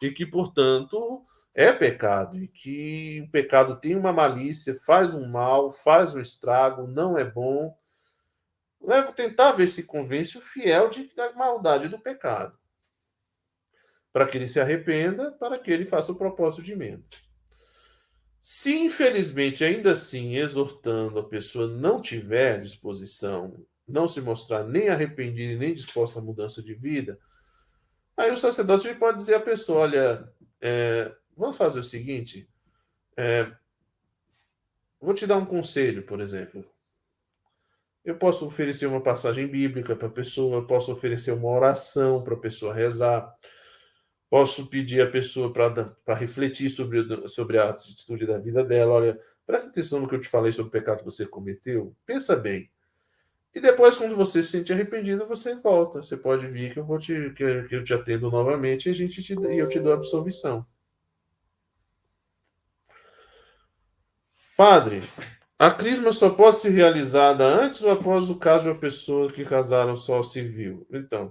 [0.00, 1.24] e que, portanto,
[1.54, 6.88] é pecado e que o pecado tem uma malícia, faz um mal, faz um estrago,
[6.88, 7.76] não é bom.
[8.80, 12.58] Levo tentar ver se convence o fiel de, da maldade do pecado
[14.12, 17.02] para que ele se arrependa, para que ele faça o propósito de emenda.
[18.44, 25.60] Se infelizmente ainda assim exortando a pessoa não tiver disposição, não se mostrar nem arrependida
[25.60, 27.20] nem disposta à mudança de vida,
[28.16, 30.28] aí o sacerdote pode dizer à pessoa: olha,
[30.60, 32.50] é, vamos fazer o seguinte,
[33.16, 33.48] é,
[35.00, 36.68] vou te dar um conselho, por exemplo.
[38.04, 42.34] Eu posso oferecer uma passagem bíblica para a pessoa, eu posso oferecer uma oração para
[42.34, 43.32] a pessoa rezar.
[44.32, 48.94] Posso pedir a pessoa para refletir sobre, sobre a atitude da vida dela.
[48.94, 51.94] Olha, presta atenção no que eu te falei sobre o pecado que você cometeu.
[52.06, 52.70] Pensa bem.
[53.54, 56.02] E depois, quando você se sente arrependido, você volta.
[56.02, 59.22] Você pode vir que eu vou te, que, eu te atendo novamente e a gente
[59.22, 60.64] te, eu te dou absolvição.
[64.56, 65.02] Padre,
[65.58, 69.44] a crisma só pode ser realizada antes ou após o caso de uma pessoa que
[69.44, 70.86] casaram só civil?
[70.90, 71.30] Então,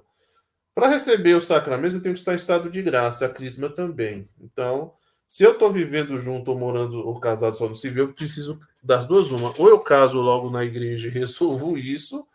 [0.81, 4.27] para receber o sacramento, eu tenho que estar em estado de graça, a crisma também.
[4.39, 4.95] Então,
[5.27, 9.05] se eu estou vivendo junto ou morando ou casado só no civil, eu preciso das
[9.05, 9.53] duas uma.
[9.59, 12.27] Ou eu caso logo na igreja e resolvo isso,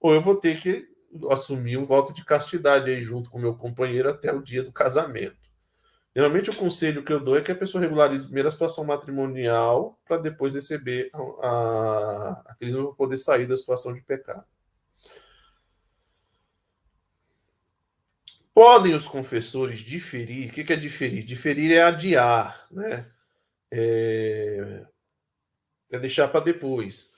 [0.00, 0.84] ou eu vou ter que
[1.30, 5.36] assumir um voto de castidade aí junto com meu companheiro até o dia do casamento.
[6.12, 9.96] Geralmente o conselho que eu dou é que a pessoa regularize primeiro a situação matrimonial
[10.08, 14.44] para depois receber a, a, a crisma para poder sair da situação de pecado.
[18.60, 20.50] Podem os confessores diferir?
[20.50, 21.24] O que é diferir?
[21.24, 23.10] Diferir é adiar, né?
[23.72, 24.84] É,
[25.90, 27.14] é deixar para depois.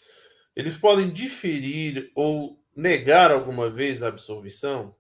[0.55, 4.95] Eles podem diferir ou negar alguma vez a absolvição?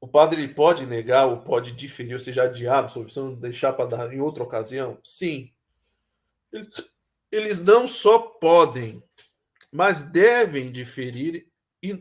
[0.00, 3.90] O padre ele pode negar ou pode diferir, ou seja, adiar a absolvição, deixar para
[3.90, 4.98] dar em outra ocasião?
[5.04, 5.52] Sim.
[7.30, 9.02] Eles não só podem,
[9.70, 11.46] mas devem diferir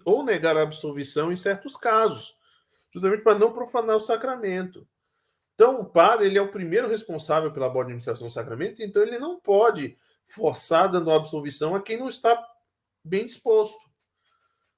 [0.05, 2.36] ou negar a absolvição em certos casos
[2.93, 4.88] justamente para não profanar o sacramento.
[5.53, 9.18] Então, o padre ele é o primeiro responsável pela boa administração do sacramento, então ele
[9.18, 12.39] não pode forçar dando absolvição a quem não está
[13.03, 13.88] bem disposto.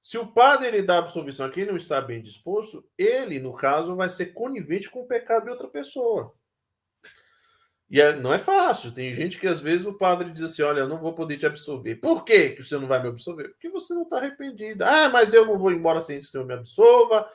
[0.02, 3.96] Se o padre ele dá absolvição a quem não está bem disposto, ele, no caso,
[3.96, 6.34] vai ser conivente com o pecado de outra pessoa.
[7.90, 8.94] E é, não é fácil.
[8.94, 11.46] Tem gente que às vezes o padre diz assim: Olha, eu não vou poder te
[11.46, 11.96] absolver.
[11.96, 13.50] Por que você não vai me absolver?
[13.50, 14.86] Porque você não está arrependido.
[14.86, 17.28] Ah, mas eu não vou embora sem que o senhor me absolva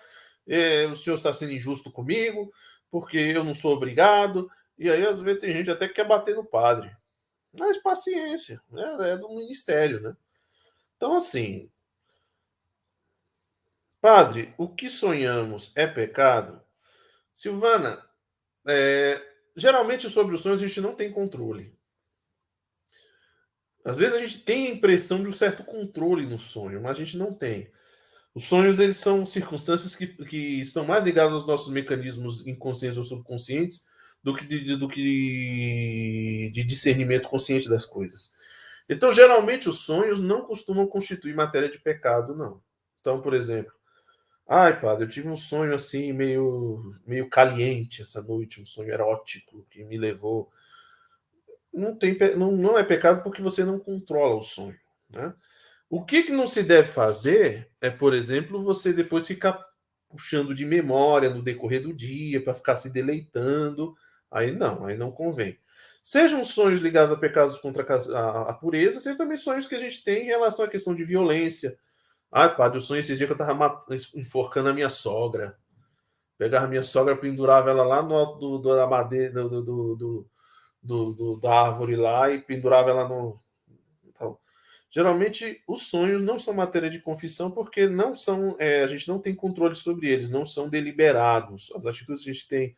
[0.90, 2.52] o senhor está sendo injusto comigo,
[2.90, 4.50] porque eu não sou obrigado.
[4.78, 6.94] E aí, às vezes, tem gente até que quer bater no padre.
[7.56, 8.96] Mas paciência, né?
[9.12, 10.16] é do ministério, né?
[10.96, 11.70] Então, assim,
[14.00, 16.60] padre, o que sonhamos é pecado?
[17.32, 18.04] Silvana,
[18.66, 19.20] é,
[19.56, 21.76] geralmente sobre os sonhos a gente não tem controle.
[23.84, 27.04] Às vezes a gente tem a impressão de um certo controle no sonho, mas a
[27.04, 27.70] gente não tem.
[28.34, 33.04] Os sonhos eles são circunstâncias que, que estão mais ligadas aos nossos mecanismos inconscientes ou
[33.04, 33.86] subconscientes
[34.22, 38.32] do que de, do que de discernimento consciente das coisas.
[38.88, 42.60] Então, geralmente, os sonhos não costumam constituir matéria de pecado, não.
[43.00, 43.72] Então, por exemplo,
[44.48, 49.64] ai, padre, eu tive um sonho assim, meio, meio caliente essa noite, um sonho erótico
[49.70, 50.50] que me levou.
[51.72, 54.78] Não, tem, não, não é pecado porque você não controla o sonho.
[55.08, 55.32] Né?
[55.94, 59.64] O que, que não se deve fazer é, por exemplo, você depois ficar
[60.08, 63.94] puxando de memória no decorrer do dia para ficar se deleitando.
[64.28, 65.56] Aí não, aí não convém.
[66.02, 70.02] Sejam sonhos ligados a pecados contra a, a pureza, sejam também sonhos que a gente
[70.02, 71.78] tem em relação à questão de violência.
[72.32, 75.56] Ai, padre, eu sonhei esses dias que eu estava enforcando a minha sogra.
[76.36, 80.28] Pegava a minha sogra, pendurava ela lá no alto do, do, da madeira, do, do,
[80.82, 83.43] do, da árvore lá e pendurava ela no.
[84.94, 88.54] Geralmente, os sonhos não são matéria de confissão porque não são.
[88.60, 91.72] É, a gente não tem controle sobre eles, não são deliberados.
[91.74, 92.76] As atitudes que a gente tem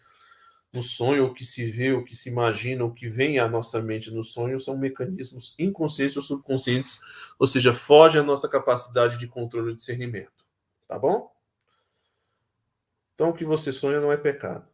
[0.72, 3.82] no sonho, o que se vê, o que se imagina, o que vem à nossa
[3.82, 7.00] mente no sonho são mecanismos inconscientes ou subconscientes,
[7.38, 10.42] ou seja, foge à nossa capacidade de controle e discernimento.
[10.88, 11.30] Tá bom?
[13.14, 14.66] Então, o que você sonha não é pecado.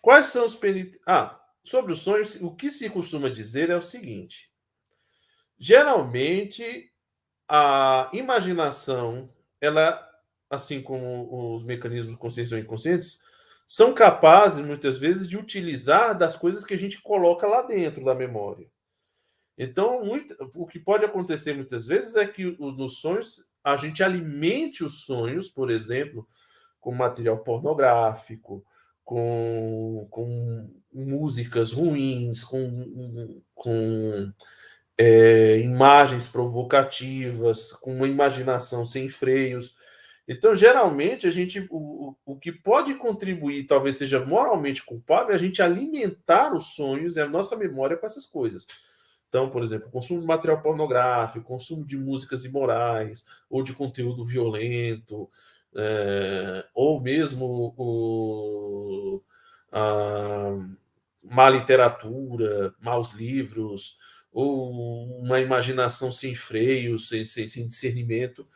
[0.00, 1.00] Quais são os penitentes?
[1.04, 4.53] Ah, sobre os sonhos, o que se costuma dizer é o seguinte:
[5.58, 6.90] geralmente
[7.48, 9.28] a imaginação,
[9.60, 10.00] ela,
[10.50, 13.22] assim como os mecanismos conscientes ou inconscientes,
[13.66, 18.14] são capazes, muitas vezes, de utilizar das coisas que a gente coloca lá dentro da
[18.14, 18.68] memória.
[19.56, 24.84] Então, muito, o que pode acontecer muitas vezes é que nos sonhos a gente alimente
[24.84, 26.28] os sonhos, por exemplo,
[26.80, 28.64] com material pornográfico,
[29.02, 34.30] com, com músicas ruins, com, com
[34.98, 39.76] é, imagens provocativas, com uma imaginação sem freios.
[40.26, 45.38] Então, geralmente, a gente o, o que pode contribuir, talvez seja moralmente culpável, é a
[45.38, 48.66] gente alimentar os sonhos e a nossa memória com essas coisas.
[49.28, 55.28] Então, por exemplo, consumo de material pornográfico, consumo de músicas imorais, ou de conteúdo violento,
[55.76, 59.20] é, ou mesmo o,
[59.72, 60.52] a
[61.22, 63.98] má literatura, maus livros,
[64.34, 68.46] ou uma imaginação sem freios, sem, sem, sem discernimento.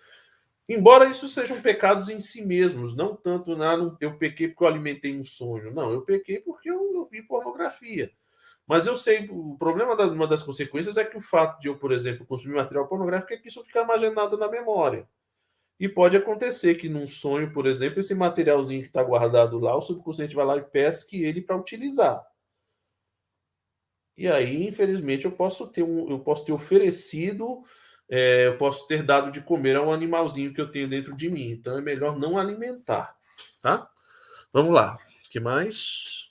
[0.68, 5.16] Embora isso sejam pecados em si mesmos, não tanto na eu pequei porque eu alimentei
[5.16, 5.72] um sonho.
[5.72, 8.10] Não, eu pequei porque eu, eu vi pornografia.
[8.66, 11.78] Mas eu sei, o problema da uma das consequências é que o fato de eu,
[11.78, 15.08] por exemplo, consumir material pornográfico é que isso fica armazenado na memória.
[15.80, 19.80] E pode acontecer que num sonho, por exemplo, esse materialzinho que está guardado lá, o
[19.80, 22.22] subconsciente vai lá e pesque ele para utilizar.
[24.18, 27.62] E aí, infelizmente, eu posso ter um, eu posso ter oferecido
[28.10, 31.28] é, eu posso ter dado de comer a um animalzinho que eu tenho dentro de
[31.28, 31.50] mim.
[31.50, 33.14] Então é melhor não alimentar,
[33.60, 33.88] tá?
[34.52, 34.94] Vamos lá.
[35.26, 36.28] O que mais?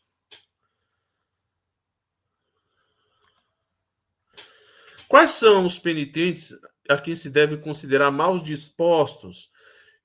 [5.07, 6.51] Quais são os penitentes
[6.89, 9.51] a quem se deve considerar maus dispostos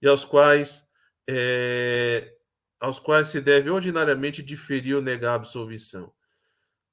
[0.00, 0.88] e aos quais
[1.28, 2.34] é,
[2.78, 6.12] aos quais se deve ordinariamente diferir ou negar a absolvição?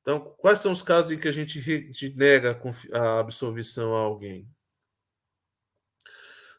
[0.10, 2.60] Então, quais são os casos em que a gente nega
[2.92, 4.50] a absolvição a alguém?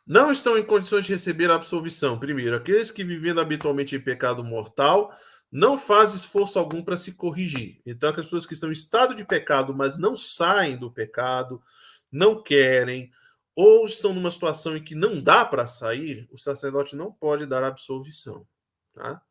[0.07, 2.19] não estão em condições de receber a absolvição.
[2.19, 5.13] Primeiro, aqueles que vivendo habitualmente em pecado mortal
[5.53, 7.81] não fazem esforço algum para se corrigir.
[7.87, 11.63] Então, as pessoas que estão em estado de pecado, mas não saem do pecado,
[12.11, 13.11] não querem,
[13.55, 17.63] ou estão numa situação em que não dá para sair, o sacerdote não pode dar
[17.63, 18.45] absolvição.
[18.93, 19.23] Tá?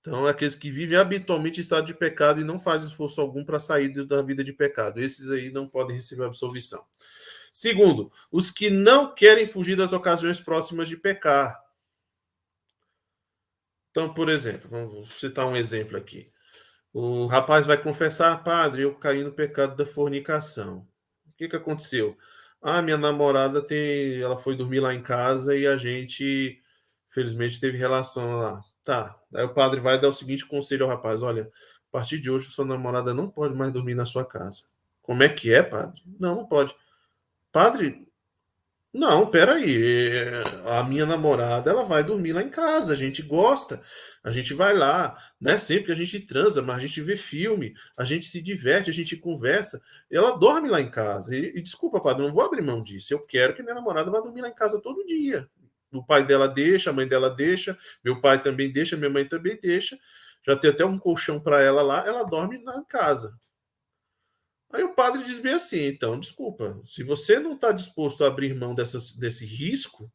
[0.00, 3.60] Então, aqueles que vivem habitualmente em estado de pecado e não fazem esforço algum para
[3.60, 6.84] sair da vida de pecado, esses aí não podem receber absolvição.
[7.52, 11.60] Segundo, os que não querem fugir das ocasiões próximas de pecar.
[13.90, 16.30] Então, por exemplo, vamos citar um exemplo aqui.
[16.92, 20.86] O rapaz vai confessar, padre, eu caí no pecado da fornicação.
[21.26, 22.16] O que, que aconteceu?
[22.62, 26.60] Ah, minha namorada tem, ela foi dormir lá em casa e a gente,
[27.08, 28.60] felizmente, teve relação lá.
[28.88, 29.20] Tá.
[29.34, 32.48] Aí o padre vai dar o seguinte conselho ao rapaz: olha, a partir de hoje
[32.48, 34.62] sua namorada não pode mais dormir na sua casa.
[35.02, 36.00] Como é que é, padre?
[36.18, 36.74] Não, não pode.
[37.52, 38.08] Padre,
[38.90, 40.24] não, peraí.
[40.64, 42.94] A minha namorada, ela vai dormir lá em casa.
[42.94, 43.82] A gente gosta.
[44.24, 45.58] A gente vai lá, né?
[45.58, 48.94] Sempre que a gente transa, mas a gente vê filme, a gente se diverte, a
[48.94, 49.82] gente conversa.
[50.10, 51.36] Ela dorme lá em casa.
[51.36, 53.12] E, e desculpa, padre, não vou abrir mão disso.
[53.12, 55.46] Eu quero que minha namorada vá dormir lá em casa todo dia.
[55.92, 59.58] O pai dela deixa, a mãe dela deixa, meu pai também deixa, minha mãe também
[59.60, 59.98] deixa.
[60.46, 62.06] Já tem até um colchão para ela lá.
[62.06, 63.38] Ela dorme na casa.
[64.70, 68.54] Aí o padre diz bem assim: então, desculpa, se você não está disposto a abrir
[68.54, 70.12] mão desse risco,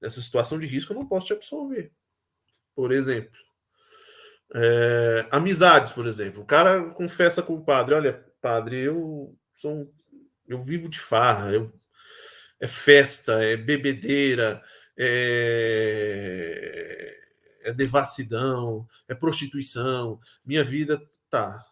[0.00, 1.92] dessa situação de risco, eu não posso te absolver.
[2.74, 3.38] Por exemplo,
[4.54, 6.42] é, amizades, por exemplo.
[6.42, 9.92] O cara confessa com o padre: olha, padre, eu sou um,
[10.46, 11.72] eu vivo de farra, eu,
[12.62, 14.62] é festa, é bebedeira,
[14.96, 15.98] é,
[17.64, 21.66] é devassidão, é prostituição, minha vida tá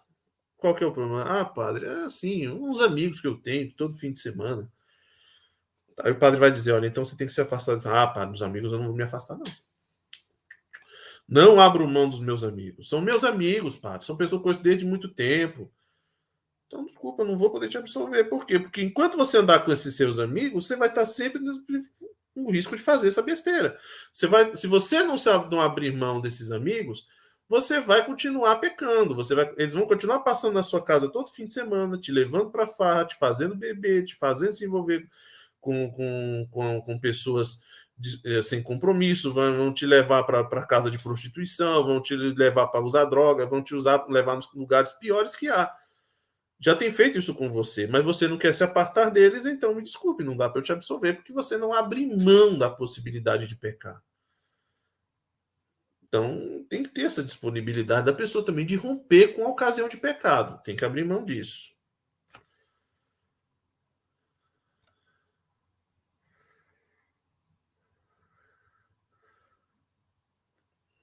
[0.61, 1.23] qual que é o problema?
[1.23, 4.71] Ah, padre, é assim, uns amigos que eu tenho todo fim de semana.
[5.99, 7.79] Aí o padre vai dizer, olha, então você tem que se afastar.
[7.87, 9.45] Ah, padre, dos amigos eu não vou me afastar, não.
[11.27, 12.89] Não abro mão dos meus amigos.
[12.89, 14.07] São meus amigos, padre.
[14.07, 15.73] São pessoas que eu conheço desde muito tempo.
[16.71, 18.23] Então, desculpa, eu não vou poder te absolver.
[18.29, 18.61] Por quê?
[18.61, 21.43] Porque enquanto você andar com esses seus amigos, você vai estar sempre
[22.37, 23.77] no risco de fazer essa besteira.
[24.13, 25.17] Você vai, se você não,
[25.51, 27.09] não abrir mão desses amigos,
[27.49, 29.17] você vai continuar pecando.
[29.17, 32.53] Você vai, eles vão continuar passando na sua casa todo fim de semana, te levando
[32.53, 35.09] para farra, te fazendo beber, te fazendo se envolver
[35.61, 37.63] com, com, com, com pessoas
[37.99, 42.69] de, eh, sem compromisso, vão, vão te levar para casa de prostituição, vão te levar
[42.69, 45.69] para usar droga, vão te usar levar nos lugares piores que há.
[46.61, 49.83] Já tem feito isso com você, mas você não quer se apartar deles, então me
[49.83, 53.57] desculpe, não dá para eu te absolver, porque você não abre mão da possibilidade de
[53.57, 54.03] pecar.
[56.03, 59.97] Então, tem que ter essa disponibilidade da pessoa também de romper com a ocasião de
[59.97, 60.63] pecado.
[60.63, 61.71] Tem que abrir mão disso.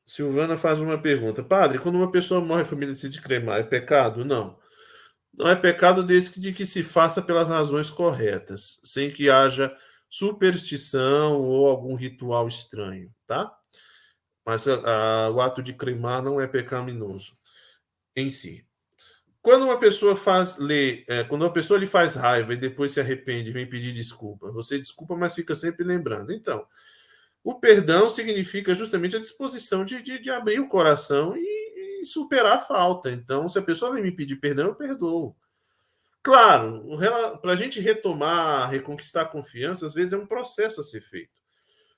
[0.05, 1.43] Silvana faz uma pergunta.
[1.43, 4.23] Padre, quando uma pessoa morre, a família decide cremar, é pecado?
[4.25, 4.57] Não.
[5.37, 9.71] Não é pecado desde que, de que se faça pelas razões corretas, sem que haja
[10.09, 13.55] superstição ou algum ritual estranho, tá?
[14.43, 17.37] Mas a, a, o ato de cremar não é pecaminoso
[18.15, 18.65] em si.
[19.41, 22.99] Quando uma pessoa faz lê, é, quando uma pessoa lhe faz raiva e depois se
[22.99, 26.33] arrepende, vem pedir desculpa, você desculpa, mas fica sempre lembrando.
[26.33, 26.65] Então,
[27.43, 31.56] o perdão significa justamente a disposição de, de, de abrir o coração e,
[32.07, 33.11] superar a falta.
[33.11, 35.35] Então, se a pessoa vem me pedir perdão, eu perdoo.
[36.23, 36.83] Claro,
[37.41, 41.31] para a gente retomar, reconquistar a confiança, às vezes é um processo a ser feito.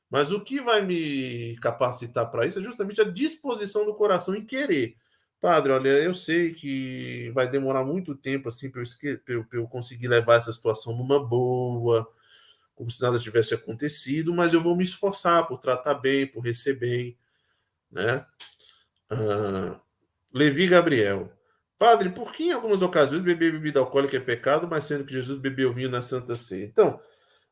[0.10, 4.45] Mas o que vai me capacitar para isso é justamente a disposição do coração em
[4.45, 4.95] querer.
[5.40, 8.84] Padre, olha, eu sei que vai demorar muito tempo assim para
[9.27, 12.07] eu, eu, conseguir levar essa situação numa boa,
[12.76, 16.80] como se nada tivesse acontecido, mas eu vou me esforçar por tratar bem, por receber
[16.80, 17.18] bem,
[17.91, 18.26] né?
[19.10, 19.80] Ah,
[20.34, 21.31] Levi Gabriel.
[21.77, 25.38] Padre, por que em algumas ocasiões beber bebida alcoólica é pecado, mas sendo que Jesus
[25.38, 26.65] bebeu vinho na Santa Ceia?
[26.65, 26.99] Então,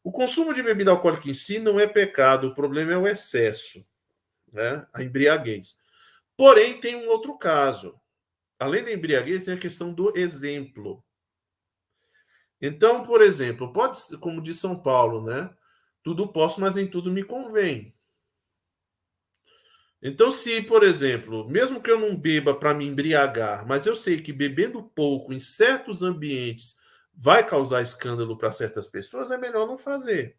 [0.04, 3.86] o consumo de bebida alcoólica em si não é pecado, o problema é o excesso,
[4.52, 4.86] né?
[4.94, 5.80] a embriaguez.
[6.36, 8.00] Porém, tem um outro caso.
[8.60, 11.04] Além da embriaguez, tem a questão do exemplo.
[12.62, 15.50] Então, por exemplo, pode ser, como diz São Paulo, né?
[16.04, 17.94] Tudo posso, mas nem tudo me convém.
[20.02, 24.22] Então, se, por exemplo, mesmo que eu não beba para me embriagar, mas eu sei
[24.22, 26.78] que bebendo pouco em certos ambientes
[27.14, 30.38] vai causar escândalo para certas pessoas, é melhor não fazer.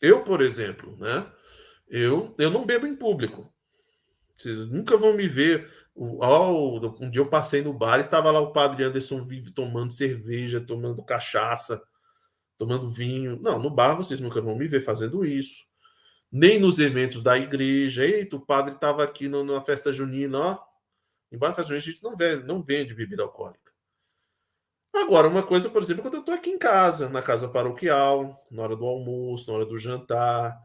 [0.00, 1.30] Eu, por exemplo, né?
[1.88, 3.52] Eu, eu não bebo em público.
[4.36, 5.68] Vocês nunca vão me ver.
[5.94, 10.60] Um dia eu passei no bar e estava lá o padre Anderson vive tomando cerveja,
[10.60, 11.82] tomando cachaça,
[12.56, 13.38] tomando vinho.
[13.42, 15.68] Não, no bar vocês nunca vão me ver fazendo isso.
[16.30, 18.04] Nem nos eventos da igreja.
[18.04, 20.58] Eita, o padre estava aqui na festa junina, ó.
[21.32, 23.70] Embora festa junina a gente não vende, não vende bebida alcoólica.
[24.92, 28.62] Agora, uma coisa, por exemplo, quando eu estou aqui em casa, na casa paroquial, na
[28.62, 30.58] hora do almoço, na hora do jantar,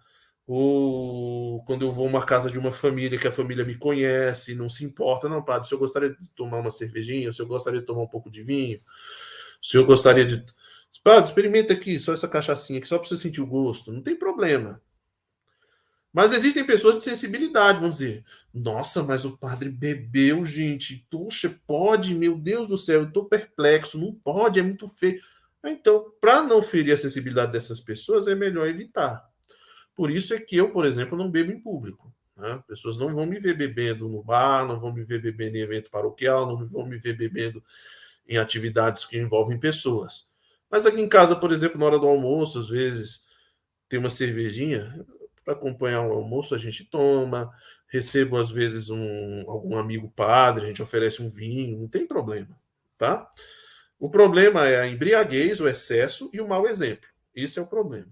[0.47, 4.55] ou quando eu vou a uma casa de uma família que a família me conhece,
[4.55, 7.79] não se importa, não, padre, se eu gostaria de tomar uma cervejinha, se eu gostaria
[7.79, 8.79] de tomar um pouco de vinho,
[9.61, 10.45] se eu gostaria de.
[11.03, 14.15] Padre, experimenta aqui, só essa cachaçinha aqui, só para você sentir o gosto, não tem
[14.17, 14.81] problema.
[16.15, 18.23] Mas existem pessoas de sensibilidade, vão dizer:
[18.53, 21.05] nossa, mas o padre bebeu, gente.
[21.11, 22.15] Poxa, pode?
[22.15, 23.99] Meu Deus do céu, eu estou perplexo.
[23.99, 25.21] Não pode, é muito feio.
[25.65, 29.29] Então, para não ferir a sensibilidade dessas pessoas, é melhor evitar.
[29.93, 32.09] Por isso é que eu, por exemplo, não bebo em público.
[32.37, 32.63] Né?
[32.65, 35.91] Pessoas não vão me ver bebendo no bar, não vão me ver bebendo em evento
[35.91, 37.61] paroquial, não vão me ver bebendo
[38.25, 40.29] em atividades que envolvem pessoas.
[40.71, 43.25] Mas aqui em casa, por exemplo, na hora do almoço, às vezes
[43.89, 45.05] tem uma cervejinha,
[45.45, 47.51] para acompanhar o almoço a gente toma,
[47.87, 52.59] recebo às vezes um, algum amigo padre, a gente oferece um vinho, não tem problema,
[52.97, 53.31] tá?
[53.99, 57.07] O problema é a embriaguez, o excesso e o mau exemplo.
[57.33, 58.09] Esse é o problema.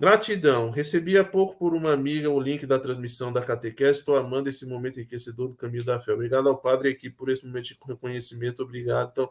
[0.00, 0.70] Gratidão.
[0.70, 4.00] Recebi há pouco por uma amiga o link da transmissão da catequese.
[4.00, 6.12] Estou amando esse momento enriquecedor do caminho da fé.
[6.12, 8.62] Obrigado ao padre aqui por esse momento de reconhecimento.
[8.62, 9.10] Obrigado.
[9.12, 9.30] Então,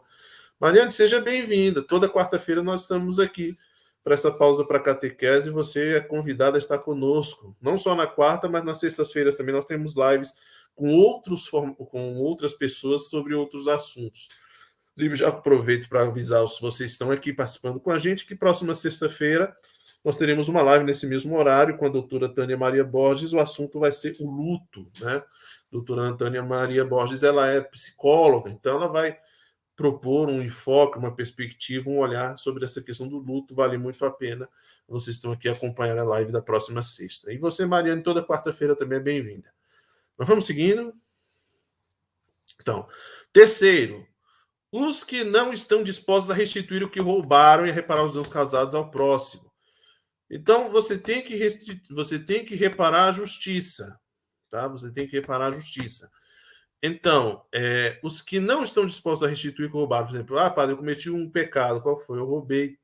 [0.60, 1.82] Mariane, seja bem-vinda.
[1.82, 3.56] Toda quarta-feira nós estamos aqui
[4.02, 8.48] para essa pausa para catequese, você é convidado a estar conosco, não só na quarta,
[8.48, 10.34] mas nas sextas-feiras também nós temos lives
[10.74, 14.28] com outros com outras pessoas sobre outros assuntos.
[14.92, 18.74] Inclusive, já aproveito para avisar se vocês estão aqui participando com a gente que próxima
[18.74, 19.54] sexta-feira
[20.04, 23.32] nós teremos uma live nesse mesmo horário com a doutora Tânia Maria Borges.
[23.32, 25.22] O assunto vai ser o luto, né?
[25.72, 29.16] doutora Tânia Maria Borges, ela é psicóloga, então ela vai
[29.76, 34.10] propor um enfoque, uma perspectiva, um olhar sobre essa questão do luto, vale muito a
[34.10, 34.48] pena.
[34.86, 37.32] Vocês estão aqui acompanhando a live da próxima sexta.
[37.32, 39.52] E você, Mariane, toda quarta-feira também é bem-vinda.
[40.18, 40.92] Nós vamos seguindo.
[42.60, 42.86] Então,
[43.32, 44.06] terceiro,
[44.70, 48.28] os que não estão dispostos a restituir o que roubaram e a reparar os danos
[48.28, 49.50] causados ao próximo.
[50.30, 51.38] Então, você tem que
[51.90, 53.98] você tem que reparar a justiça,
[54.50, 54.68] tá?
[54.68, 56.10] Você tem que reparar a justiça.
[56.82, 60.72] Então, é, os que não estão dispostos a restituir que roubaram, por exemplo, ah, padre,
[60.72, 62.18] eu cometi um pecado, qual foi?
[62.18, 62.76] Eu roubei,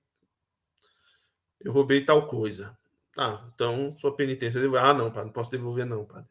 [1.61, 2.79] eu roubei tal coisa.
[3.16, 4.61] Ah, então sua penitência.
[4.81, 6.29] Ah, não, padre, não posso devolver, não, padre.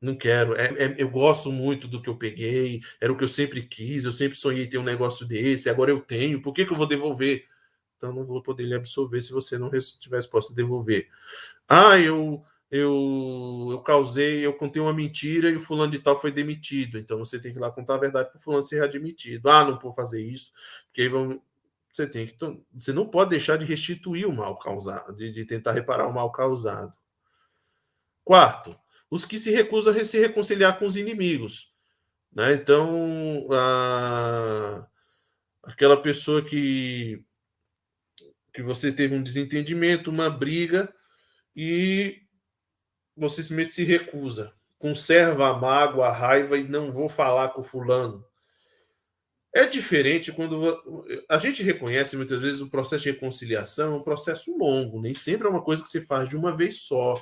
[0.00, 0.54] Não quero.
[0.56, 4.04] É, é, eu gosto muito do que eu peguei, era o que eu sempre quis,
[4.04, 6.86] eu sempre sonhei ter um negócio desse, agora eu tenho, por que, que eu vou
[6.86, 7.46] devolver?
[7.96, 11.08] Então não vou poder lhe absolver se você não estiver disposto a devolver.
[11.68, 12.42] Ah, eu
[12.72, 16.98] eu, eu causei, eu contei uma mentira e o fulano de tal foi demitido.
[16.98, 19.50] Então você tem que ir lá contar a verdade para o fulano ser admitido.
[19.50, 20.52] Ah, não vou fazer isso,
[20.86, 21.42] porque aí vão.
[21.92, 22.34] Você tem que.
[22.72, 26.32] Você não pode deixar de restituir o mal causado, de, de tentar reparar o mal
[26.32, 26.94] causado.
[28.24, 28.74] Quarto,
[29.10, 31.74] os que se recusam a se reconciliar com os inimigos.
[32.32, 32.54] Né?
[32.54, 34.88] Então, a,
[35.64, 37.22] aquela pessoa que,
[38.54, 40.90] que você teve um desentendimento, uma briga,
[41.54, 42.21] e
[43.16, 48.24] você simplesmente se recusa, conserva a mágoa, a raiva e não vou falar com fulano.
[49.54, 54.56] É diferente quando a gente reconhece muitas vezes o processo de reconciliação é um processo
[54.56, 57.14] longo, nem sempre é uma coisa que se faz de uma vez só,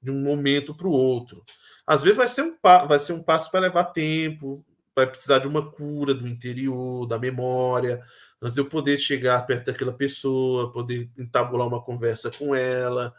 [0.00, 1.42] de um momento para o outro.
[1.86, 4.62] Às vezes vai ser um, vai ser um passo para levar tempo,
[4.94, 8.04] vai precisar de uma cura do interior, da memória,
[8.42, 13.14] antes de eu poder chegar perto daquela pessoa, poder entabular uma conversa com ela,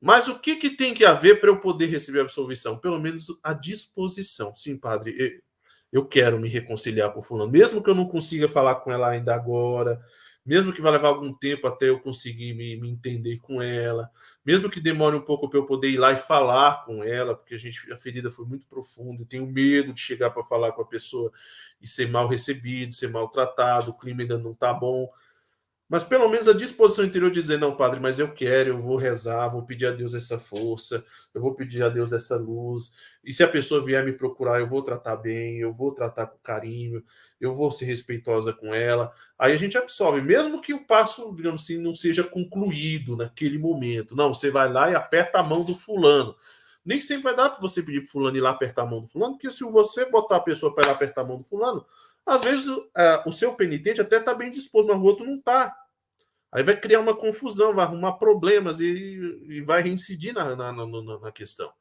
[0.00, 2.78] mas o que, que tem que haver para eu poder receber a absolvição?
[2.78, 4.54] Pelo menos a disposição.
[4.54, 5.42] Sim, padre,
[5.92, 9.08] eu quero me reconciliar com o fulano, mesmo que eu não consiga falar com ela
[9.10, 10.00] ainda agora,
[10.44, 14.10] mesmo que vá levar algum tempo até eu conseguir me, me entender com ela,
[14.44, 17.54] mesmo que demore um pouco para eu poder ir lá e falar com ela, porque
[17.54, 20.86] a gente a ferida foi muito profunda, tenho medo de chegar para falar com a
[20.86, 21.30] pessoa
[21.80, 25.10] e ser mal recebido, ser maltratado, o clima ainda não está bom.
[25.88, 28.96] Mas pelo menos a disposição interior de dizer, não, padre, mas eu quero, eu vou
[28.96, 31.02] rezar, vou pedir a Deus essa força,
[31.32, 32.92] eu vou pedir a Deus essa luz.
[33.24, 36.36] E se a pessoa vier me procurar, eu vou tratar bem, eu vou tratar com
[36.38, 37.02] carinho,
[37.40, 39.10] eu vou ser respeitosa com ela.
[39.38, 44.14] Aí a gente absorve, mesmo que o passo, digamos assim, não seja concluído naquele momento.
[44.14, 46.36] Não, você vai lá e aperta a mão do fulano.
[46.84, 49.06] Nem sempre vai dar para você pedir para fulano ir lá apertar a mão do
[49.06, 51.84] fulano, porque se você botar a pessoa para apertar a mão do fulano,
[52.28, 55.74] às vezes é, o seu penitente até está bem disposto, mas o outro não está.
[56.52, 58.84] Aí vai criar uma confusão, vai arrumar problemas e,
[59.48, 61.72] e vai reincidir na, na, na, na, questão.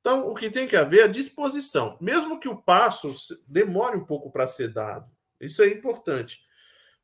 [0.00, 1.96] Então, o que tem que haver é a disposição.
[2.00, 3.12] Mesmo que o passo
[3.46, 5.10] demore um pouco para ser dado.
[5.40, 6.40] Isso é importante.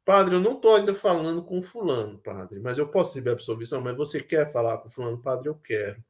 [0.05, 3.97] Padre, eu não estou ainda falando com fulano, padre, mas eu posso receber absolvição, mas
[3.97, 5.19] você quer falar com fulano?
[5.19, 6.05] Padre, eu quero.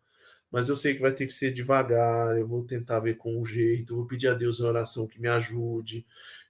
[0.51, 3.45] Mas eu sei que vai ter que ser devagar, eu vou tentar ver com um
[3.45, 6.05] jeito, vou pedir a Deus em oração que me ajude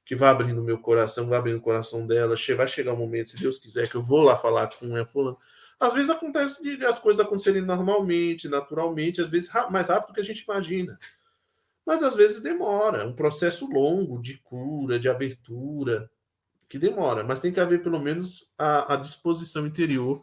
[0.05, 2.35] que vai abrindo meu coração, vai abrindo o coração dela.
[2.57, 5.39] Vai chegar um momento, se Deus quiser, que eu vou lá falar com ela fulano.
[5.81, 10.21] Às vezes acontece de as coisas acontecerem normalmente, naturalmente, às vezes mais rápido do que
[10.21, 10.99] a gente imagina.
[11.85, 16.11] Mas às vezes demora, é um processo longo de cura, de abertura,
[16.69, 20.23] que demora, mas tem que haver pelo menos a, a disposição interior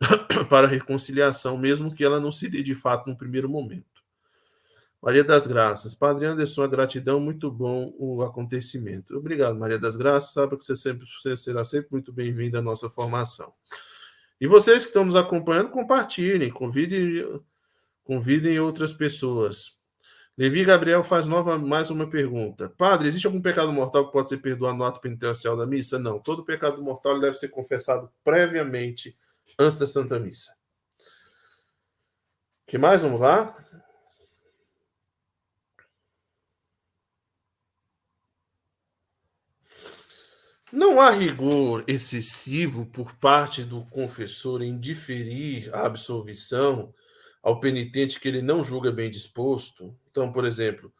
[0.48, 3.97] para a reconciliação, mesmo que ela não se dê de fato no primeiro momento.
[5.02, 5.94] Maria das Graças.
[5.94, 9.16] Padre Anderson, a gratidão, muito bom o acontecimento.
[9.16, 10.32] Obrigado, Maria das Graças.
[10.32, 13.52] Sabe que você, sempre, você será sempre muito bem-vinda à nossa formação.
[14.40, 17.42] E vocês que estão nos acompanhando, compartilhem, convidem,
[18.04, 19.78] convidem outras pessoas.
[20.36, 22.68] Levi Gabriel faz nova, mais uma pergunta.
[22.68, 25.98] Padre, existe algum pecado mortal que pode ser perdoado no ato penitencial da missa?
[25.98, 26.20] Não.
[26.20, 29.18] Todo pecado mortal deve ser confessado previamente
[29.58, 30.52] antes da Santa Missa.
[32.64, 33.02] que mais?
[33.02, 33.56] Vamos lá?
[40.72, 46.92] Não há rigor excessivo por parte do confessor em diferir a absolvição
[47.42, 49.96] ao penitente que ele não julga bem disposto.
[50.10, 50.92] Então, por exemplo,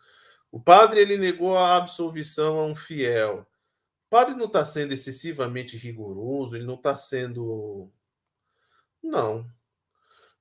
[0.51, 3.47] o padre ele negou a absolvição a um fiel.
[4.07, 7.91] O padre não está sendo excessivamente rigoroso, ele não está sendo.
[9.03, 9.47] Não.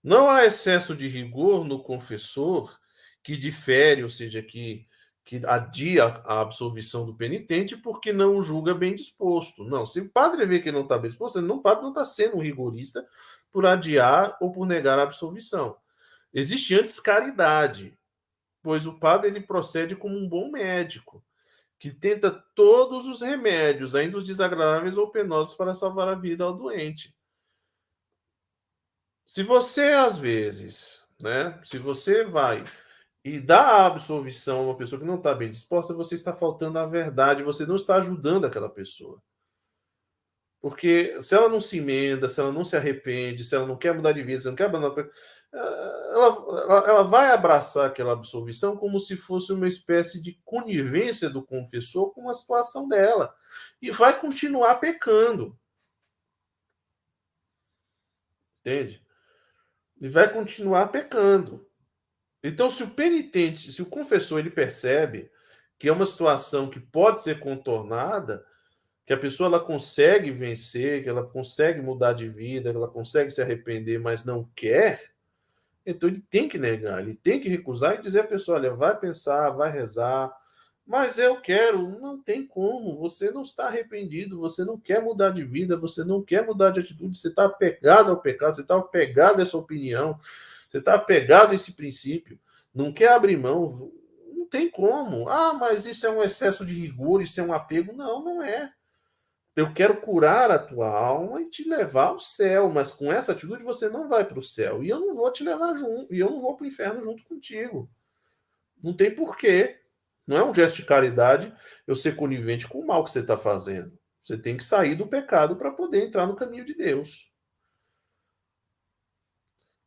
[0.01, 2.79] Não há excesso de rigor no confessor
[3.21, 4.87] que difere, ou seja, que
[5.27, 9.65] que adia a absolvição do penitente porque não julga bem disposto.
[9.65, 12.05] Não, se o padre vê que não está bem disposto, não, o padre não está
[12.05, 13.05] sendo um rigorista
[13.51, 15.75] por adiar ou por negar a absolvição.
[16.33, 17.99] Existe antes caridade,
[18.63, 21.21] pois o padre ele procede como um bom médico,
[21.77, 26.53] que tenta todos os remédios, ainda os desagradáveis ou penosos, para salvar a vida ao
[26.53, 27.13] doente.
[29.25, 32.63] Se você, às vezes, né, se você vai
[33.27, 36.79] e dá a absolvição a uma pessoa que não está bem disposta, você está faltando
[36.79, 39.21] a verdade, você não está ajudando aquela pessoa.
[40.61, 43.93] Porque se ela não se emenda, se ela não se arrepende, se ela não quer
[43.93, 45.09] mudar de vida, se ela não quer abandonar,
[45.51, 52.13] ela, ela vai abraçar aquela absolvição como se fosse uma espécie de conivência do confessor
[52.13, 53.35] com a situação dela.
[53.81, 55.57] E vai continuar pecando.
[58.61, 59.05] Entende?
[59.99, 61.66] E vai continuar pecando.
[62.43, 65.29] Então, se o penitente, se o confessor ele percebe
[65.79, 68.45] que é uma situação que pode ser contornada,
[69.05, 73.29] que a pessoa ela consegue vencer, que ela consegue mudar de vida, que ela consegue
[73.29, 75.11] se arrepender, mas não quer,
[75.87, 78.99] então ele tem que negar, ele tem que recusar e dizer à pessoa: olha, vai
[78.99, 80.29] pensar, vai rezar,
[80.85, 81.97] mas eu quero.
[82.01, 86.21] Não tem como, você não está arrependido, você não quer mudar de vida, você não
[86.21, 90.19] quer mudar de atitude, você está apegado ao pecado, você está apegado a essa opinião,
[90.69, 92.39] você está apegado a esse princípio,
[92.73, 93.91] não quer abrir mão,
[94.33, 95.27] não tem como.
[95.29, 97.93] Ah, mas isso é um excesso de rigor, isso é um apego.
[97.93, 98.71] Não, não é.
[99.55, 103.63] Eu quero curar a tua alma e te levar ao céu, mas com essa atitude
[103.63, 104.83] você não vai para o céu.
[104.83, 107.23] E eu não vou te levar junto, e eu não vou para o inferno junto
[107.23, 107.89] contigo.
[108.83, 109.81] Não tem porquê.
[110.27, 111.51] Não é um gesto de caridade
[111.87, 113.97] eu ser conivente com o mal que você está fazendo.
[114.19, 117.31] Você tem que sair do pecado para poder entrar no caminho de Deus.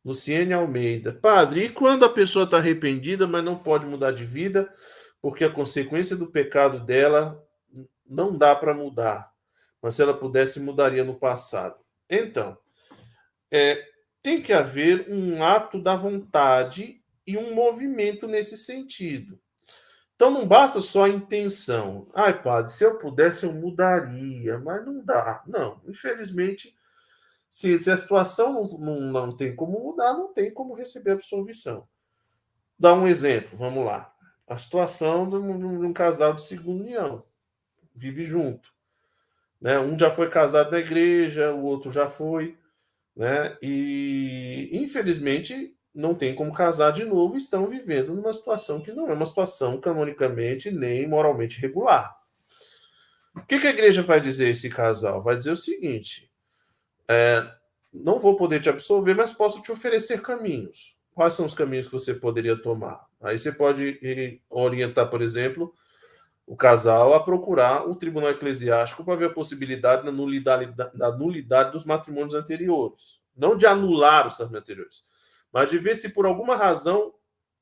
[0.03, 1.13] Luciene Almeida.
[1.13, 4.71] Padre, e quando a pessoa está arrependida, mas não pode mudar de vida,
[5.21, 7.41] porque a consequência do pecado dela
[8.05, 9.31] não dá para mudar?
[9.81, 11.75] mas se ela pudesse, mudaria no passado.
[12.09, 12.57] Então,
[13.49, 13.83] é,
[14.21, 19.39] tem que haver um ato da vontade e um movimento nesse sentido.
[20.15, 22.07] Então não basta só a intenção.
[22.13, 25.41] Ai, padre, se eu pudesse eu mudaria, mas não dá.
[25.47, 26.75] Não, infelizmente,
[27.51, 31.85] se, se a situação não, não, não tem como mudar, não tem como receber absolvição.
[32.79, 34.15] Dá um exemplo, vamos lá.
[34.47, 37.25] A situação de um, de um casal de segunda união.
[37.93, 38.73] Vive junto.
[39.59, 39.77] Né?
[39.77, 42.57] Um já foi casado na igreja, o outro já foi,
[43.13, 43.57] né?
[43.61, 49.13] E infelizmente não tem como casar de novo, estão vivendo numa situação que não é
[49.13, 52.17] uma situação canonicamente nem moralmente regular.
[53.35, 55.21] O que, a igreja vai dizer a esse casal?
[55.21, 56.30] Vai dizer o seguinte:
[57.11, 57.51] é,
[57.93, 60.95] não vou poder te absolver, mas posso te oferecer caminhos.
[61.13, 63.05] Quais são os caminhos que você poderia tomar?
[63.21, 63.99] Aí você pode
[64.49, 65.73] orientar, por exemplo,
[66.45, 71.71] o casal a procurar o tribunal eclesiástico para ver a possibilidade da nulidade, da nulidade
[71.71, 73.19] dos matrimônios anteriores.
[73.35, 75.03] Não de anular os matrimônios anteriores,
[75.51, 77.13] mas de ver se por alguma razão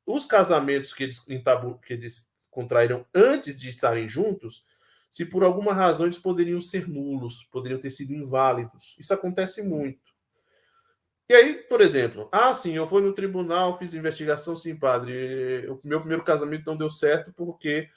[0.05, 4.63] os casamentos que eles, que eles contraíram antes de estarem juntos,
[5.09, 8.95] se por alguma razão eles poderiam ser nulos, poderiam ter sido inválidos.
[8.99, 10.09] Isso acontece muito.
[11.27, 15.67] E aí, por exemplo, ah, sim, eu fui no tribunal, fiz investigação, sim, padre.
[15.69, 17.87] O meu primeiro casamento não deu certo porque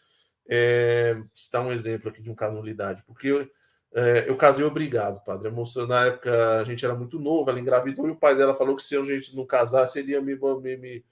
[0.48, 3.48] é, citar um exemplo aqui de um caso de nulidade, porque eu,
[3.94, 5.48] é, eu casei obrigado, padre.
[5.48, 8.55] A moça, na época, a gente era muito novo, ela engravidou e o pai dela
[8.55, 11.05] falou que se a gente não casasse, ele ia me, me, me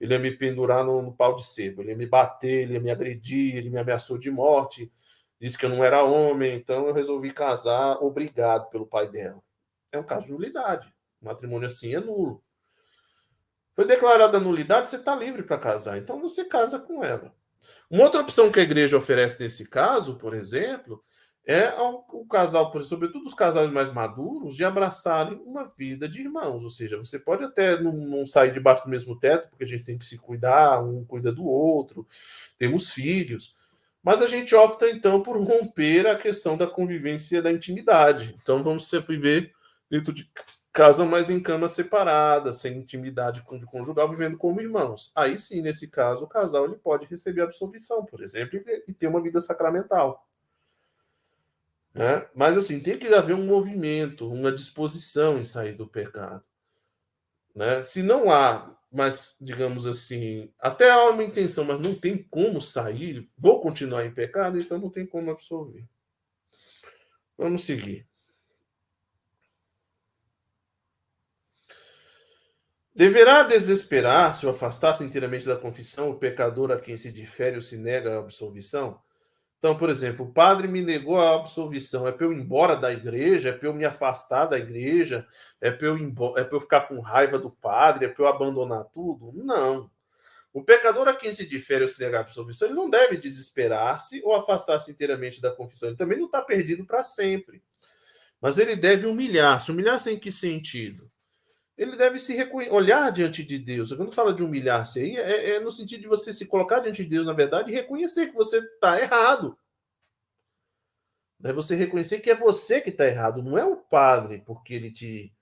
[0.00, 2.80] ele ia me pendurar no, no, pau de sebo, ele ia me bater, ele ia
[2.80, 4.90] me agredir, ele me ameaçou de morte,
[5.42, 9.42] disse que eu não era homem, então eu resolvi casar obrigado pelo pai dela.
[9.90, 10.86] É um caso de nulidade.
[11.20, 12.40] O matrimônio assim é nulo.
[13.72, 17.34] Foi declarada nulidade, você está livre para casar, então você casa com ela.
[17.90, 21.02] Uma outra opção que a igreja oferece nesse caso, por exemplo,
[21.44, 26.62] é o casal, sobretudo os casais mais maduros, de abraçarem uma vida de irmãos.
[26.62, 29.82] Ou seja, você pode até não, não, sair debaixo do mesmo teto, porque a gente
[29.82, 32.06] tem que se cuidar, um cuida do outro,
[32.56, 33.60] temos filhos.
[34.02, 38.36] Mas a gente opta, então, por romper a questão da convivência da intimidade.
[38.42, 39.52] Então, vamos viver
[39.88, 40.28] dentro de
[40.72, 45.12] casam mais em camas separadas, sem intimidade conjugal, vivendo como irmãos.
[45.14, 48.58] Aí sim, nesse caso, o casal ele pode receber absolvição, por exemplo,
[48.88, 50.26] e ter uma vida sacramental.
[51.92, 52.26] Né?
[52.34, 56.42] Mas assim, tem que haver um movimento, uma disposição em sair do pecado.
[57.54, 57.82] Né?
[57.82, 63.22] Se não há, mas digamos assim, até há uma intenção, mas não tem como sair,
[63.38, 65.84] vou continuar em pecado, então não tem como absolver.
[67.38, 68.06] Vamos seguir.
[72.94, 77.78] Deverá desesperar-se ou afastar-se inteiramente da confissão o pecador a quem se difere ou se
[77.78, 79.00] nega a absolvição?
[79.62, 82.08] Então, por exemplo, o padre me negou a absolvição.
[82.08, 83.50] É para eu ir embora da igreja?
[83.50, 85.24] É para eu me afastar da igreja?
[85.60, 85.96] É para eu,
[86.36, 88.06] é eu ficar com raiva do padre?
[88.06, 89.30] É para eu abandonar tudo?
[89.32, 89.88] Não.
[90.52, 94.20] O pecador a quem se difere ou se nega a absolvição, ele não deve desesperar-se
[94.24, 95.90] ou afastar-se inteiramente da confissão.
[95.90, 97.62] Ele também não está perdido para sempre.
[98.40, 99.70] Mas ele deve humilhar-se.
[99.70, 101.08] Humilhar-se em que sentido?
[101.76, 102.36] Ele deve se
[102.70, 103.92] olhar diante de Deus.
[103.92, 107.08] Quando fala de humilhar-se aí, é, é, no sentido de você se colocar diante de
[107.08, 109.56] Deus, na verdade, e reconhecer que você está errado.
[111.44, 114.92] É você reconhecer que é você que está errado, não é o padre, porque ele
[114.92, 115.32] te.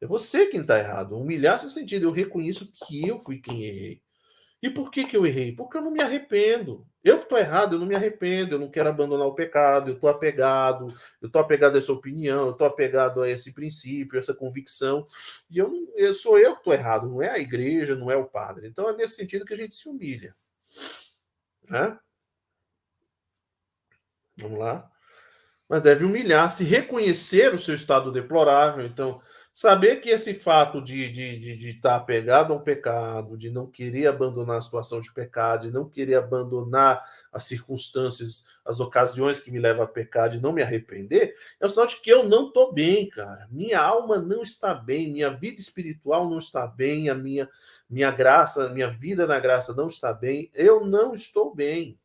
[0.00, 1.16] É você quem está errado.
[1.16, 2.04] Humilhar seu sentido.
[2.04, 4.02] Eu reconheço que eu fui quem errei.
[4.60, 5.54] E por que, que eu errei?
[5.54, 6.86] Porque eu não me arrependo.
[7.04, 9.94] Eu que estou errado, eu não me arrependo, eu não quero abandonar o pecado, eu
[9.94, 10.88] estou apegado,
[11.22, 15.06] eu estou apegado a essa opinião, eu estou apegado a esse princípio, essa convicção.
[15.48, 18.26] E eu, eu sou eu que estou errado, não é a igreja, não é o
[18.26, 18.66] padre.
[18.66, 20.34] Então é nesse sentido que a gente se humilha.
[21.68, 21.96] Né?
[24.36, 24.90] Vamos lá.
[25.68, 28.84] Mas deve humilhar-se, reconhecer o seu estado deplorável.
[28.86, 29.20] Então,
[29.60, 34.06] Saber que esse fato de, de, de, de estar apegado ao pecado, de não querer
[34.06, 39.58] abandonar a situação de pecado, de não querer abandonar as circunstâncias, as ocasiões que me
[39.58, 42.72] levam a pecar, de não me arrepender, é o sinal de que eu não estou
[42.72, 43.48] bem, cara.
[43.50, 47.50] Minha alma não está bem, minha vida espiritual não está bem, a minha,
[47.90, 51.98] minha graça, minha vida na graça não está bem, eu não estou bem.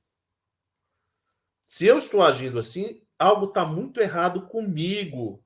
[1.68, 5.44] Se eu estou agindo assim, algo está muito errado comigo.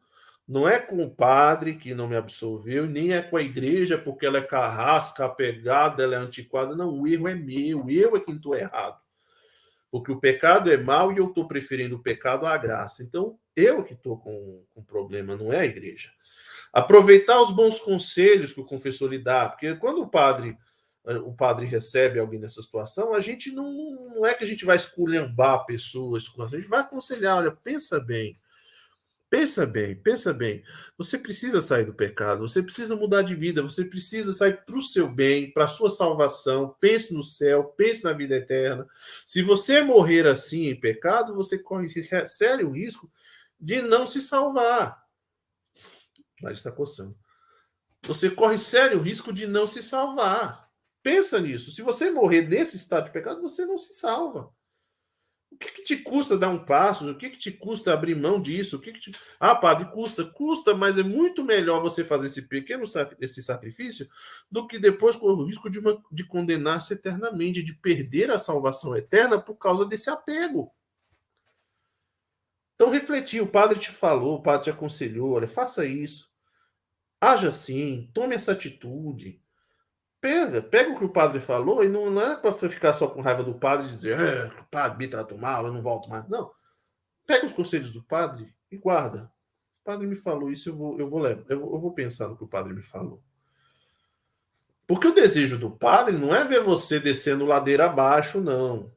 [0.47, 4.25] Não é com o padre que não me absolveu, nem é com a igreja porque
[4.25, 6.73] ela é carrasca, apegada, ela é antiquada.
[6.73, 8.97] Não, o erro é meu, eu é quem estou errado.
[9.91, 13.03] Porque o pecado é mau e eu estou preferindo o pecado à graça.
[13.03, 16.11] Então, eu que estou com, com problema, não é a igreja.
[16.71, 20.57] Aproveitar os bons conselhos que o confessor lhe dá, porque quando o padre
[21.23, 23.71] o padre recebe alguém nessa situação, a gente não,
[24.13, 27.97] não é que a gente vai esculhambar a pessoa, a gente vai aconselhar, olha, pensa
[27.97, 28.37] bem,
[29.29, 30.63] Pensa bem, pensa bem.
[30.97, 34.81] Você precisa sair do pecado, você precisa mudar de vida, você precisa sair para o
[34.81, 36.73] seu bem, para a sua salvação.
[36.79, 38.87] Pense no céu, pense na vida eterna.
[39.25, 41.89] Se você morrer assim em pecado, você corre
[42.25, 43.11] sério risco
[43.59, 45.03] de não se salvar.
[46.41, 47.17] Lá está coçando.
[48.03, 50.69] Você corre sério risco de não se salvar.
[51.03, 51.71] Pensa nisso.
[51.71, 54.55] Se você morrer nesse estado de pecado, você não se salva.
[55.57, 57.09] O que, que, te custa dar um passo?
[57.09, 58.77] O que, que te custa abrir mão disso?
[58.77, 59.11] O que, que te...
[59.39, 62.83] Ah, padre, custa, custa, mas é muito melhor você fazer esse pequeno
[63.19, 64.07] esse sacrifício
[64.51, 65.99] do que depois correr o risco de, uma...
[66.11, 70.71] de condenar-se eternamente, de perder a salvação eterna por causa desse apego.
[72.75, 76.31] Então, refletir, o padre te falou, o padre te aconselhou, olha, faça isso.
[77.19, 79.41] Haja assim, tome essa atitude.
[80.27, 83.21] Pega, pega o que o padre falou e não, não é para ficar só com
[83.21, 86.27] raiva do padre e dizer, é, o padre me tratou mal, eu não volto mais.
[86.27, 86.51] Não.
[87.25, 89.31] Pega os conselhos do padre e guarda.
[89.81, 92.27] O padre me falou isso, eu vou, eu vou levar, eu vou, eu vou pensar
[92.27, 93.23] no que o padre me falou.
[94.85, 98.91] Porque o desejo do padre não é ver você descendo ladeira abaixo, não.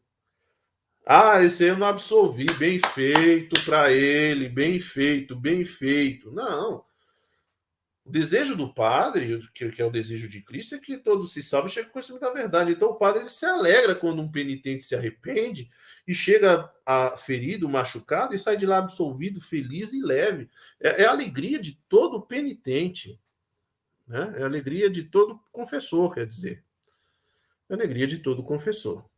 [1.07, 6.33] Ah, esse eu não absolvi, bem feito para ele, bem feito, bem feito.
[6.33, 6.85] Não.
[8.11, 11.71] O desejo do padre, que, é o desejo de Cristo, é que todos se salvem
[11.71, 12.73] e cheguem ao conhecimento da verdade.
[12.73, 15.71] Então o padre ele se alegra quando um penitente se arrepende
[16.09, 20.51] e chega a, ferido, machucado e sai de lá absolvido, feliz e leve.
[20.81, 23.17] É, é a alegria de todo penitente.
[24.09, 24.35] Né?
[24.39, 26.65] É a alegria de todo confessor, quer dizer.
[27.69, 29.09] É a alegria de todo confessor.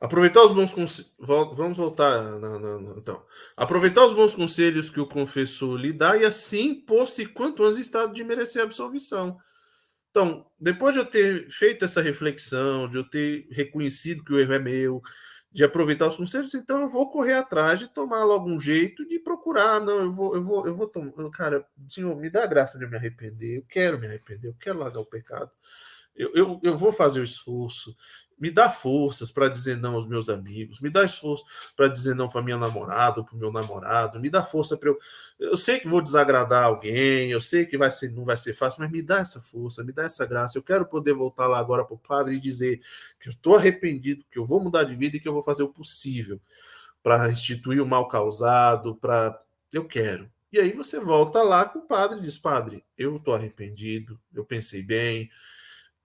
[0.00, 1.12] Aproveitar os bons conselhos.
[1.18, 2.38] Vamos voltar.
[2.38, 3.24] Na, na, na, então.
[3.56, 7.82] Aproveitar os bons conselhos que o confessor lhe dá e assim pôr-se quanto antes em
[7.82, 9.36] estado de merecer absolvição.
[10.10, 14.52] Então, depois de eu ter feito essa reflexão, de eu ter reconhecido que o erro
[14.52, 15.02] é meu,
[15.50, 19.18] de aproveitar os conselhos, então eu vou correr atrás de tomar logo um jeito de
[19.18, 19.80] procurar.
[19.80, 21.12] Não, eu vou, eu vou, eu vou tomar.
[21.30, 23.58] Cara, Senhor, me dá a graça de me arrepender.
[23.58, 25.50] Eu quero me arrepender, eu quero largar o pecado.
[26.18, 27.96] Eu, eu, eu vou fazer o esforço,
[28.38, 31.44] me dá forças para dizer não aos meus amigos, me dá esforço
[31.76, 34.90] para dizer não para minha namorada ou para o meu namorado, me dá força para
[34.90, 34.98] eu.
[35.38, 38.80] Eu sei que vou desagradar alguém, eu sei que vai ser, não vai ser fácil,
[38.80, 40.58] mas me dá essa força, me dá essa graça.
[40.58, 42.80] Eu quero poder voltar lá agora para o padre e dizer
[43.18, 45.62] que eu estou arrependido, que eu vou mudar de vida e que eu vou fazer
[45.62, 46.40] o possível
[47.02, 49.40] para restituir o mal causado, para.
[49.72, 50.30] Eu quero.
[50.50, 54.44] E aí você volta lá com o padre e diz: Padre, eu estou arrependido, eu
[54.44, 55.28] pensei bem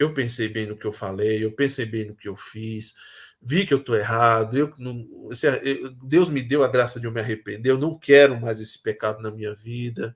[0.04, 2.94] eu pensei bem no que eu falei, eu pensei bem no que eu fiz,
[3.42, 5.08] vi que eu estou errado, eu, não,
[6.04, 9.22] Deus me deu a graça de eu me arrepender, eu não quero mais esse pecado
[9.22, 10.16] na minha vida.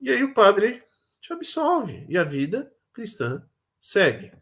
[0.00, 0.82] E aí o padre
[1.20, 3.46] te absolve e a vida cristã
[3.80, 4.32] segue.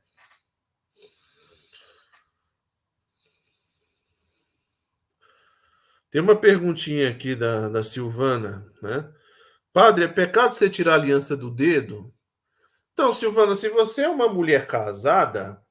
[6.11, 9.13] Tem uma perguntinha aqui da, da Silvana, né?
[9.73, 12.13] Padre, é pecado você tirar a aliança do dedo?
[12.99, 15.65] Então, Silvana, se você é uma mulher casada,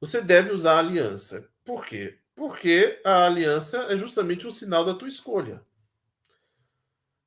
[0.00, 1.46] você deve usar a aliança.
[1.62, 2.18] Por quê?
[2.34, 5.62] Porque a aliança é justamente um sinal da tua escolha.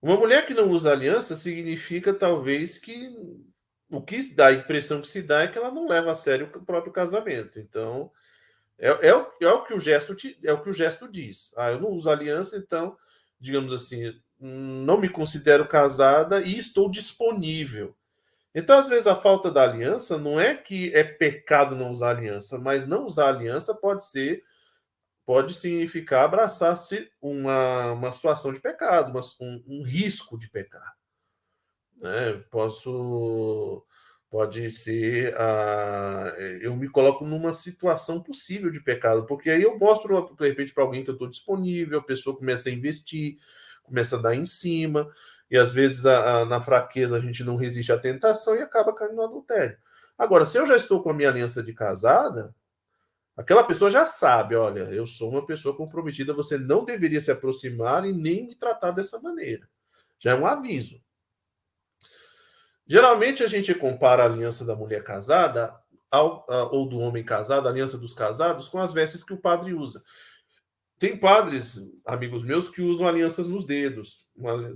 [0.01, 3.15] Uma mulher que não usa aliança significa talvez que
[3.91, 6.49] o que dá a impressão que se dá é que ela não leva a sério
[6.51, 7.59] o próprio casamento.
[7.59, 8.11] Então,
[8.79, 11.53] é, é, é o que o gesto é o que o gesto diz.
[11.55, 12.97] Ah, eu não uso aliança, então,
[13.39, 17.95] digamos assim, não me considero casada e estou disponível.
[18.53, 22.59] Então, às vezes, a falta da aliança não é que é pecado não usar aliança,
[22.59, 24.43] mas não usar aliança pode ser,
[25.25, 30.93] pode significar abraçar-se uma, uma situação de pecado, uma, um, um risco de pecar.
[31.97, 32.43] Né?
[32.51, 33.85] Posso
[34.29, 35.35] pode ser
[36.59, 40.83] eu me coloco numa situação possível de pecado, porque aí eu mostro de repente para
[40.83, 43.37] alguém que eu estou disponível, a pessoa começa a investir,
[43.83, 45.09] começa a dar em cima,
[45.49, 48.93] e às vezes a, a, na fraqueza a gente não resiste à tentação e acaba
[48.93, 49.77] caindo no adultério.
[50.17, 52.55] Agora, se eu já estou com a minha aliança de casada,
[53.35, 58.05] aquela pessoa já sabe, olha, eu sou uma pessoa comprometida, você não deveria se aproximar
[58.05, 59.67] e nem me tratar dessa maneira.
[60.19, 61.01] Já é um aviso.
[62.85, 65.73] Geralmente a gente compara a aliança da mulher casada
[66.11, 69.73] ao, ou do homem casado, a aliança dos casados, com as vestes que o padre
[69.73, 70.03] usa.
[71.03, 74.25] Tem padres, amigos meus, que usam alianças nos dedos.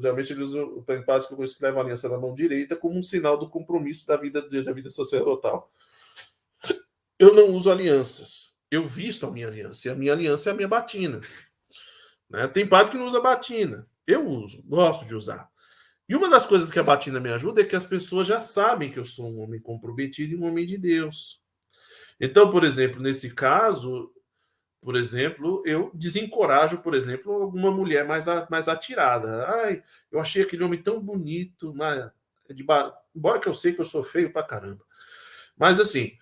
[0.02, 3.00] Geralmente eles usam, tem padres que eu conheço que levam aliança na mão direita como
[3.00, 5.72] um sinal do compromisso da vida, da vida sacerdotal.
[7.18, 8.54] Eu não uso alianças.
[8.70, 9.88] Eu visto a minha aliança.
[9.88, 11.22] E a minha aliança é a minha batina.
[12.30, 12.46] Né?
[12.50, 13.88] Tem padre que não usa batina.
[14.06, 15.50] Eu uso, gosto de usar.
[16.10, 18.92] E uma das coisas que a batina me ajuda é que as pessoas já sabem
[18.92, 21.42] que eu sou um homem comprometido e um homem de Deus.
[22.20, 24.12] Então, por exemplo, nesse caso,
[24.82, 29.46] por exemplo, eu desencorajo, por exemplo, alguma mulher mais, mais atirada.
[29.48, 32.10] Ai, eu achei aquele homem tão bonito, mas
[32.50, 32.66] de,
[33.16, 34.84] embora que eu sei que eu sou feio pra caramba.
[35.58, 36.14] Mas assim,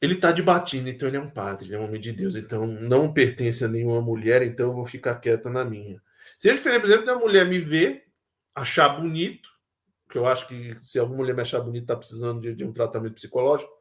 [0.00, 2.36] ele tá de batina, então ele é um padre, ele é um homem de Deus,
[2.36, 6.00] então não pertence a nenhuma mulher, então eu vou ficar quieta na minha.
[6.38, 8.04] Se ele, por exemplo, da mulher me ver
[8.54, 9.50] achar bonito,
[10.08, 12.72] que eu acho que se alguma mulher me achar bonito, está precisando de, de, um
[12.72, 13.72] tratamento psicológico.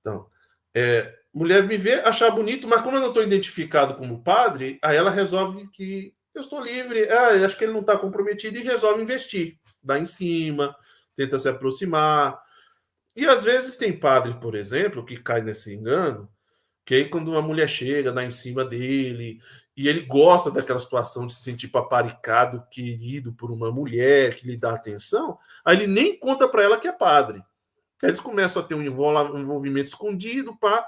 [0.00, 0.26] Então,
[0.74, 4.96] é, mulher me vê, achar bonito, mas como eu não estou identificado como padre, aí
[4.96, 9.02] ela resolve que eu estou livre, ah, acho que ele não está comprometido e resolve
[9.02, 10.74] investir, dá em cima,
[11.14, 12.40] tenta se aproximar.
[13.14, 16.26] E às vezes tem padre, por exemplo, que cai nesse engano,
[16.86, 19.38] que aí quando uma mulher chega, dá em cima dele
[19.76, 24.56] e ele gosta daquela situação de se sentir paparicado, querido por uma mulher que lhe
[24.56, 27.42] dá atenção, aí ele nem conta para ela que é padre.
[28.02, 30.86] Aí eles começam a ter um envolvimento escondido, pá.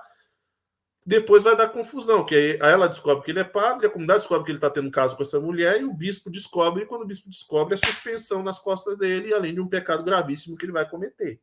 [1.09, 4.45] Depois vai dar confusão, que aí, ela descobre que ele é padre, a comunidade descobre
[4.45, 7.07] que ele está tendo caso com essa mulher, e o bispo descobre, e quando o
[7.07, 10.87] bispo descobre, a suspensão nas costas dele, além de um pecado gravíssimo que ele vai
[10.87, 11.41] cometer.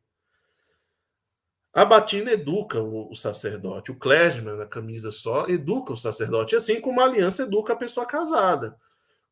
[1.74, 6.80] A batina educa o, o sacerdote, o clergyman na camisa só educa o sacerdote, assim
[6.80, 8.76] como a aliança educa a pessoa casada.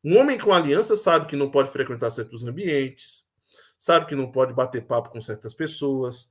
[0.03, 3.25] Um homem com aliança sabe que não pode frequentar certos ambientes,
[3.79, 6.29] sabe que não pode bater papo com certas pessoas.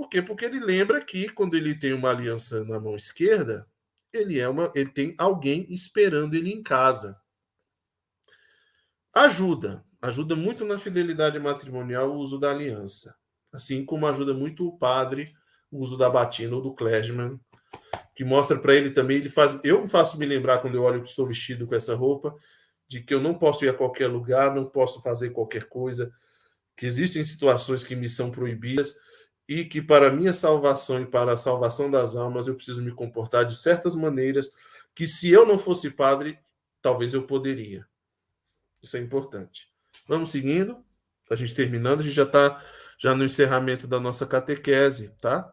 [0.00, 0.22] Por quê?
[0.22, 3.68] Porque ele lembra que quando ele tem uma aliança na mão esquerda,
[4.10, 7.20] ele é uma, ele tem alguém esperando ele em casa.
[9.12, 13.14] Ajuda, ajuda muito na fidelidade matrimonial o uso da aliança.
[13.52, 15.34] Assim como ajuda muito o padre
[15.70, 17.38] o uso da batina ou do clergyman,
[18.14, 21.10] que mostra para ele também, ele faz, eu faço me lembrar quando eu olho que
[21.10, 22.34] estou vestido com essa roupa,
[22.88, 26.10] de que eu não posso ir a qualquer lugar, não posso fazer qualquer coisa,
[26.74, 29.09] que existem situações que me são proibidas
[29.50, 33.44] e que para minha salvação e para a salvação das almas eu preciso me comportar
[33.44, 34.52] de certas maneiras
[34.94, 36.38] que se eu não fosse padre,
[36.80, 37.84] talvez eu poderia.
[38.80, 39.66] Isso é importante.
[40.06, 40.84] Vamos seguindo.
[41.28, 42.62] A gente terminando, a gente já está
[42.96, 45.52] já no encerramento da nossa catequese, tá?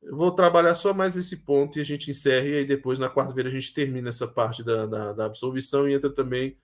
[0.00, 3.10] Eu vou trabalhar só mais esse ponto e a gente encerra, e aí depois, na
[3.10, 6.56] quarta-feira, a gente termina essa parte da, da, da absolvição e entra também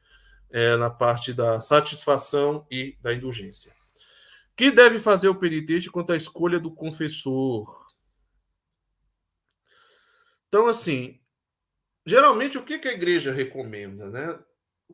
[0.50, 3.72] é, na parte da satisfação e da indulgência.
[4.56, 7.66] Que deve fazer o penitente quanto à escolha do confessor?
[10.48, 11.20] Então, assim,
[12.06, 14.38] geralmente o que a igreja recomenda, né?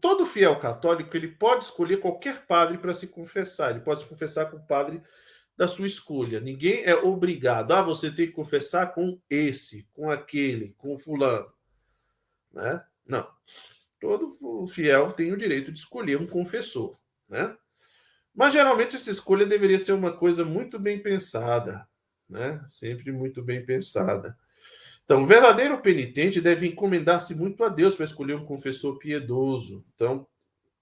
[0.00, 3.70] todo fiel católico ele pode escolher qualquer padre para se confessar.
[3.70, 5.02] Ele pode se confessar com o padre
[5.56, 6.40] da sua escolha.
[6.40, 7.72] Ninguém é obrigado.
[7.72, 11.52] Ah, você tem que confessar com esse, com aquele, com fulano,
[12.52, 12.82] né?
[13.04, 13.28] Não.
[13.98, 17.56] Todo fiel tem o direito de escolher um confessor, né?
[18.34, 21.86] Mas geralmente essa escolha deveria ser uma coisa muito bem pensada,
[22.28, 22.62] né?
[22.66, 24.36] Sempre muito bem pensada.
[25.04, 29.84] Então, o verdadeiro penitente deve encomendar-se muito a Deus para escolher um confessor piedoso.
[29.94, 30.24] Então,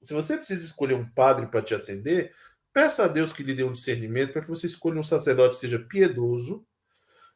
[0.03, 2.33] se você precisa escolher um padre para te atender,
[2.73, 5.61] peça a Deus que lhe dê um discernimento para que você escolha um sacerdote que
[5.63, 6.63] seja piedoso,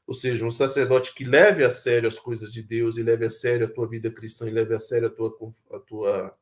[0.06, 3.30] ou seja, um sacerdote que leve a sério as coisas de Deus e leve a
[3.30, 5.34] sério a tua vida cristã e leve a sério a tua,
[5.72, 6.38] a tua,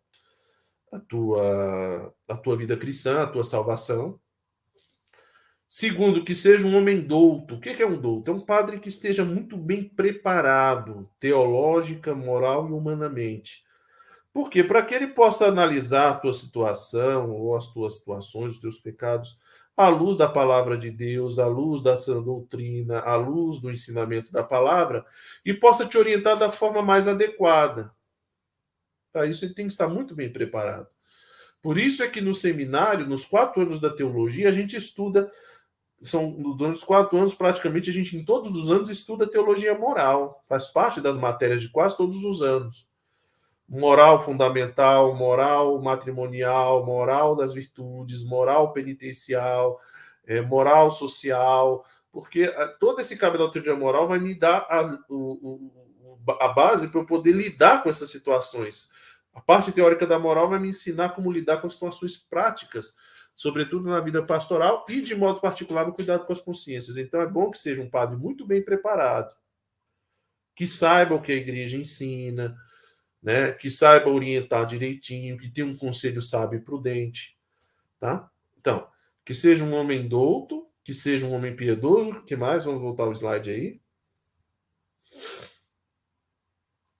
[0.92, 4.18] a tua, a tua vida cristã, a tua salvação.
[5.68, 7.54] Segundo, que seja um homem douto.
[7.54, 8.30] O que é um douto?
[8.30, 13.62] É um padre que esteja muito bem preparado, teológica, moral e humanamente.
[14.32, 14.64] Por quê?
[14.64, 19.38] Para que ele possa analisar a tua situação ou as tuas situações, os teus pecados,
[19.76, 24.30] à luz da palavra de Deus, à luz da sua doutrina, à luz do ensinamento
[24.32, 25.04] da palavra,
[25.44, 27.92] e possa te orientar da forma mais adequada.
[29.12, 30.88] Para isso, ele tem que estar muito bem preparado.
[31.62, 35.30] Por isso é que no seminário, nos quatro anos da teologia, a gente estuda
[36.02, 40.42] são durante os quatro anos, praticamente, a gente, em todos os anos, estuda teologia moral.
[40.48, 42.88] Faz parte das matérias de quase todos os anos.
[43.68, 49.78] Moral fundamental, moral matrimonial, moral das virtudes, moral penitencial,
[50.26, 54.98] é, moral social, porque a, é, todo esse da teologia moral vai me dar a,
[55.08, 55.70] o,
[56.40, 58.89] a base para eu poder lidar com essas situações.
[59.32, 62.96] A parte teórica da moral vai me ensinar como lidar com situações práticas
[63.40, 66.98] sobretudo na vida pastoral e, de modo particular, no cuidado com as consciências.
[66.98, 69.34] Então, é bom que seja um padre muito bem preparado,
[70.54, 72.54] que saiba o que a igreja ensina,
[73.22, 73.52] né?
[73.52, 77.34] que saiba orientar direitinho, que tenha um conselho sábio e prudente.
[77.98, 78.30] Tá?
[78.58, 78.86] Então,
[79.24, 82.22] que seja um homem douto, que seja um homem piedoso.
[82.24, 82.64] que mais?
[82.66, 83.80] Vamos voltar ao slide aí.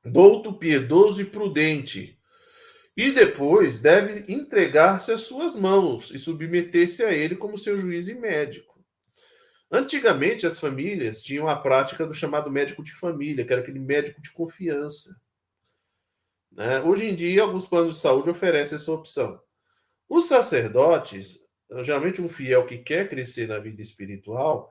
[0.03, 2.20] Douto, piedoso e prudente
[3.01, 8.15] e depois deve entregar-se às suas mãos e submeter-se a ele como seu juiz e
[8.15, 8.79] médico.
[9.71, 14.21] Antigamente, as famílias tinham a prática do chamado médico de família, que era aquele médico
[14.21, 15.19] de confiança.
[16.53, 16.83] Né?
[16.83, 19.41] Hoje em dia, alguns planos de saúde oferecem essa opção.
[20.07, 21.49] Os sacerdotes,
[21.83, 24.71] geralmente um fiel que quer crescer na vida espiritual,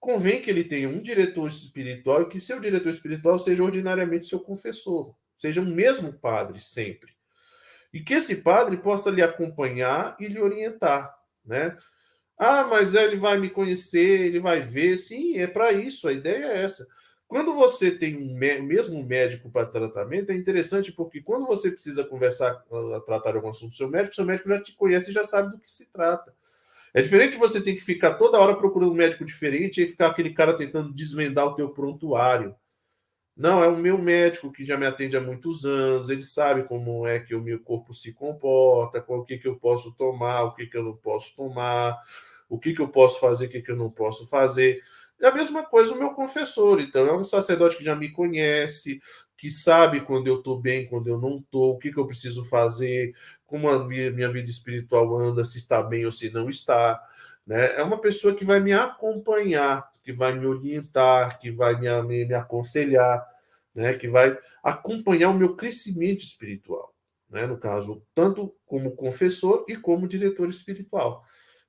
[0.00, 4.40] convém que ele tenha um diretor espiritual e que seu diretor espiritual seja ordinariamente seu
[4.40, 7.16] confessor, seja o mesmo padre sempre
[7.92, 11.76] e que esse padre possa lhe acompanhar e lhe orientar, né?
[12.38, 14.96] Ah, mas ele vai me conhecer, ele vai ver.
[14.98, 16.86] Sim, é para isso, a ideia é essa.
[17.26, 22.64] Quando você tem um mesmo médico para tratamento, é interessante porque quando você precisa conversar,
[22.72, 25.50] ah, tratar algum assunto com seu médico, seu médico já te conhece e já sabe
[25.52, 26.32] do que se trata.
[26.94, 30.32] É diferente você ter que ficar toda hora procurando um médico diferente e ficar aquele
[30.32, 32.54] cara tentando desvendar o teu prontuário.
[33.38, 37.06] Não, é o meu médico que já me atende há muitos anos, ele sabe como
[37.06, 40.54] é que o meu corpo se comporta, qual o que, que eu posso tomar, o
[40.54, 41.96] que, que eu não posso tomar,
[42.48, 44.82] o que, que eu posso fazer, o que, que eu não posso fazer.
[45.20, 49.00] É a mesma coisa o meu confessor, então, é um sacerdote que já me conhece,
[49.36, 52.44] que sabe quando eu estou bem, quando eu não estou, o que, que eu preciso
[52.44, 53.14] fazer,
[53.46, 57.00] como a minha vida espiritual anda, se está bem ou se não está.
[57.46, 57.76] Né?
[57.76, 62.24] É uma pessoa que vai me acompanhar, que vai me orientar, que vai me, me,
[62.24, 63.22] me aconselhar,
[63.74, 63.92] né?
[63.92, 66.94] que vai acompanhar o meu crescimento espiritual.
[67.28, 67.46] Né?
[67.46, 71.22] No caso, tanto como confessor e como diretor espiritual.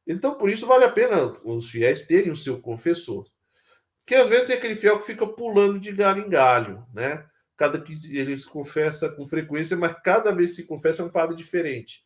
[0.07, 3.27] Então, por isso, vale a pena os fiéis terem o seu confessor.
[4.07, 7.25] Que às vezes tem aquele fiel que fica pulando de galho em galho, né?
[7.57, 11.35] Cada que ele confessa com frequência, mas cada vez que se confessa é um padre
[11.35, 12.05] diferente.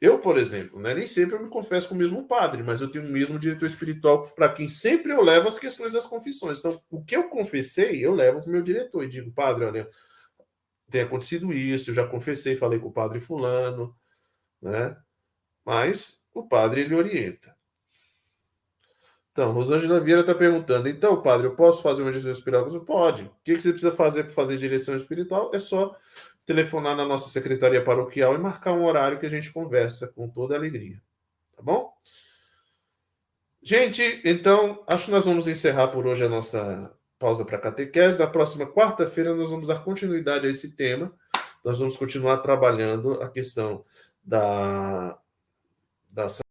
[0.00, 2.90] Eu, por exemplo, né, nem sempre eu me confesso com o mesmo padre, mas eu
[2.90, 6.58] tenho o mesmo diretor espiritual para quem sempre eu levo as questões das confissões.
[6.58, 9.88] Então, o que eu confessei, eu levo para o meu diretor e digo, padre, olha,
[10.90, 13.96] tem acontecido isso, eu já confessei, falei com o padre fulano,
[14.60, 14.96] né?
[15.64, 17.56] Mas o padre ele orienta.
[19.32, 22.80] Então, Rosângela Vieira está perguntando: então, padre, eu posso fazer uma direção espiritual?
[22.86, 23.24] Pode.
[23.24, 25.50] O que você precisa fazer para fazer direção espiritual?
[25.52, 25.94] É só
[26.46, 30.54] telefonar na nossa secretaria paroquial e marcar um horário que a gente conversa com toda
[30.54, 31.02] alegria.
[31.54, 31.92] Tá bom?
[33.60, 38.18] Gente, então, acho que nós vamos encerrar por hoje a nossa pausa para catequese.
[38.18, 41.12] Na próxima quarta-feira, nós vamos dar continuidade a esse tema.
[41.64, 43.84] Nós vamos continuar trabalhando a questão
[44.22, 45.18] da,
[46.08, 46.28] da